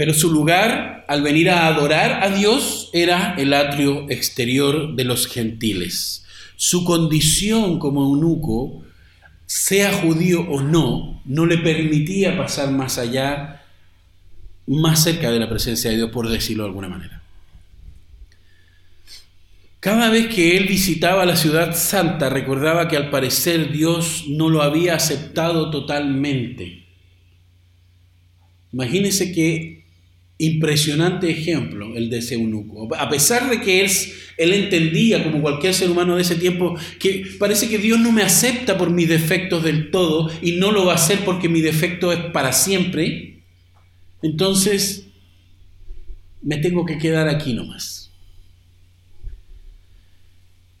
Pero 0.00 0.14
su 0.14 0.32
lugar 0.32 1.04
al 1.08 1.20
venir 1.20 1.50
a 1.50 1.66
adorar 1.66 2.24
a 2.24 2.30
Dios 2.34 2.88
era 2.94 3.34
el 3.36 3.52
atrio 3.52 4.08
exterior 4.08 4.96
de 4.96 5.04
los 5.04 5.26
gentiles. 5.26 6.24
Su 6.56 6.86
condición 6.86 7.78
como 7.78 8.04
eunuco, 8.04 8.82
sea 9.44 9.92
judío 9.92 10.40
o 10.48 10.62
no, 10.62 11.20
no 11.26 11.44
le 11.44 11.58
permitía 11.58 12.38
pasar 12.38 12.70
más 12.70 12.96
allá, 12.96 13.62
más 14.66 15.04
cerca 15.04 15.30
de 15.30 15.38
la 15.38 15.50
presencia 15.50 15.90
de 15.90 15.98
Dios, 15.98 16.10
por 16.10 16.30
decirlo 16.30 16.62
de 16.62 16.68
alguna 16.70 16.88
manera. 16.88 17.22
Cada 19.80 20.08
vez 20.08 20.34
que 20.34 20.56
él 20.56 20.64
visitaba 20.66 21.26
la 21.26 21.36
ciudad 21.36 21.76
santa 21.76 22.30
recordaba 22.30 22.88
que 22.88 22.96
al 22.96 23.10
parecer 23.10 23.70
Dios 23.70 24.24
no 24.28 24.48
lo 24.48 24.62
había 24.62 24.94
aceptado 24.94 25.70
totalmente. 25.70 26.86
Imagínese 28.72 29.32
que 29.32 29.79
impresionante 30.40 31.30
ejemplo 31.30 31.94
el 31.94 32.08
de 32.08 32.18
ese 32.18 32.34
eunuco. 32.34 32.88
A 32.96 33.10
pesar 33.10 33.50
de 33.50 33.60
que 33.60 33.84
él, 33.84 33.90
él 34.38 34.54
entendía, 34.54 35.22
como 35.22 35.42
cualquier 35.42 35.74
ser 35.74 35.90
humano 35.90 36.16
de 36.16 36.22
ese 36.22 36.36
tiempo, 36.36 36.76
que 36.98 37.26
parece 37.38 37.68
que 37.68 37.76
Dios 37.76 38.00
no 38.00 38.10
me 38.10 38.22
acepta 38.22 38.78
por 38.78 38.88
mis 38.88 39.08
defectos 39.08 39.62
del 39.62 39.90
todo 39.90 40.30
y 40.40 40.52
no 40.52 40.72
lo 40.72 40.86
va 40.86 40.92
a 40.92 40.96
hacer 40.96 41.20
porque 41.26 41.50
mi 41.50 41.60
defecto 41.60 42.10
es 42.10 42.18
para 42.32 42.54
siempre, 42.54 43.42
entonces 44.22 45.06
me 46.40 46.56
tengo 46.56 46.86
que 46.86 46.96
quedar 46.96 47.28
aquí 47.28 47.52
nomás. 47.52 48.10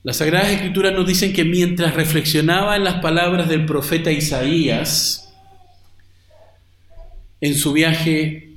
Las 0.02 0.16
Sagradas 0.16 0.52
Escrituras 0.52 0.94
nos 0.94 1.06
dicen 1.06 1.34
que 1.34 1.44
mientras 1.44 1.94
reflexionaba 1.94 2.76
en 2.76 2.84
las 2.84 3.02
palabras 3.02 3.50
del 3.50 3.66
profeta 3.66 4.10
Isaías, 4.10 5.34
en 7.42 7.54
su 7.54 7.74
viaje 7.74 8.49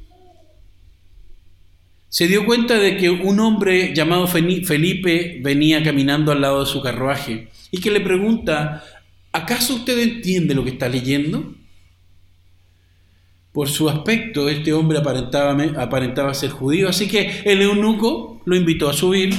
se 2.14 2.28
dio 2.28 2.45
cuenta 2.45 2.78
de 2.78 2.95
que 2.95 3.09
un 3.09 3.39
hombre 3.39 3.91
llamado 3.95 4.28
Felipe 4.28 5.39
venía 5.41 5.82
caminando 5.82 6.32
al 6.32 6.41
lado 6.41 6.64
de 6.64 6.70
su 6.70 6.80
carruaje 6.80 7.47
y 7.72 7.80
que 7.80 7.89
le 7.89 8.01
pregunta, 8.01 8.84
¿acaso 9.32 9.78
usted 9.78 9.97
entiende 9.97 10.53
lo 10.53 10.64
que 10.64 10.70
está 10.70 10.88
leyendo? 10.88 11.55
Por 13.51 13.68
su 13.68 13.89
aspecto, 13.89 14.47
este 14.47 14.74
hombre 14.74 14.99
aparentaba, 14.99 15.59
aparentaba 15.82 16.36
ser 16.36 16.51
judío, 16.51 16.88
así 16.88 17.07
que 17.07 17.41
el 17.45 17.64
eunuco 17.64 18.43
lo 18.45 18.55
invitó 18.55 18.89
a 18.89 18.93
subir 18.93 19.34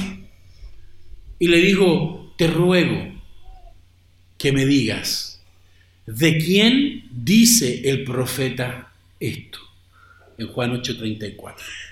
y 1.39 1.47
le 1.47 1.59
dijo, 1.59 2.33
te 2.37 2.47
ruego 2.47 3.21
que 4.37 4.51
me 4.51 4.65
digas, 4.65 5.41
¿de 6.05 6.37
quién 6.39 7.05
dice 7.09 7.89
el 7.89 8.03
profeta 8.03 8.91
esto? 9.21 9.59
En 10.37 10.47
Juan 10.47 10.73
8:34. 10.73 11.84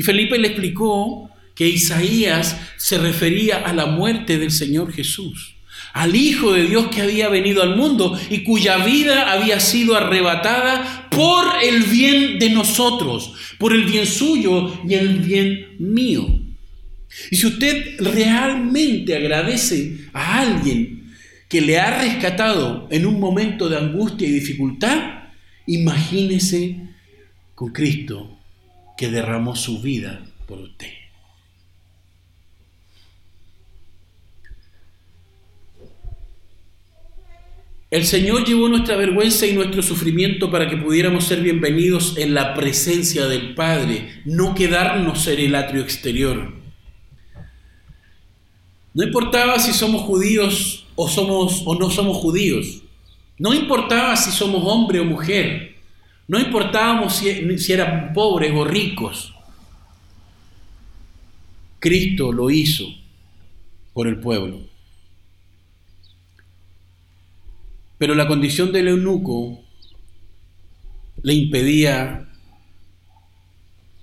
Y 0.00 0.02
Felipe 0.02 0.38
le 0.38 0.48
explicó 0.48 1.28
que 1.54 1.68
Isaías 1.68 2.58
se 2.78 2.96
refería 2.96 3.58
a 3.58 3.74
la 3.74 3.84
muerte 3.84 4.38
del 4.38 4.50
Señor 4.50 4.94
Jesús, 4.94 5.56
al 5.92 6.16
Hijo 6.16 6.54
de 6.54 6.64
Dios 6.64 6.86
que 6.86 7.02
había 7.02 7.28
venido 7.28 7.62
al 7.62 7.76
mundo 7.76 8.18
y 8.30 8.42
cuya 8.42 8.78
vida 8.78 9.30
había 9.30 9.60
sido 9.60 9.94
arrebatada 9.94 11.06
por 11.10 11.44
el 11.62 11.82
bien 11.82 12.38
de 12.38 12.48
nosotros, 12.48 13.34
por 13.58 13.74
el 13.74 13.84
bien 13.84 14.06
suyo 14.06 14.72
y 14.88 14.94
el 14.94 15.18
bien 15.18 15.76
mío. 15.78 16.26
Y 17.30 17.36
si 17.36 17.48
usted 17.48 18.00
realmente 18.00 19.14
agradece 19.14 20.06
a 20.14 20.40
alguien 20.40 21.12
que 21.46 21.60
le 21.60 21.78
ha 21.78 22.00
rescatado 22.00 22.88
en 22.90 23.04
un 23.04 23.20
momento 23.20 23.68
de 23.68 23.76
angustia 23.76 24.26
y 24.26 24.32
dificultad, 24.32 25.24
imagínese 25.66 26.88
con 27.54 27.70
Cristo 27.70 28.39
que 29.00 29.08
derramó 29.08 29.56
su 29.56 29.80
vida 29.80 30.20
por 30.46 30.58
usted. 30.58 30.92
El 37.90 38.04
Señor 38.04 38.44
llevó 38.44 38.68
nuestra 38.68 38.96
vergüenza 38.96 39.46
y 39.46 39.54
nuestro 39.54 39.80
sufrimiento 39.80 40.50
para 40.50 40.68
que 40.68 40.76
pudiéramos 40.76 41.24
ser 41.24 41.40
bienvenidos 41.40 42.18
en 42.18 42.34
la 42.34 42.52
presencia 42.52 43.26
del 43.26 43.54
Padre, 43.54 44.20
no 44.26 44.54
quedarnos 44.54 45.26
en 45.28 45.40
el 45.40 45.54
atrio 45.54 45.80
exterior. 45.80 46.52
No 48.92 49.02
importaba 49.02 49.58
si 49.60 49.72
somos 49.72 50.02
judíos 50.02 50.84
o 50.94 51.08
somos 51.08 51.62
o 51.64 51.74
no 51.74 51.88
somos 51.88 52.18
judíos. 52.18 52.82
No 53.38 53.54
importaba 53.54 54.14
si 54.16 54.30
somos 54.30 54.62
hombre 54.66 55.00
o 55.00 55.06
mujer. 55.06 55.79
No 56.30 56.38
importábamos 56.38 57.16
si, 57.16 57.72
eran 57.72 58.12
pobres 58.12 58.52
o 58.54 58.62
ricos. 58.62 59.34
Cristo 61.80 62.30
lo 62.30 62.50
hizo 62.50 62.86
por 63.92 64.06
el 64.06 64.20
pueblo. 64.20 64.60
Pero 67.98 68.14
la 68.14 68.28
condición 68.28 68.70
del 68.70 68.86
eunuco 68.86 69.60
le 71.20 71.34
impedía 71.34 72.28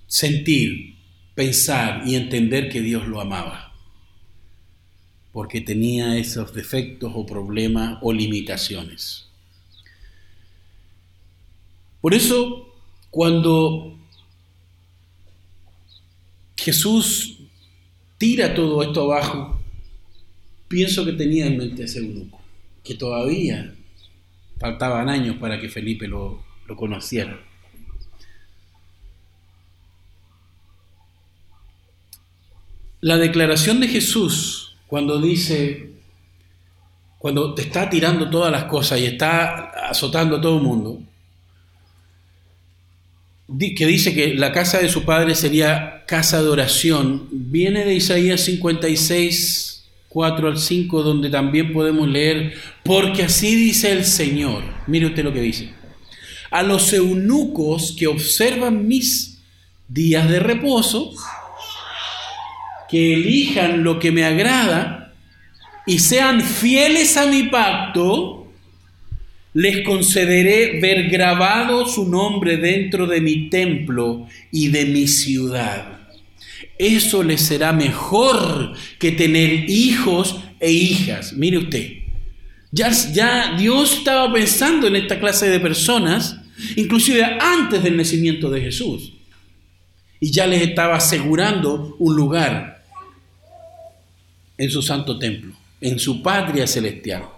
sentir, 0.05 0.97
pensar 1.33 2.03
y 2.05 2.15
entender 2.15 2.67
que 2.67 2.81
Dios 2.81 3.07
lo 3.07 3.21
amaba, 3.21 3.71
porque 5.31 5.61
tenía 5.61 6.17
esos 6.17 6.53
defectos 6.53 7.13
o 7.15 7.25
problemas 7.25 7.99
o 8.01 8.11
limitaciones. 8.11 9.26
Por 12.01 12.13
eso, 12.13 12.73
cuando 13.09 13.97
Jesús 16.55 17.39
tira 18.17 18.53
todo 18.53 18.83
esto 18.83 19.03
abajo, 19.03 19.59
pienso 20.67 21.05
que 21.05 21.13
tenía 21.13 21.47
en 21.47 21.57
mente 21.57 21.83
ese 21.83 21.99
eunuco, 21.99 22.39
que 22.83 22.95
todavía 22.95 23.73
faltaban 24.59 25.09
años 25.09 25.37
para 25.37 25.59
que 25.59 25.69
Felipe 25.69 26.07
lo, 26.07 26.43
lo 26.67 26.75
conociera. 26.75 27.39
La 33.01 33.17
declaración 33.17 33.79
de 33.79 33.87
Jesús 33.87 34.75
cuando 34.87 35.21
dice, 35.21 35.91
cuando 37.19 37.53
te 37.53 37.61
está 37.61 37.89
tirando 37.89 38.29
todas 38.29 38.51
las 38.51 38.63
cosas 38.65 38.99
y 38.99 39.05
está 39.05 39.89
azotando 39.89 40.37
a 40.37 40.41
todo 40.41 40.57
el 40.57 40.63
mundo, 40.63 41.03
que 43.47 43.85
dice 43.85 44.13
que 44.13 44.33
la 44.33 44.51
casa 44.51 44.79
de 44.79 44.89
su 44.89 45.03
padre 45.03 45.33
sería 45.33 46.03
casa 46.05 46.41
de 46.41 46.49
oración, 46.49 47.27
viene 47.31 47.85
de 47.85 47.95
Isaías 47.95 48.41
56, 48.41 49.85
4 50.09 50.47
al 50.47 50.57
5, 50.57 51.03
donde 51.03 51.29
también 51.29 51.71
podemos 51.71 52.07
leer, 52.07 52.53
porque 52.83 53.23
así 53.23 53.55
dice 53.55 53.91
el 53.91 54.05
Señor. 54.05 54.63
Mire 54.87 55.07
usted 55.07 55.23
lo 55.23 55.33
que 55.33 55.41
dice. 55.41 55.73
A 56.51 56.63
los 56.63 56.91
eunucos 56.93 57.95
que 57.97 58.07
observan 58.07 58.87
mis 58.87 59.39
días 59.87 60.29
de 60.29 60.39
reposo, 60.39 61.13
que 62.89 63.13
elijan 63.13 63.83
lo 63.83 63.99
que 63.99 64.11
me 64.11 64.25
agrada 64.25 65.13
y 65.85 65.99
sean 65.99 66.41
fieles 66.41 67.15
a 67.17 67.25
mi 67.27 67.43
pacto, 67.43 68.36
les 69.57 69.83
concederé 69.83 70.79
ver 70.79 71.09
grabado 71.09 71.87
su 71.87 72.07
nombre 72.07 72.57
dentro 72.57 73.07
de 73.07 73.21
mi 73.21 73.49
templo 73.49 74.27
y 74.51 74.67
de 74.67 74.85
mi 74.85 75.07
ciudad. 75.07 75.97
Eso 76.77 77.23
les 77.23 77.41
será 77.41 77.73
mejor 77.73 78.73
que 78.99 79.11
tener 79.13 79.67
hijos 79.67 80.39
e 80.59 80.71
hijas. 80.71 81.33
Mire 81.33 81.57
usted, 81.57 81.91
ya, 82.71 83.55
Dios 83.57 83.93
estaba 83.93 84.31
pensando 84.31 84.85
en 84.85 84.95
esta 84.95 85.19
clase 85.19 85.49
de 85.49 85.59
personas, 85.59 86.39
inclusive 86.75 87.23
antes 87.23 87.81
del 87.81 87.97
nacimiento 87.97 88.51
de 88.51 88.61
Jesús. 88.61 89.13
Y 90.19 90.29
ya 90.29 90.45
les 90.45 90.61
estaba 90.61 90.97
asegurando 90.97 91.95
un 91.97 92.15
lugar 92.15 92.83
en 94.55 94.69
su 94.69 94.83
santo 94.83 95.17
templo, 95.17 95.55
en 95.81 95.97
su 95.97 96.21
patria 96.21 96.67
celestial. 96.67 97.36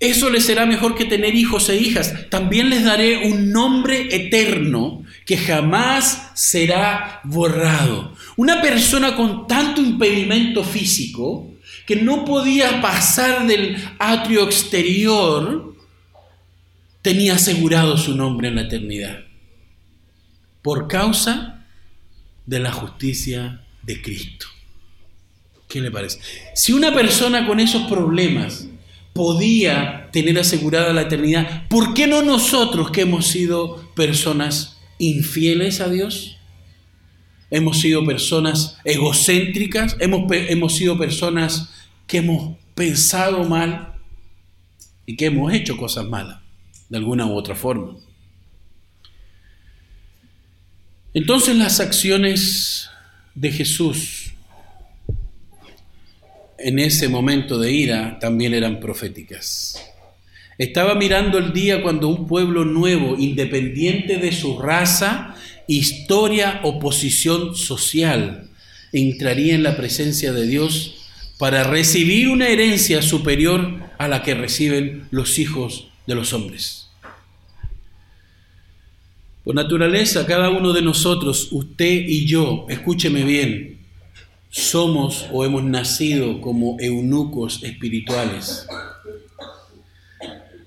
Eso 0.00 0.28
les 0.28 0.44
será 0.44 0.66
mejor 0.66 0.94
que 0.94 1.04
tener 1.04 1.34
hijos 1.34 1.68
e 1.68 1.76
hijas. 1.76 2.28
También 2.28 2.68
les 2.68 2.84
daré 2.84 3.28
un 3.28 3.52
nombre 3.52 4.14
eterno 4.14 5.04
que 5.24 5.36
jamás 5.36 6.30
será 6.34 7.20
borrado. 7.24 8.14
Una 8.36 8.60
persona 8.60 9.16
con 9.16 9.46
tanto 9.46 9.80
impedimento 9.80 10.64
físico 10.64 11.50
que 11.86 11.96
no 11.96 12.24
podía 12.24 12.80
pasar 12.80 13.46
del 13.46 13.76
atrio 13.98 14.44
exterior, 14.44 15.74
tenía 17.02 17.34
asegurado 17.34 17.96
su 17.96 18.16
nombre 18.16 18.48
en 18.48 18.56
la 18.56 18.62
eternidad. 18.62 19.24
Por 20.62 20.88
causa 20.88 21.66
de 22.46 22.60
la 22.60 22.72
justicia 22.72 23.62
de 23.82 24.00
Cristo. 24.00 24.46
¿Qué 25.68 25.80
le 25.80 25.90
parece? 25.90 26.20
Si 26.54 26.72
una 26.72 26.94
persona 26.94 27.46
con 27.46 27.60
esos 27.60 27.82
problemas 27.82 28.68
podía 29.14 30.10
tener 30.12 30.38
asegurada 30.38 30.92
la 30.92 31.02
eternidad, 31.02 31.66
¿por 31.68 31.94
qué 31.94 32.06
no 32.06 32.20
nosotros 32.20 32.90
que 32.90 33.02
hemos 33.02 33.28
sido 33.28 33.90
personas 33.94 34.76
infieles 34.98 35.80
a 35.80 35.88
Dios? 35.88 36.36
Hemos 37.50 37.80
sido 37.80 38.04
personas 38.04 38.76
egocéntricas, 38.84 39.96
hemos, 40.00 40.30
hemos 40.30 40.74
sido 40.74 40.98
personas 40.98 41.70
que 42.06 42.18
hemos 42.18 42.58
pensado 42.74 43.44
mal 43.44 43.94
y 45.06 45.16
que 45.16 45.26
hemos 45.26 45.52
hecho 45.52 45.76
cosas 45.76 46.06
malas, 46.06 46.40
de 46.88 46.98
alguna 46.98 47.26
u 47.26 47.36
otra 47.36 47.54
forma. 47.54 47.96
Entonces 51.14 51.56
las 51.56 51.78
acciones 51.78 52.90
de 53.36 53.52
Jesús 53.52 54.23
en 56.64 56.78
ese 56.78 57.08
momento 57.08 57.58
de 57.58 57.72
ira 57.72 58.18
también 58.18 58.54
eran 58.54 58.80
proféticas. 58.80 59.78
Estaba 60.56 60.94
mirando 60.94 61.36
el 61.36 61.52
día 61.52 61.82
cuando 61.82 62.08
un 62.08 62.26
pueblo 62.26 62.64
nuevo, 62.64 63.16
independiente 63.18 64.16
de 64.16 64.32
su 64.32 64.58
raza, 64.58 65.34
historia 65.66 66.60
o 66.62 66.78
posición 66.78 67.54
social, 67.54 68.48
entraría 68.92 69.54
en 69.54 69.62
la 69.62 69.76
presencia 69.76 70.32
de 70.32 70.46
Dios 70.46 70.94
para 71.38 71.64
recibir 71.64 72.28
una 72.28 72.48
herencia 72.48 73.02
superior 73.02 73.80
a 73.98 74.08
la 74.08 74.22
que 74.22 74.34
reciben 74.34 75.06
los 75.10 75.38
hijos 75.38 75.88
de 76.06 76.14
los 76.14 76.32
hombres. 76.32 76.88
Por 79.44 79.54
naturaleza, 79.54 80.26
cada 80.26 80.48
uno 80.48 80.72
de 80.72 80.80
nosotros, 80.80 81.48
usted 81.50 82.04
y 82.06 82.24
yo, 82.24 82.64
escúcheme 82.70 83.24
bien, 83.24 83.73
somos 84.54 85.26
o 85.32 85.44
hemos 85.44 85.64
nacido 85.64 86.40
como 86.40 86.76
eunucos 86.78 87.64
espirituales. 87.64 88.68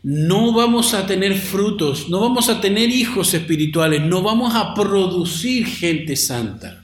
No 0.04 0.52
vamos 0.52 0.94
a 0.94 1.08
tener 1.08 1.36
frutos, 1.36 2.10
no 2.10 2.20
vamos 2.20 2.50
a 2.50 2.60
tener 2.60 2.90
hijos 2.90 3.34
espirituales, 3.34 4.02
no 4.02 4.22
vamos 4.22 4.54
a 4.56 4.74
producir 4.74 5.66
gente 5.66 6.18
santa. 6.18 6.84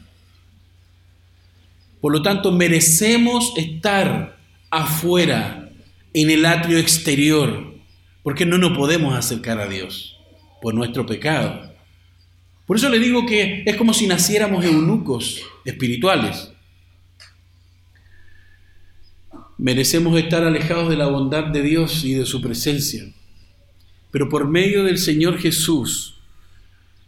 Por 1.99 2.14
lo 2.14 2.22
tanto, 2.22 2.54
merecemos 2.54 3.51
estar 3.58 4.38
afuera, 4.70 5.72
en 6.14 6.30
el 6.32 6.45
atrio 6.45 6.78
exterior, 6.78 7.74
porque 8.22 8.45
no 8.45 8.58
nos 8.58 8.78
podemos 8.78 9.14
acercar 9.14 9.60
a 9.60 9.68
Dios 9.68 10.18
por 10.62 10.74
nuestro 10.74 11.06
pecado. 11.06 11.74
Por 12.66 12.78
eso 12.78 12.88
le 12.88 12.99
digo 12.99 13.26
que 13.26 13.64
es 13.66 13.76
como 13.76 13.93
si 13.93 14.08
naciéramos 14.08 14.64
eunucos 14.64 15.41
espirituales. 15.66 16.53
Merecemos 19.64 20.20
estar 20.20 20.43
alejados 20.43 20.89
de 20.89 20.97
la 20.97 21.07
bondad 21.07 21.45
de 21.45 21.61
Dios 21.61 22.03
y 22.03 22.16
de 22.16 22.26
su 22.26 22.41
presencia. 22.41 23.05
Pero 24.11 24.28
por 24.28 24.49
medio 24.49 24.84
del 24.84 24.97
Señor 24.97 25.39
Jesús 25.39 26.16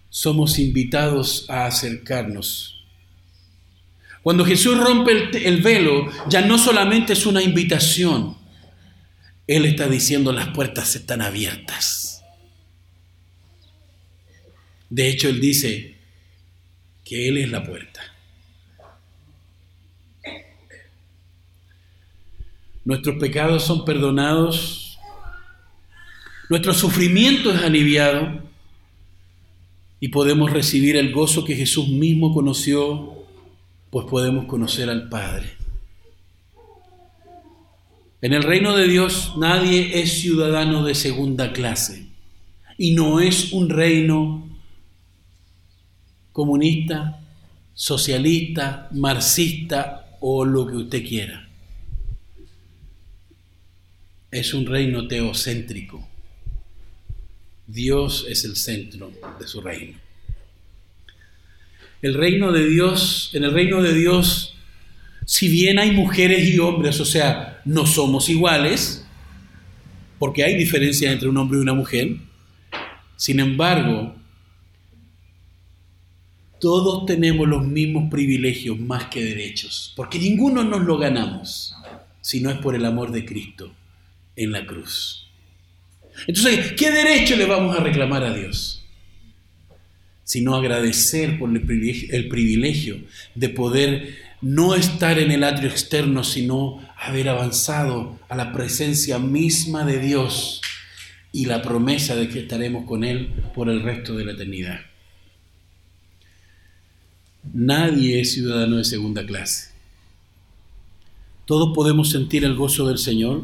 somos 0.09 0.57
invitados 0.57 1.49
a 1.49 1.65
acercarnos. 1.65 2.81
Cuando 4.23 4.45
Jesús 4.45 4.77
rompe 4.77 5.11
el, 5.45 5.61
velo, 5.61 6.09
ya 6.29 6.45
no 6.45 6.57
solamente 6.57 7.11
es 7.11 7.25
una 7.25 7.43
invitación, 7.43 8.37
Él 9.47 9.65
está 9.65 9.89
diciendo 9.89 10.31
las 10.31 10.47
puertas 10.55 10.95
están 10.95 11.21
abiertas. 11.21 12.23
De 14.89 15.09
hecho, 15.09 15.27
Él 15.27 15.41
dice 15.41 15.97
que 17.03 17.27
Él 17.27 17.35
es 17.35 17.51
la 17.51 17.65
puerta. 17.65 18.14
Nuestros 22.85 23.17
pecados 23.17 23.63
son 23.63 23.83
perdonados, 23.83 24.99
nuestro 26.49 26.71
sufrimiento 26.71 27.51
es 27.51 27.63
aliviado 27.63 28.43
y 29.99 30.09
podemos 30.09 30.51
recibir 30.51 30.95
el 30.95 31.11
gozo 31.11 31.43
que 31.43 31.55
Jesús 31.55 31.87
mismo 31.87 32.31
conoció, 32.31 33.25
pues 33.89 34.05
podemos 34.05 34.45
conocer 34.45 34.87
al 34.91 35.09
Padre. 35.09 35.53
En 38.21 38.33
el 38.33 38.43
reino 38.43 38.75
de 38.75 38.87
Dios 38.87 39.33
nadie 39.35 39.99
es 40.01 40.21
ciudadano 40.21 40.85
de 40.85 40.93
segunda 40.93 41.53
clase 41.53 42.05
y 42.77 42.91
no 42.91 43.19
es 43.19 43.51
un 43.51 43.69
reino 43.69 44.47
comunista, 46.31 47.19
socialista, 47.73 48.89
marxista 48.91 50.17
o 50.19 50.45
lo 50.45 50.67
que 50.67 50.75
usted 50.75 51.03
quiera. 51.03 51.44
Es 54.35 54.53
un 54.53 54.65
reino 54.65 55.07
teocéntrico. 55.07 56.05
Dios 57.67 58.25
es 58.27 58.43
el 58.43 58.57
centro 58.57 59.09
de 59.39 59.47
su 59.47 59.61
reino. 59.61 59.97
El 62.01 62.15
reino 62.15 62.51
de 62.51 62.67
Dios, 62.67 63.29
en 63.31 63.45
el 63.45 63.53
reino 63.53 63.81
de 63.81 63.93
Dios, 63.93 64.57
si 65.25 65.47
bien 65.47 65.79
hay 65.79 65.91
mujeres 65.91 66.49
y 66.49 66.59
hombres, 66.59 66.99
o 66.99 67.05
sea, 67.05 67.61
no 67.63 67.85
somos 67.85 68.27
iguales, 68.27 69.05
porque 70.19 70.43
hay 70.43 70.57
diferencia 70.57 71.13
entre 71.13 71.29
un 71.29 71.37
hombre 71.37 71.57
y 71.57 71.61
una 71.61 71.73
mujer, 71.73 72.17
sin 73.15 73.39
embargo, 73.39 74.15
todos 76.59 77.05
tenemos 77.05 77.47
los 77.47 77.65
mismos 77.65 78.11
privilegios 78.11 78.77
más 78.81 79.05
que 79.05 79.23
derechos, 79.23 79.93
porque 79.95 80.19
ninguno 80.19 80.61
nos 80.65 80.81
lo 80.81 80.97
ganamos, 80.97 81.73
si 82.19 82.41
no 82.41 82.49
es 82.49 82.57
por 82.57 82.75
el 82.75 82.83
amor 82.83 83.13
de 83.13 83.23
Cristo 83.23 83.71
en 84.35 84.51
la 84.51 84.65
cruz. 84.65 85.27
Entonces, 86.27 86.73
¿qué 86.73 86.91
derecho 86.91 87.35
le 87.35 87.45
vamos 87.45 87.77
a 87.77 87.81
reclamar 87.83 88.23
a 88.23 88.33
Dios? 88.33 88.83
Sino 90.23 90.55
agradecer 90.55 91.37
por 91.37 91.49
el 91.49 91.61
privilegio, 91.61 92.09
el 92.15 92.27
privilegio 92.27 92.99
de 93.35 93.49
poder 93.49 94.15
no 94.41 94.75
estar 94.75 95.19
en 95.19 95.31
el 95.31 95.43
atrio 95.43 95.69
externo, 95.69 96.23
sino 96.23 96.81
haber 96.97 97.29
avanzado 97.29 98.19
a 98.29 98.35
la 98.35 98.53
presencia 98.53 99.19
misma 99.19 99.85
de 99.85 99.99
Dios 99.99 100.61
y 101.31 101.45
la 101.45 101.61
promesa 101.61 102.15
de 102.15 102.29
que 102.29 102.39
estaremos 102.39 102.85
con 102.85 103.03
Él 103.03 103.29
por 103.53 103.69
el 103.69 103.81
resto 103.83 104.15
de 104.15 104.25
la 104.25 104.31
eternidad. 104.31 104.79
Nadie 107.53 108.21
es 108.21 108.33
ciudadano 108.33 108.77
de 108.77 108.85
segunda 108.85 109.25
clase. 109.25 109.69
Todos 111.45 111.75
podemos 111.75 112.09
sentir 112.09 112.43
el 112.43 112.55
gozo 112.55 112.87
del 112.87 112.97
Señor, 112.97 113.43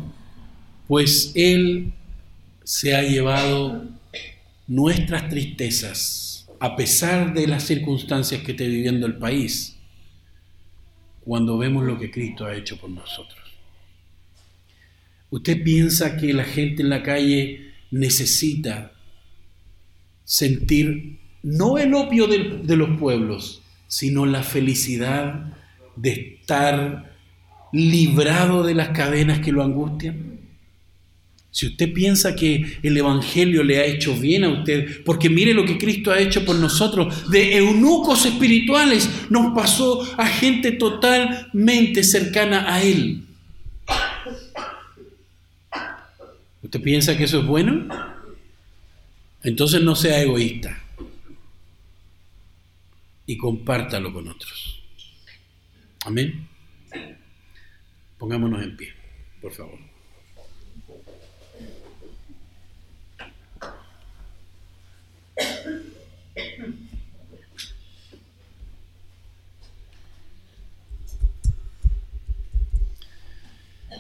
pues 0.92 1.32
Él 1.36 1.94
se 2.66 2.94
ha 2.94 3.02
llevado 3.02 3.88
nuestras 4.68 5.30
tristezas, 5.30 6.50
a 6.60 6.76
pesar 6.76 7.34
de 7.34 7.48
las 7.48 7.64
circunstancias 7.64 8.44
que 8.44 8.52
esté 8.52 8.68
viviendo 8.68 9.08
el 9.08 9.16
país, 9.16 9.78
cuando 11.24 11.58
vemos 11.58 11.86
lo 11.86 11.98
que 11.98 12.12
Cristo 12.12 12.46
ha 12.46 12.58
hecho 12.58 12.76
por 12.76 12.90
nosotros. 12.90 13.40
¿Usted 15.30 15.64
piensa 15.64 16.18
que 16.18 16.34
la 16.34 16.44
gente 16.44 16.82
en 16.82 16.90
la 16.90 17.04
calle 17.04 17.72
necesita 17.90 18.92
sentir 20.26 21.20
no 21.42 21.78
el 21.78 21.94
opio 21.94 22.28
de, 22.28 22.64
de 22.66 22.76
los 22.76 23.00
pueblos, 23.00 23.62
sino 23.88 24.26
la 24.26 24.44
felicidad 24.44 25.54
de 25.96 26.36
estar 26.42 27.16
librado 27.72 28.64
de 28.64 28.74
las 28.74 28.90
cadenas 28.90 29.40
que 29.40 29.54
lo 29.54 29.64
angustian? 29.64 30.41
Si 31.52 31.68
usted 31.68 31.92
piensa 31.92 32.34
que 32.34 32.80
el 32.82 32.96
Evangelio 32.96 33.62
le 33.62 33.80
ha 33.80 33.86
hecho 33.86 34.16
bien 34.16 34.46
a 34.46 34.50
usted, 34.50 35.04
porque 35.04 35.30
mire 35.30 35.54
lo 35.54 35.66
que 35.66 35.78
Cristo 35.78 36.10
ha 36.10 36.20
hecho 36.20 36.46
por 36.46 36.56
nosotros, 36.56 37.30
de 37.30 37.58
eunucos 37.58 38.26
espirituales 38.26 39.10
nos 39.30 39.54
pasó 39.54 40.02
a 40.18 40.26
gente 40.28 40.72
totalmente 40.72 42.04
cercana 42.06 42.74
a 42.74 42.82
Él. 42.82 43.26
¿Usted 46.64 46.82
piensa 46.82 47.18
que 47.18 47.26
eso 47.26 47.42
es 47.42 47.46
bueno? 47.46 47.88
Entonces 49.44 49.82
no 49.82 49.94
sea 49.96 50.22
egoísta 50.22 50.82
y 53.26 53.36
compártalo 53.36 54.14
con 54.14 54.30
otros. 54.30 54.82
Amén. 56.06 56.48
Pongámonos 58.18 58.64
en 58.64 58.78
pie, 58.78 58.94
por 59.42 59.52
favor. 59.52 59.91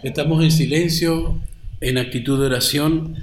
Estamos 0.03 0.43
en 0.43 0.51
silencio, 0.51 1.39
en 1.79 1.97
actitud 1.97 2.39
de 2.39 2.47
oración 2.47 3.15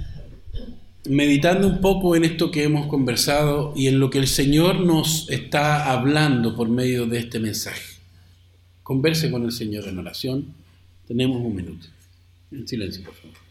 meditando 1.09 1.67
un 1.67 1.81
poco 1.81 2.15
en 2.15 2.23
esto 2.23 2.51
que 2.51 2.63
hemos 2.63 2.87
conversado 2.87 3.73
y 3.75 3.87
en 3.87 3.99
lo 3.99 4.11
que 4.11 4.19
el 4.19 4.27
Señor 4.27 4.79
nos 4.79 5.27
está 5.29 5.91
hablando 5.91 6.55
por 6.55 6.69
medio 6.69 7.07
de 7.07 7.19
este 7.19 7.39
mensaje. 7.39 7.97
Converse 8.83 9.31
con 9.31 9.43
el 9.43 9.51
Señor 9.51 9.87
en 9.87 9.97
oración. 9.97 10.53
Tenemos 11.07 11.37
un 11.41 11.55
minuto. 11.55 11.87
En 12.51 12.67
silencio, 12.67 13.03
por 13.03 13.15
favor. 13.15 13.48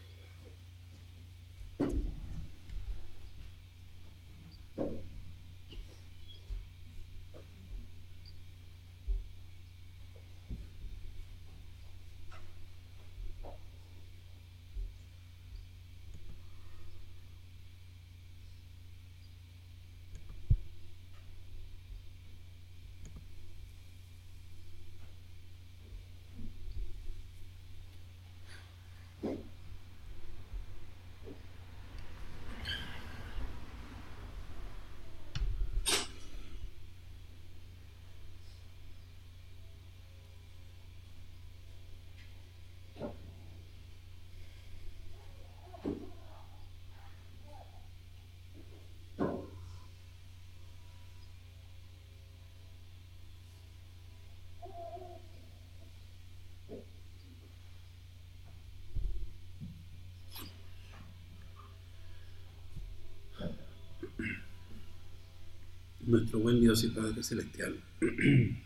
Nuestro 66.09 66.39
buen 66.39 66.59
Dios 66.59 66.83
y 66.83 66.87
Padre 66.87 67.23
Celestial. 67.23 67.75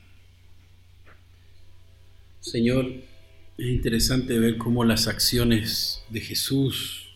Señor, 2.40 2.86
es 3.58 3.68
interesante 3.68 4.40
ver 4.40 4.58
cómo 4.58 4.84
las 4.84 5.08
acciones 5.08 6.04
de 6.10 6.22
Jesús 6.22 7.10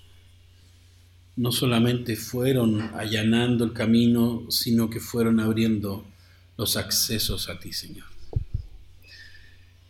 no 1.36 1.52
solamente 1.52 2.16
fueron 2.16 2.82
allanando 2.82 3.64
el 3.64 3.74
camino, 3.74 4.46
sino 4.50 4.90
que 4.90 5.00
fueron 5.00 5.40
abriendo 5.40 6.06
los 6.58 6.78
accesos 6.78 7.48
a 7.50 7.60
ti, 7.60 7.72
Señor. 7.74 8.08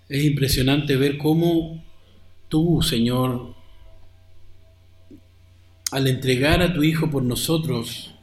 Es 0.10 0.24
impresionante 0.24 0.98
ver 0.98 1.18
cómo 1.18 1.84
tú, 2.50 2.82
Señor, 2.82 3.56
al 5.92 6.08
entregar 6.08 6.62
a 6.62 6.74
tu 6.74 6.84
Hijo 6.84 7.10
por 7.10 7.24
nosotros, 7.24 8.14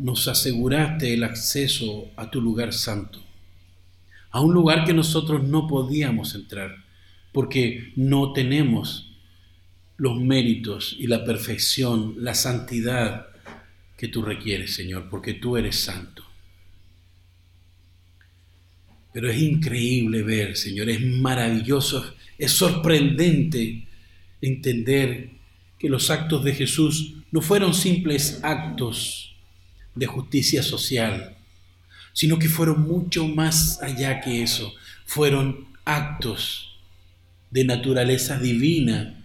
nos 0.00 0.28
aseguraste 0.28 1.12
el 1.12 1.24
acceso 1.24 2.10
a 2.16 2.30
tu 2.30 2.40
lugar 2.40 2.72
santo, 2.72 3.22
a 4.30 4.40
un 4.40 4.54
lugar 4.54 4.84
que 4.84 4.94
nosotros 4.94 5.44
no 5.44 5.66
podíamos 5.66 6.34
entrar, 6.34 6.74
porque 7.32 7.92
no 7.96 8.32
tenemos 8.32 9.12
los 9.98 10.18
méritos 10.18 10.96
y 10.98 11.06
la 11.06 11.24
perfección, 11.24 12.14
la 12.18 12.34
santidad 12.34 13.26
que 13.98 14.08
tú 14.08 14.22
requieres, 14.22 14.74
Señor, 14.74 15.08
porque 15.10 15.34
tú 15.34 15.58
eres 15.58 15.76
santo. 15.76 16.24
Pero 19.12 19.28
es 19.28 19.40
increíble 19.40 20.22
ver, 20.22 20.56
Señor, 20.56 20.88
es 20.88 21.02
maravilloso, 21.02 22.14
es 22.38 22.52
sorprendente 22.52 23.86
entender 24.40 25.30
que 25.78 25.90
los 25.90 26.10
actos 26.10 26.42
de 26.44 26.54
Jesús 26.54 27.16
no 27.30 27.42
fueron 27.42 27.74
simples 27.74 28.40
actos 28.42 29.29
de 29.94 30.06
justicia 30.06 30.62
social, 30.62 31.36
sino 32.12 32.38
que 32.38 32.48
fueron 32.48 32.82
mucho 32.82 33.26
más 33.26 33.82
allá 33.82 34.20
que 34.20 34.42
eso, 34.42 34.72
fueron 35.04 35.68
actos 35.84 36.78
de 37.50 37.64
naturaleza 37.64 38.38
divina 38.38 39.24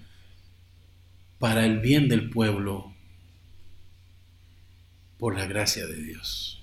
para 1.39 1.65
el 1.65 1.79
bien 1.79 2.09
del 2.09 2.29
pueblo 2.29 2.93
por 5.17 5.35
la 5.35 5.45
gracia 5.45 5.85
de 5.85 6.01
Dios. 6.01 6.61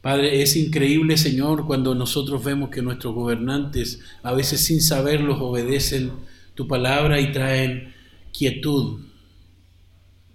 Padre, 0.00 0.42
es 0.42 0.56
increíble, 0.56 1.16
Señor, 1.16 1.66
cuando 1.66 1.94
nosotros 1.94 2.44
vemos 2.44 2.70
que 2.70 2.82
nuestros 2.82 3.14
gobernantes, 3.14 4.00
a 4.22 4.32
veces 4.32 4.64
sin 4.64 4.80
saberlos, 4.80 5.38
obedecen 5.40 6.12
tu 6.54 6.68
palabra 6.68 7.20
y 7.20 7.32
traen 7.32 7.94
quietud, 8.32 9.00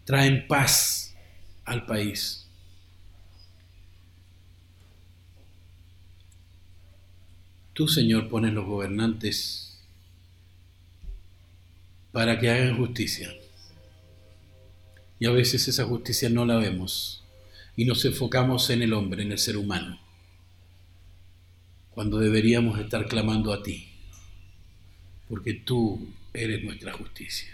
traen 0.06 0.48
paz 0.48 1.03
al 1.66 1.86
país. 1.86 2.48
Tú, 7.74 7.88
Señor, 7.88 8.30
pones 8.30 8.54
los 8.54 8.66
gobernantes 8.66 9.80
para 12.12 12.40
que 12.40 12.50
hagan 12.50 12.78
justicia. 12.78 13.34
Y 15.20 15.26
a 15.26 15.32
veces 15.32 15.68
esa 15.68 15.86
justicia 15.86 16.30
no 16.30 16.46
la 16.46 16.58
vemos 16.58 17.24
y 17.76 17.86
nos 17.86 18.06
enfocamos 18.06 18.70
en 18.70 18.84
el 18.84 18.94
hombre, 18.94 19.24
en 19.24 19.32
el 19.32 19.40
ser 19.40 19.58
humano, 19.58 20.00
cuando 21.92 22.20
deberíamos 22.20 22.80
estar 22.80 23.08
clamando 23.08 23.52
a 23.52 23.64
ti, 23.64 23.88
porque 25.28 25.54
tú 25.54 26.08
eres 26.34 26.64
nuestra 26.64 26.94
justicia. 26.94 27.53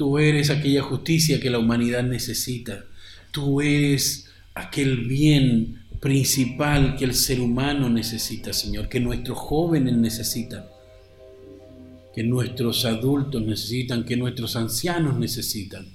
Tú 0.00 0.16
eres 0.16 0.48
aquella 0.48 0.80
justicia 0.80 1.38
que 1.40 1.50
la 1.50 1.58
humanidad 1.58 2.02
necesita. 2.02 2.86
Tú 3.32 3.60
eres 3.60 4.30
aquel 4.54 5.04
bien 5.04 5.84
principal 6.00 6.96
que 6.96 7.04
el 7.04 7.14
ser 7.14 7.38
humano 7.38 7.90
necesita, 7.90 8.54
Señor, 8.54 8.88
que 8.88 8.98
nuestros 8.98 9.36
jóvenes 9.36 9.94
necesitan, 9.98 10.64
que 12.14 12.22
nuestros 12.22 12.86
adultos 12.86 13.42
necesitan, 13.42 14.06
que 14.06 14.16
nuestros 14.16 14.56
ancianos 14.56 15.18
necesitan. 15.18 15.86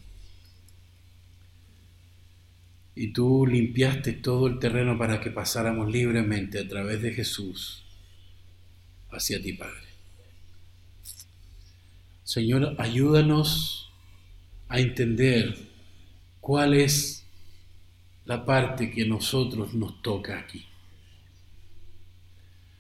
Y 2.93 3.07
tú 3.07 3.47
limpiaste 3.47 4.13
todo 4.13 4.45
el 4.45 4.59
terreno 4.59 4.99
para 4.99 5.19
que 5.19 5.31
pasáramos 5.31 5.91
libremente 5.91 6.59
a 6.59 6.67
través 6.67 7.01
de 7.01 7.11
Jesús 7.11 7.83
hacia 9.09 9.41
ti, 9.41 9.53
Padre. 9.53 9.87
Señor, 12.23 12.75
ayúdanos 12.77 13.81
a 14.67 14.79
entender 14.79 15.57
cuál 16.39 16.73
es 16.73 17.25
la 18.25 18.45
parte 18.45 18.91
que 18.91 19.05
nosotros 19.05 19.73
nos 19.73 20.01
toca 20.01 20.39
aquí. 20.39 20.65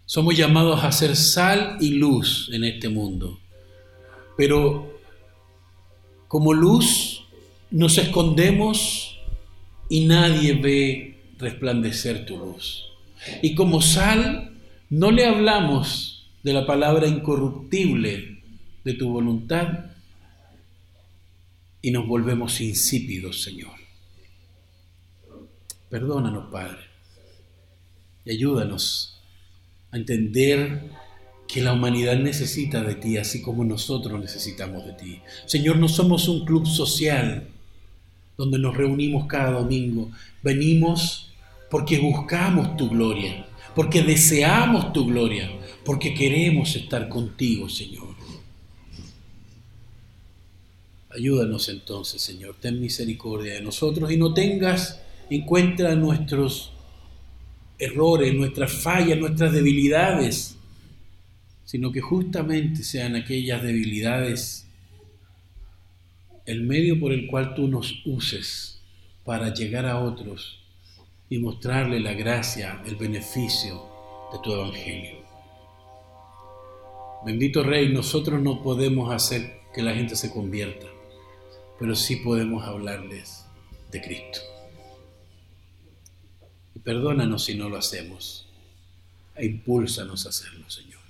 Somos 0.05 0.37
llamados 0.37 0.83
a 0.83 0.91
ser 0.91 1.15
sal 1.15 1.77
y 1.79 1.89
luz 1.91 2.49
en 2.53 2.63
este 2.63 2.89
mundo, 2.89 3.39
pero 4.37 4.99
como 6.27 6.53
luz 6.53 7.23
nos 7.71 7.97
escondemos 7.97 9.19
y 9.89 10.05
nadie 10.05 10.53
ve 10.53 11.19
resplandecer 11.37 12.25
tu 12.25 12.37
luz. 12.37 12.85
Y 13.41 13.55
como 13.55 13.81
sal, 13.81 14.55
no 14.89 15.11
le 15.11 15.25
hablamos 15.25 16.29
de 16.43 16.53
la 16.53 16.65
palabra 16.65 17.07
incorruptible 17.07 18.43
de 18.83 18.93
tu 18.93 19.09
voluntad 19.09 19.94
y 21.85 21.91
nos 21.91 22.07
volvemos 22.07 22.61
insípidos, 22.61 23.43
Señor. 23.43 23.73
Perdónanos, 25.87 26.51
Padre, 26.51 26.79
y 28.25 28.31
ayúdanos 28.31 29.21
a 29.91 29.97
entender 29.97 30.89
que 31.47 31.61
la 31.61 31.73
humanidad 31.73 32.17
necesita 32.17 32.81
de 32.81 32.95
ti, 32.95 33.17
así 33.17 33.43
como 33.43 33.63
nosotros 33.63 34.19
necesitamos 34.19 34.83
de 34.83 34.93
ti. 34.93 35.21
Señor, 35.45 35.77
no 35.77 35.87
somos 35.87 36.27
un 36.27 36.43
club 36.43 36.65
social 36.65 37.49
donde 38.35 38.57
nos 38.57 38.75
reunimos 38.75 39.27
cada 39.27 39.51
domingo. 39.51 40.09
Venimos 40.41 41.33
porque 41.69 41.99
buscamos 41.99 42.77
tu 42.77 42.89
gloria, 42.89 43.45
porque 43.75 44.01
deseamos 44.01 44.91
tu 44.91 45.05
gloria, 45.05 45.51
porque 45.85 46.15
queremos 46.15 46.75
estar 46.75 47.09
contigo, 47.09 47.69
Señor. 47.69 48.14
Ayúdanos 51.15 51.69
entonces, 51.69 52.21
Señor, 52.21 52.55
ten 52.59 52.81
misericordia 52.81 53.53
de 53.53 53.61
nosotros 53.61 54.11
y 54.11 54.17
no 54.17 54.33
tengas 54.33 55.01
en 55.29 55.41
cuenta 55.45 55.95
nuestros 55.95 56.71
errores, 57.79 58.33
nuestras 58.33 58.71
fallas, 58.71 59.17
nuestras 59.17 59.53
debilidades, 59.53 60.57
sino 61.63 61.91
que 61.91 62.01
justamente 62.01 62.83
sean 62.83 63.15
aquellas 63.15 63.63
debilidades 63.63 64.65
el 66.45 66.61
medio 66.61 66.99
por 66.99 67.11
el 67.11 67.27
cual 67.27 67.55
tú 67.55 67.67
nos 67.67 68.01
uses 68.05 68.81
para 69.23 69.53
llegar 69.53 69.85
a 69.85 69.99
otros 69.99 70.59
y 71.29 71.39
mostrarle 71.39 71.99
la 71.99 72.13
gracia, 72.13 72.83
el 72.85 72.95
beneficio 72.95 73.83
de 74.31 74.39
tu 74.43 74.53
evangelio. 74.53 75.25
Bendito 77.25 77.63
Rey, 77.63 77.91
nosotros 77.91 78.39
no 78.41 78.61
podemos 78.61 79.11
hacer 79.11 79.61
que 79.73 79.81
la 79.81 79.95
gente 79.95 80.15
se 80.15 80.29
convierta, 80.29 80.85
pero 81.79 81.95
sí 81.95 82.17
podemos 82.17 82.65
hablarles 82.65 83.45
de 83.91 84.01
Cristo. 84.01 84.39
Y 86.75 86.79
perdónanos 86.79 87.45
si 87.45 87.55
no 87.55 87.69
lo 87.69 87.77
hacemos, 87.77 88.47
e 89.35 89.45
impúlsanos 89.45 90.25
a 90.25 90.29
hacerlo, 90.29 90.69
Señor. 90.69 91.01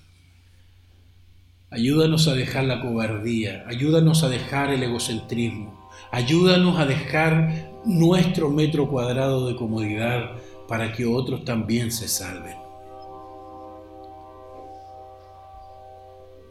Ayúdanos 1.70 2.28
a 2.28 2.36
dejar 2.36 2.64
la 2.66 2.82
cobardía, 2.82 3.66
ayúdanos 3.68 4.24
a 4.24 4.30
dejar 4.30 4.72
el 4.72 4.84
egocentrismo, 4.84 5.90
ayúdanos 6.12 6.80
a 6.80 6.86
dejar 6.86 7.72
nuestro 7.86 8.50
metro 8.50 8.90
cuadrado 8.90 9.48
de 9.48 9.56
comodidad 9.56 10.38
para 10.68 10.94
que 10.94 11.06
otros 11.06 11.44
también 11.44 11.92
se 11.92 12.08
salven. 12.08 12.58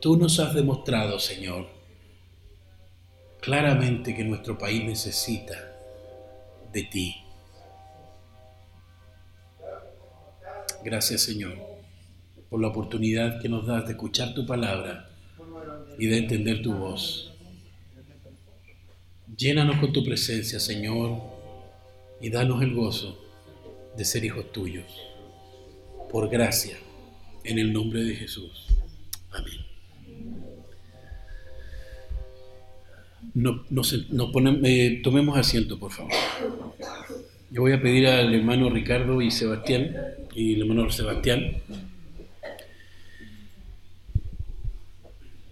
Tú 0.00 0.16
nos 0.16 0.38
has 0.38 0.52
demostrado, 0.54 1.18
Señor, 1.18 1.66
claramente 3.44 4.14
que 4.14 4.24
nuestro 4.24 4.56
país 4.56 4.82
necesita 4.84 5.54
de 6.72 6.82
ti. 6.84 7.16
Gracias, 10.82 11.22
Señor, 11.22 11.58
por 12.48 12.60
la 12.62 12.68
oportunidad 12.68 13.42
que 13.42 13.50
nos 13.50 13.66
das 13.66 13.84
de 13.84 13.92
escuchar 13.92 14.32
tu 14.32 14.46
palabra 14.46 15.10
y 15.98 16.06
de 16.06 16.18
entender 16.18 16.62
tu 16.62 16.72
voz. 16.72 17.34
Llénanos 19.36 19.78
con 19.78 19.92
tu 19.92 20.02
presencia, 20.04 20.58
Señor, 20.58 21.20
y 22.22 22.30
danos 22.30 22.62
el 22.62 22.74
gozo 22.74 23.22
de 23.94 24.04
ser 24.06 24.24
hijos 24.24 24.50
tuyos. 24.52 24.86
Por 26.10 26.30
gracia, 26.30 26.78
en 27.44 27.58
el 27.58 27.74
nombre 27.74 28.04
de 28.04 28.14
Jesús. 28.16 28.68
Amén. 29.32 29.73
No, 33.32 33.64
nos, 33.70 33.92
eh, 33.92 35.00
tomemos 35.02 35.38
asiento, 35.38 35.78
por 35.78 35.90
favor. 35.90 36.12
Yo 37.50 37.62
voy 37.62 37.72
a 37.72 37.80
pedir 37.80 38.06
al 38.06 38.34
hermano 38.34 38.68
Ricardo 38.68 39.22
y 39.22 39.30
Sebastián, 39.30 39.96
y 40.34 40.54
el 40.54 40.62
hermano 40.62 40.90
Sebastián, 40.90 41.56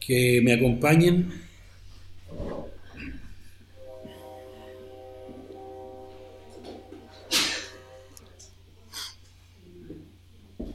que 0.00 0.40
me 0.44 0.52
acompañen 0.52 1.42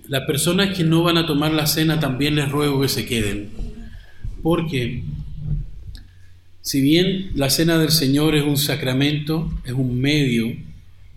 Las 0.08 0.26
personas 0.26 0.76
que 0.76 0.86
no 0.86 1.04
van 1.04 1.18
a 1.18 1.26
tomar 1.26 1.52
la 1.52 1.68
cena 1.68 2.00
también 2.00 2.36
les 2.36 2.50
ruego 2.50 2.82
que 2.82 2.88
se 2.88 3.06
queden, 3.06 3.50
porque 4.42 5.04
si 6.68 6.82
bien 6.82 7.32
la 7.34 7.50
cena 7.50 7.80
del 7.80 7.92
Señor 7.92 8.36
es 8.36 8.44
un 8.44 8.58
sacramento, 8.58 9.50
es 9.64 9.72
un 9.72 10.02
medio 10.02 10.54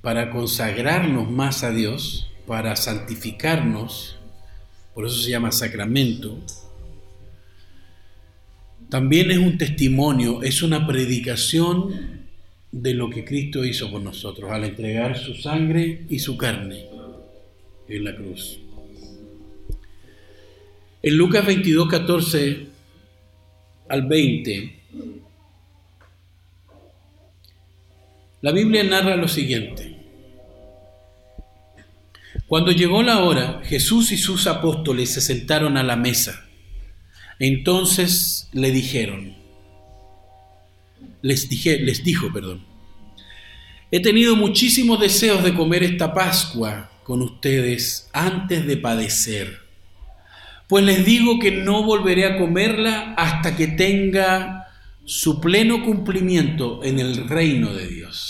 para 0.01 0.31
consagrarnos 0.31 1.29
más 1.29 1.65
a 1.65 1.73
Dios, 1.73 2.31
para 2.47 2.77
santificarnos, 2.77 4.17
por 4.95 5.07
eso 5.07 5.17
se 5.17 5.29
llama 5.29 5.51
sacramento, 5.51 6.39
también 8.91 9.33
es 9.33 9.39
un 9.39 9.59
testimonio, 9.59 10.41
es 10.45 10.63
una 10.63 10.87
predicación 10.87 12.29
de 12.71 12.95
lo 12.95 13.11
que 13.11 13.25
Cristo 13.25 13.65
hizo 13.65 13.91
con 13.91 14.05
nosotros 14.05 14.53
al 14.53 14.63
entregar 14.63 15.19
su 15.19 15.35
sangre 15.35 16.05
y 16.09 16.21
su 16.21 16.37
carne 16.37 16.87
en 17.89 18.05
la 18.05 18.15
cruz. 18.15 18.61
En 21.03 21.17
Lucas 21.17 21.45
22, 21.45 21.89
14 21.89 22.67
al 23.89 24.07
20, 24.07 24.77
la 28.43 28.53
Biblia 28.53 28.83
narra 28.85 29.17
lo 29.17 29.29
siguiente. 29.29 29.97
Cuando 32.47 32.73
llegó 32.73 33.03
la 33.03 33.21
hora, 33.21 33.61
Jesús 33.65 34.13
y 34.13 34.17
sus 34.17 34.47
apóstoles 34.47 35.11
se 35.11 35.21
sentaron 35.21 35.77
a 35.77 35.83
la 35.83 35.97
mesa. 35.97 36.49
Entonces 37.39 38.49
le 38.53 38.71
dijeron, 38.71 39.37
les, 41.23 41.49
dije, 41.49 41.79
les 41.79 42.03
dijo, 42.03 42.33
perdón, 42.33 42.67
he 43.91 44.01
tenido 44.01 44.37
muchísimos 44.37 45.01
deseos 45.01 45.45
de 45.45 45.55
comer 45.55 45.83
esta 45.83 46.13
Pascua 46.13 46.91
con 47.05 47.23
ustedes 47.23 48.09
antes 48.13 48.67
de 48.67 48.77
padecer 48.77 49.71
pues 50.71 50.85
les 50.85 51.05
digo 51.05 51.41
que 51.41 51.51
no 51.51 51.83
volveré 51.83 52.27
a 52.27 52.39
comerla 52.39 53.15
hasta 53.17 53.57
que 53.57 53.67
tenga 53.67 54.69
su 55.05 55.41
pleno 55.41 55.85
cumplimiento 55.85 56.85
en 56.85 57.01
el 57.01 57.29
reino 57.29 57.75
de 57.75 57.89
Dios. 57.89 58.30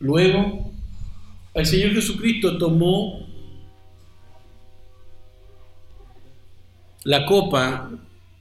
Luego, 0.00 0.72
el 1.54 1.66
Señor 1.66 1.92
Jesucristo 1.92 2.58
tomó 2.58 3.26
la 7.04 7.26
copa 7.26 7.90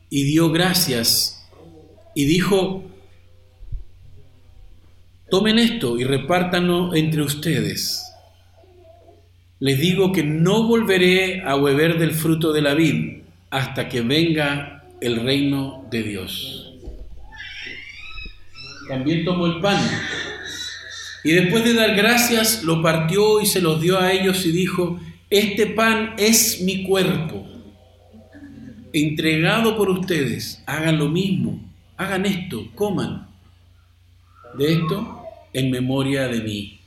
y 0.09 0.23
dio 0.23 0.51
gracias 0.51 1.47
y 2.15 2.25
dijo, 2.25 2.83
tomen 5.29 5.59
esto 5.59 5.97
y 5.97 6.03
repártanlo 6.03 6.95
entre 6.95 7.21
ustedes 7.21 8.07
les 9.59 9.79
digo 9.79 10.11
que 10.11 10.23
no 10.23 10.67
volveré 10.67 11.41
a 11.41 11.55
beber 11.55 11.97
del 11.97 12.11
fruto 12.11 12.53
de 12.53 12.61
la 12.61 12.75
vid 12.75 13.21
hasta 13.49 13.89
que 13.89 14.01
venga 14.01 14.83
el 15.01 15.23
reino 15.23 15.85
de 15.89 16.03
Dios. 16.03 16.73
También 18.87 19.25
tomó 19.25 19.47
el 19.47 19.59
pan 19.59 19.81
y 21.23 21.31
después 21.31 21.63
de 21.63 21.73
dar 21.73 21.95
gracias 21.95 22.63
lo 22.63 22.81
partió 22.81 23.41
y 23.41 23.45
se 23.45 23.61
los 23.61 23.81
dio 23.81 23.99
a 23.99 24.11
ellos 24.11 24.45
y 24.45 24.51
dijo, 24.51 24.99
este 25.29 25.67
pan 25.67 26.13
es 26.17 26.61
mi 26.61 26.83
cuerpo, 26.83 27.45
entregado 28.93 29.75
por 29.75 29.89
ustedes, 29.89 30.63
hagan 30.65 30.97
lo 30.97 31.09
mismo, 31.09 31.59
hagan 31.97 32.25
esto, 32.25 32.67
coman 32.75 33.27
de 34.57 34.73
esto 34.73 35.23
en 35.53 35.71
memoria 35.71 36.27
de 36.27 36.41
mí. 36.41 36.79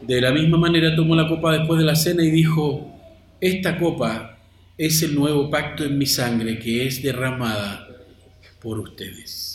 De 0.00 0.20
la 0.20 0.32
misma 0.32 0.58
manera 0.58 0.96
tomó 0.96 1.14
la 1.14 1.28
copa 1.28 1.56
después 1.56 1.78
de 1.78 1.86
la 1.86 1.94
cena 1.94 2.24
y 2.24 2.30
dijo, 2.30 2.92
esta 3.40 3.78
copa 3.78 4.38
es 4.76 5.02
el 5.02 5.14
nuevo 5.14 5.48
pacto 5.48 5.84
en 5.84 5.96
mi 5.96 6.06
sangre 6.06 6.58
que 6.58 6.86
es 6.86 7.02
derramada 7.02 7.86
por 8.60 8.80
ustedes. 8.80 9.51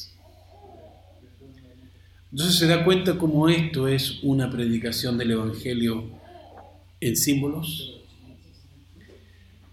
Entonces 2.38 2.60
se 2.60 2.68
da 2.68 2.84
cuenta 2.84 3.18
cómo 3.18 3.50
esto 3.50 3.88
es 3.88 4.20
una 4.22 4.52
predicación 4.52 5.18
del 5.18 5.32
Evangelio 5.32 6.04
en 7.02 7.18
símbolos. 7.18 8.00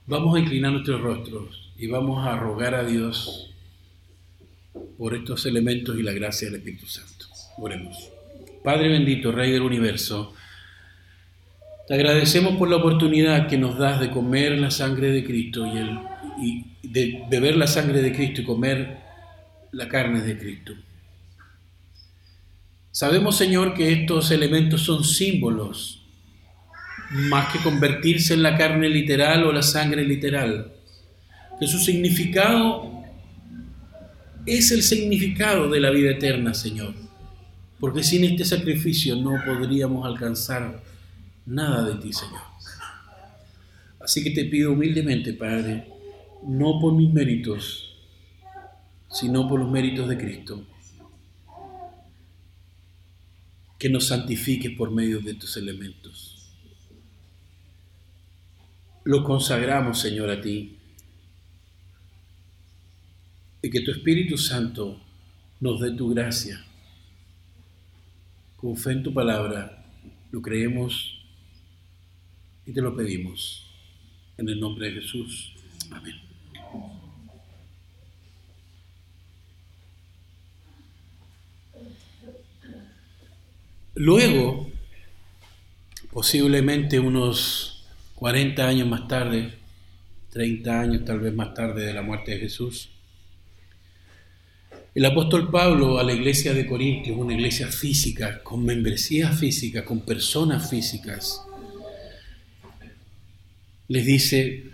Vamos 0.06 0.34
a 0.34 0.40
inclinar 0.40 0.72
nuestros 0.72 1.02
rostros 1.02 1.74
y 1.76 1.88
vamos 1.88 2.26
a 2.26 2.38
rogar 2.38 2.74
a 2.74 2.82
Dios 2.82 3.50
por 4.96 5.14
estos 5.14 5.44
elementos 5.44 5.98
y 5.98 6.02
la 6.02 6.12
gracia 6.12 6.48
del 6.48 6.56
Espíritu 6.56 6.86
Santo. 6.86 7.26
Oremos. 7.58 8.08
Padre 8.62 8.88
bendito, 8.88 9.30
Rey 9.30 9.52
del 9.52 9.60
universo, 9.60 10.32
te 11.86 11.92
agradecemos 11.92 12.56
por 12.56 12.70
la 12.70 12.76
oportunidad 12.76 13.46
que 13.46 13.58
nos 13.58 13.76
das 13.76 14.00
de 14.00 14.08
comer 14.08 14.56
la 14.56 14.70
sangre 14.70 15.10
de 15.10 15.22
Cristo 15.22 15.66
y, 15.66 15.76
el, 15.76 15.98
y 16.40 16.64
de 16.82 17.26
beber 17.28 17.58
la 17.58 17.66
sangre 17.66 18.00
de 18.00 18.14
Cristo 18.14 18.40
y 18.40 18.44
comer 18.44 19.00
la 19.70 19.86
carne 19.86 20.22
de 20.22 20.38
Cristo. 20.38 20.72
Sabemos, 22.94 23.36
Señor, 23.36 23.74
que 23.74 23.92
estos 23.92 24.30
elementos 24.30 24.82
son 24.82 25.02
símbolos, 25.02 26.00
más 27.10 27.52
que 27.52 27.58
convertirse 27.58 28.34
en 28.34 28.44
la 28.44 28.56
carne 28.56 28.88
literal 28.88 29.42
o 29.42 29.52
la 29.52 29.62
sangre 29.62 30.04
literal, 30.04 30.72
que 31.58 31.66
su 31.66 31.80
significado 31.80 33.02
es 34.46 34.70
el 34.70 34.84
significado 34.84 35.68
de 35.68 35.80
la 35.80 35.90
vida 35.90 36.12
eterna, 36.12 36.54
Señor, 36.54 36.94
porque 37.80 38.04
sin 38.04 38.22
este 38.22 38.44
sacrificio 38.44 39.16
no 39.16 39.42
podríamos 39.44 40.06
alcanzar 40.06 40.80
nada 41.46 41.82
de 41.82 42.00
ti, 42.00 42.12
Señor. 42.12 42.42
Así 43.98 44.22
que 44.22 44.30
te 44.30 44.44
pido 44.44 44.70
humildemente, 44.70 45.32
Padre, 45.32 45.88
no 46.46 46.78
por 46.78 46.94
mis 46.94 47.12
méritos, 47.12 47.96
sino 49.10 49.48
por 49.48 49.58
los 49.58 49.68
méritos 49.68 50.08
de 50.08 50.16
Cristo, 50.16 50.64
que 53.84 53.90
nos 53.90 54.06
santifiques 54.06 54.74
por 54.78 54.90
medio 54.90 55.20
de 55.20 55.34
tus 55.34 55.58
elementos. 55.58 56.48
Lo 59.04 59.22
consagramos, 59.22 60.00
Señor, 60.00 60.30
a 60.30 60.40
ti, 60.40 60.78
y 63.60 63.68
que 63.68 63.82
tu 63.82 63.90
Espíritu 63.90 64.38
Santo 64.38 64.98
nos 65.60 65.82
dé 65.82 65.90
tu 65.90 66.08
gracia. 66.08 66.64
Con 68.56 68.74
fe 68.74 68.92
en 68.92 69.02
tu 69.02 69.12
palabra, 69.12 69.84
lo 70.30 70.40
creemos 70.40 71.18
y 72.64 72.72
te 72.72 72.80
lo 72.80 72.96
pedimos 72.96 73.66
en 74.38 74.48
el 74.48 74.58
nombre 74.60 74.86
de 74.86 75.02
Jesús. 75.02 75.52
Amén. 75.90 76.16
Luego, 83.94 84.68
posiblemente 86.12 86.98
unos 86.98 87.86
40 88.16 88.66
años 88.66 88.88
más 88.88 89.06
tarde, 89.06 89.54
30 90.30 90.80
años 90.80 91.04
tal 91.04 91.20
vez 91.20 91.32
más 91.32 91.54
tarde 91.54 91.86
de 91.86 91.94
la 91.94 92.02
muerte 92.02 92.32
de 92.32 92.40
Jesús, 92.40 92.90
el 94.96 95.04
apóstol 95.04 95.50
Pablo 95.50 95.98
a 95.98 96.02
la 96.02 96.12
iglesia 96.12 96.52
de 96.54 96.66
Corintios, 96.66 97.16
una 97.16 97.34
iglesia 97.34 97.68
física, 97.68 98.42
con 98.42 98.64
membresía 98.64 99.30
física, 99.30 99.84
con 99.84 100.00
personas 100.00 100.68
físicas, 100.68 101.42
les 103.86 104.06
dice, 104.06 104.64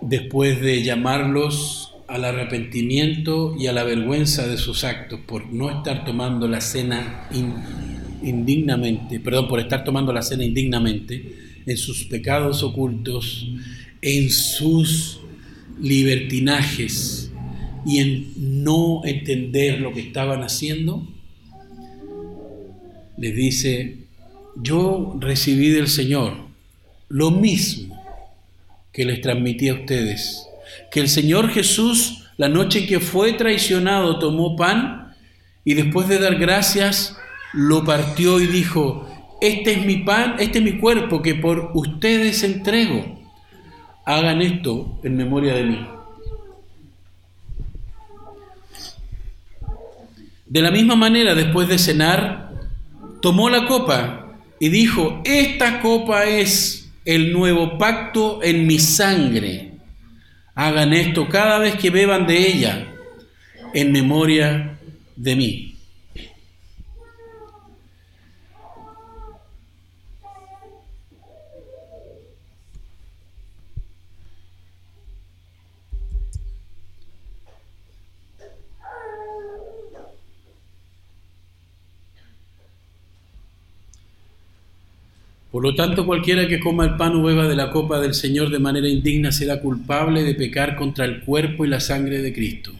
después 0.00 0.60
de 0.62 0.82
llamarlos 0.82 1.95
al 2.08 2.24
arrepentimiento 2.24 3.56
y 3.58 3.66
a 3.66 3.72
la 3.72 3.84
vergüenza 3.84 4.46
de 4.46 4.56
sus 4.56 4.84
actos 4.84 5.20
por 5.26 5.52
no 5.52 5.70
estar 5.70 6.04
tomando 6.04 6.48
la 6.48 6.60
cena 6.60 7.28
indignamente, 8.22 9.20
perdón, 9.20 9.48
por 9.48 9.60
estar 9.60 9.84
tomando 9.84 10.12
la 10.12 10.22
cena 10.22 10.44
indignamente, 10.44 11.46
en 11.66 11.76
sus 11.76 12.04
pecados 12.04 12.62
ocultos, 12.62 13.48
en 14.00 14.30
sus 14.30 15.20
libertinajes 15.80 17.32
y 17.84 17.98
en 17.98 18.64
no 18.64 19.02
entender 19.04 19.80
lo 19.80 19.92
que 19.92 20.00
estaban 20.00 20.42
haciendo, 20.42 21.06
les 23.18 23.34
dice, 23.34 23.98
yo 24.62 25.16
recibí 25.20 25.68
del 25.68 25.88
Señor 25.88 26.34
lo 27.08 27.30
mismo 27.30 28.02
que 28.92 29.04
les 29.04 29.20
transmití 29.20 29.68
a 29.68 29.74
ustedes. 29.74 30.45
Que 30.90 31.00
el 31.00 31.08
Señor 31.08 31.50
Jesús, 31.50 32.24
la 32.36 32.48
noche 32.48 32.80
en 32.80 32.86
que 32.86 33.00
fue 33.00 33.32
traicionado, 33.32 34.18
tomó 34.18 34.56
pan 34.56 35.14
y 35.64 35.74
después 35.74 36.08
de 36.08 36.18
dar 36.18 36.36
gracias, 36.36 37.16
lo 37.52 37.84
partió 37.84 38.40
y 38.40 38.46
dijo, 38.46 39.08
este 39.40 39.72
es 39.72 39.84
mi 39.84 39.98
pan, 39.98 40.36
este 40.38 40.58
es 40.58 40.64
mi 40.64 40.78
cuerpo 40.78 41.22
que 41.22 41.34
por 41.34 41.70
ustedes 41.74 42.42
entrego. 42.42 43.20
Hagan 44.04 44.40
esto 44.40 44.98
en 45.02 45.16
memoria 45.16 45.54
de 45.54 45.64
mí. 45.64 45.86
De 50.46 50.62
la 50.62 50.70
misma 50.70 50.94
manera, 50.94 51.34
después 51.34 51.66
de 51.68 51.78
cenar, 51.78 52.52
tomó 53.20 53.50
la 53.50 53.66
copa 53.66 54.38
y 54.60 54.68
dijo, 54.68 55.20
esta 55.24 55.80
copa 55.80 56.24
es 56.24 56.92
el 57.04 57.32
nuevo 57.32 57.78
pacto 57.78 58.42
en 58.42 58.66
mi 58.66 58.78
sangre. 58.78 59.72
Hagan 60.56 60.94
esto 60.94 61.28
cada 61.28 61.58
vez 61.58 61.74
que 61.76 61.90
beban 61.90 62.26
de 62.26 62.38
ella 62.38 62.86
en 63.74 63.92
memoria 63.92 64.78
de 65.14 65.36
mí. 65.36 65.65
Por 85.56 85.62
lo 85.62 85.74
tanto, 85.74 86.04
cualquiera 86.04 86.46
que 86.46 86.60
coma 86.60 86.84
el 86.84 86.96
pan 86.96 87.16
o 87.16 87.22
beba 87.22 87.48
de 87.48 87.56
la 87.56 87.70
copa 87.70 87.98
del 87.98 88.12
Señor 88.12 88.50
de 88.50 88.58
manera 88.58 88.90
indigna 88.90 89.32
será 89.32 89.58
culpable 89.58 90.22
de 90.22 90.34
pecar 90.34 90.76
contra 90.76 91.06
el 91.06 91.22
cuerpo 91.22 91.64
y 91.64 91.68
la 91.68 91.80
sangre 91.80 92.20
de 92.20 92.34
Cristo. 92.34 92.72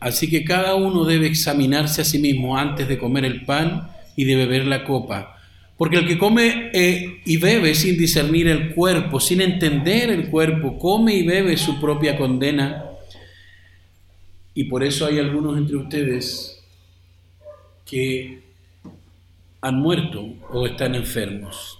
Así 0.00 0.28
que 0.28 0.42
cada 0.42 0.74
uno 0.74 1.04
debe 1.04 1.28
examinarse 1.28 2.02
a 2.02 2.04
sí 2.04 2.18
mismo 2.18 2.58
antes 2.58 2.88
de 2.88 2.98
comer 2.98 3.24
el 3.24 3.44
pan 3.44 3.88
y 4.16 4.24
de 4.24 4.34
beber 4.34 4.66
la 4.66 4.82
copa. 4.82 5.38
Porque 5.78 5.98
el 5.98 6.08
que 6.08 6.18
come 6.18 6.72
eh, 6.72 7.20
y 7.24 7.36
bebe 7.36 7.72
sin 7.76 7.96
discernir 7.96 8.48
el 8.48 8.74
cuerpo, 8.74 9.20
sin 9.20 9.40
entender 9.40 10.10
el 10.10 10.26
cuerpo, 10.26 10.76
come 10.76 11.14
y 11.14 11.24
bebe 11.24 11.56
su 11.56 11.80
propia 11.80 12.16
condena. 12.16 12.84
Y 14.54 14.64
por 14.64 14.82
eso 14.82 15.06
hay 15.06 15.20
algunos 15.20 15.56
entre 15.56 15.76
ustedes 15.76 16.60
que 17.86 18.40
han 19.60 19.76
muerto 19.76 20.34
o 20.50 20.66
están 20.66 20.96
enfermos. 20.96 21.78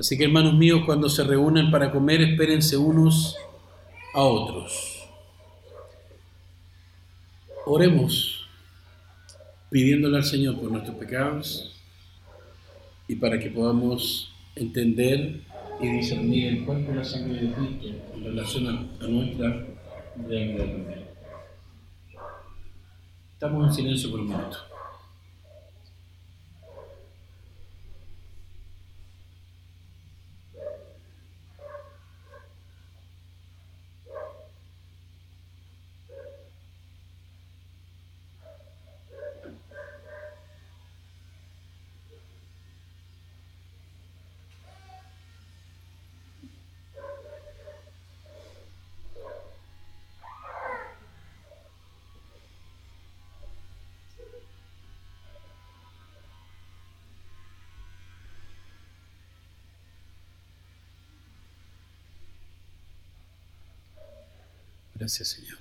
Así 0.00 0.16
que 0.16 0.24
hermanos 0.24 0.54
míos, 0.54 0.80
cuando 0.86 1.10
se 1.10 1.22
reúnan 1.22 1.70
para 1.70 1.92
comer, 1.92 2.22
espérense 2.22 2.74
unos 2.74 3.36
a 4.14 4.22
otros. 4.22 5.06
Oremos 7.66 8.48
pidiéndole 9.68 10.16
al 10.16 10.24
Señor 10.24 10.58
por 10.58 10.72
nuestros 10.72 10.96
pecados 10.96 11.78
y 13.08 13.16
para 13.16 13.38
que 13.38 13.50
podamos 13.50 14.32
entender 14.56 15.42
y 15.82 15.88
discernir 15.88 16.48
el 16.48 16.64
cuerpo 16.64 16.92
y 16.92 16.94
la 16.94 17.04
sangre 17.04 17.38
de 17.38 17.52
Cristo 17.52 17.88
en 18.14 18.24
relación 18.24 18.68
a, 18.68 19.06
nuestra 19.06 19.66
realidad. 20.26 20.96
Estamos 23.34 23.68
en 23.68 23.74
silencio 23.74 24.10
por 24.10 24.20
un 24.20 24.28
minuto. 24.28 24.69
Gracias, 65.00 65.28
Señor. 65.28 65.56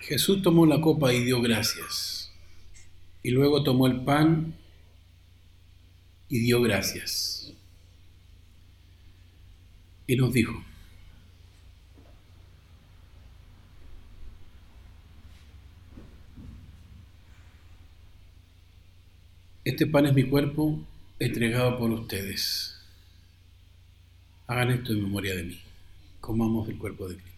Jesús 0.00 0.42
tomó 0.42 0.66
la 0.66 0.80
copa 0.80 1.12
y 1.12 1.22
dio 1.22 1.40
gracias. 1.40 2.32
Y 3.22 3.30
luego 3.30 3.62
tomó 3.62 3.86
el 3.86 4.00
pan 4.00 4.56
y 6.28 6.40
dio 6.40 6.60
gracias. 6.60 7.52
Y 10.08 10.16
nos 10.16 10.32
dijo, 10.32 10.60
Este 19.68 19.86
pan 19.86 20.06
es 20.06 20.14
mi 20.14 20.22
cuerpo 20.22 20.80
entregado 21.18 21.76
por 21.78 21.90
ustedes. 21.90 22.74
Hagan 24.46 24.70
esto 24.70 24.94
en 24.94 25.02
memoria 25.02 25.34
de 25.34 25.42
mí. 25.42 25.60
Comamos 26.22 26.66
el 26.70 26.78
cuerpo 26.78 27.06
de 27.06 27.16
Cristo. 27.16 27.37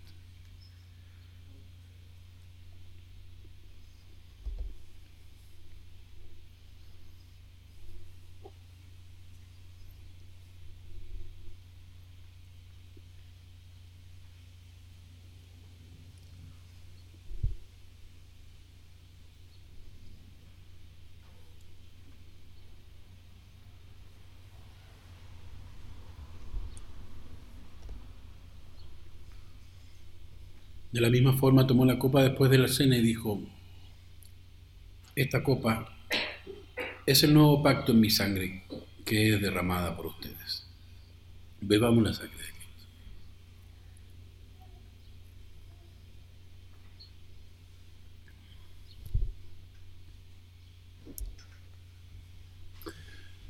De 30.93 31.01
la 31.01 31.09
misma 31.09 31.35
forma 31.35 31.67
tomó 31.67 31.85
la 31.85 31.99
copa 31.99 32.23
después 32.23 32.51
de 32.51 32.59
la 32.59 32.67
cena 32.67 32.97
y 32.97 33.03
dijo, 33.03 33.41
esta 35.15 35.43
copa 35.43 35.97
es 37.07 37.23
el 37.23 37.33
nuevo 37.33 37.63
pacto 37.63 37.93
en 37.93 38.01
mi 38.01 38.11
sangre 38.11 38.65
que 39.05 39.35
es 39.35 39.41
derramada 39.41 39.97
por 39.97 40.07
ustedes. 40.07 40.67
Bebamos 41.61 42.03
la 42.03 42.13
sangre 42.13 42.39
de 42.39 42.53
Cristo. 42.53 42.85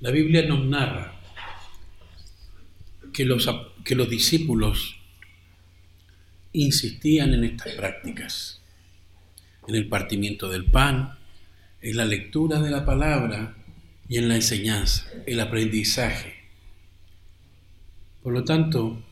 La 0.00 0.10
Biblia 0.10 0.46
nos 0.46 0.64
narra 0.66 1.14
que 3.12 3.24
los, 3.24 3.48
que 3.84 3.94
los 3.94 4.08
discípulos 4.10 4.99
insistían 6.52 7.34
en 7.34 7.44
estas 7.44 7.74
prácticas, 7.74 8.60
en 9.68 9.74
el 9.74 9.88
partimiento 9.88 10.48
del 10.48 10.64
pan, 10.64 11.18
en 11.80 11.96
la 11.96 12.04
lectura 12.04 12.60
de 12.60 12.70
la 12.70 12.84
palabra 12.84 13.56
y 14.08 14.18
en 14.18 14.28
la 14.28 14.36
enseñanza, 14.36 15.06
el 15.26 15.40
aprendizaje. 15.40 16.34
Por 18.22 18.32
lo 18.32 18.44
tanto, 18.44 19.02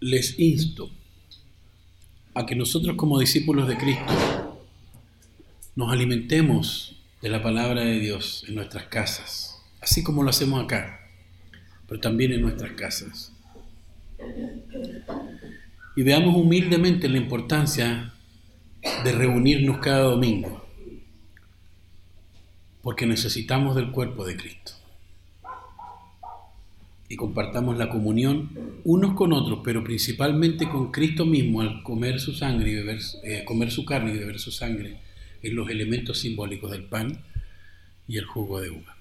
les 0.00 0.38
insto 0.38 0.90
a 2.34 2.44
que 2.44 2.54
nosotros 2.54 2.96
como 2.96 3.18
discípulos 3.18 3.66
de 3.66 3.78
Cristo 3.78 4.62
nos 5.74 5.90
alimentemos 5.90 6.96
de 7.22 7.30
la 7.30 7.42
palabra 7.42 7.82
de 7.82 7.98
Dios 7.98 8.44
en 8.46 8.54
nuestras 8.54 8.84
casas, 8.84 9.62
así 9.80 10.04
como 10.04 10.22
lo 10.22 10.30
hacemos 10.30 10.62
acá, 10.62 11.00
pero 11.88 12.00
también 12.00 12.32
en 12.32 12.42
nuestras 12.42 12.72
casas 12.72 13.35
y 15.96 16.02
veamos 16.02 16.36
humildemente 16.36 17.08
la 17.08 17.16
importancia 17.16 18.12
de 19.04 19.12
reunirnos 19.12 19.78
cada 19.78 20.02
domingo, 20.02 20.66
porque 22.82 23.06
necesitamos 23.06 23.74
del 23.74 23.90
cuerpo 23.90 24.24
de 24.24 24.36
Cristo. 24.36 24.72
y 27.08 27.16
compartamos 27.16 27.78
la 27.78 27.88
comunión 27.88 28.50
unos 28.84 29.14
con 29.14 29.32
otros, 29.32 29.60
pero 29.64 29.84
principalmente 29.84 30.68
con 30.68 30.90
Cristo 30.90 31.24
mismo 31.24 31.60
al 31.60 31.82
comer 31.82 32.20
su 32.20 32.32
sangre 32.32 32.70
y 32.70 32.74
beber, 32.74 32.98
eh, 33.22 33.44
comer 33.44 33.70
su 33.70 33.84
carne 33.84 34.12
y 34.12 34.18
beber 34.18 34.38
su 34.38 34.50
sangre 34.50 34.98
en 35.42 35.54
los 35.54 35.70
elementos 35.70 36.18
simbólicos 36.18 36.70
del 36.72 36.84
pan 36.84 37.22
y 38.08 38.18
el 38.18 38.24
jugo 38.24 38.60
de 38.60 38.70
uva. 38.70 38.96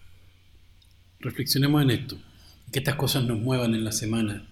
Reflexionemos 1.19 1.81
en 1.81 1.91
esto, 1.91 2.17
que 2.71 2.79
estas 2.79 2.95
cosas 2.95 3.25
nos 3.25 3.39
muevan 3.39 3.73
en 3.73 3.83
la 3.83 3.91
semana 3.91 4.47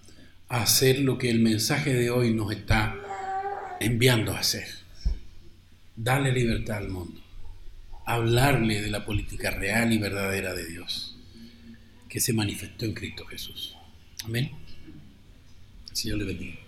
hacer 0.48 1.00
lo 1.00 1.18
que 1.18 1.30
el 1.30 1.40
mensaje 1.40 1.92
de 1.94 2.10
hoy 2.10 2.32
nos 2.32 2.52
está 2.52 2.96
enviando 3.80 4.32
a 4.32 4.38
hacer. 4.38 4.66
Darle 5.96 6.32
libertad 6.32 6.78
al 6.78 6.88
mundo, 6.88 7.20
hablarle 8.06 8.80
de 8.80 8.90
la 8.90 9.04
política 9.04 9.50
real 9.50 9.92
y 9.92 9.98
verdadera 9.98 10.54
de 10.54 10.66
Dios 10.66 11.14
que 12.08 12.20
se 12.20 12.32
manifestó 12.32 12.84
en 12.84 12.94
Cristo 12.94 13.26
Jesús. 13.26 13.76
Amén. 14.24 14.50
Señor 15.92 16.18
le 16.18 16.24
bendiga. 16.24 16.63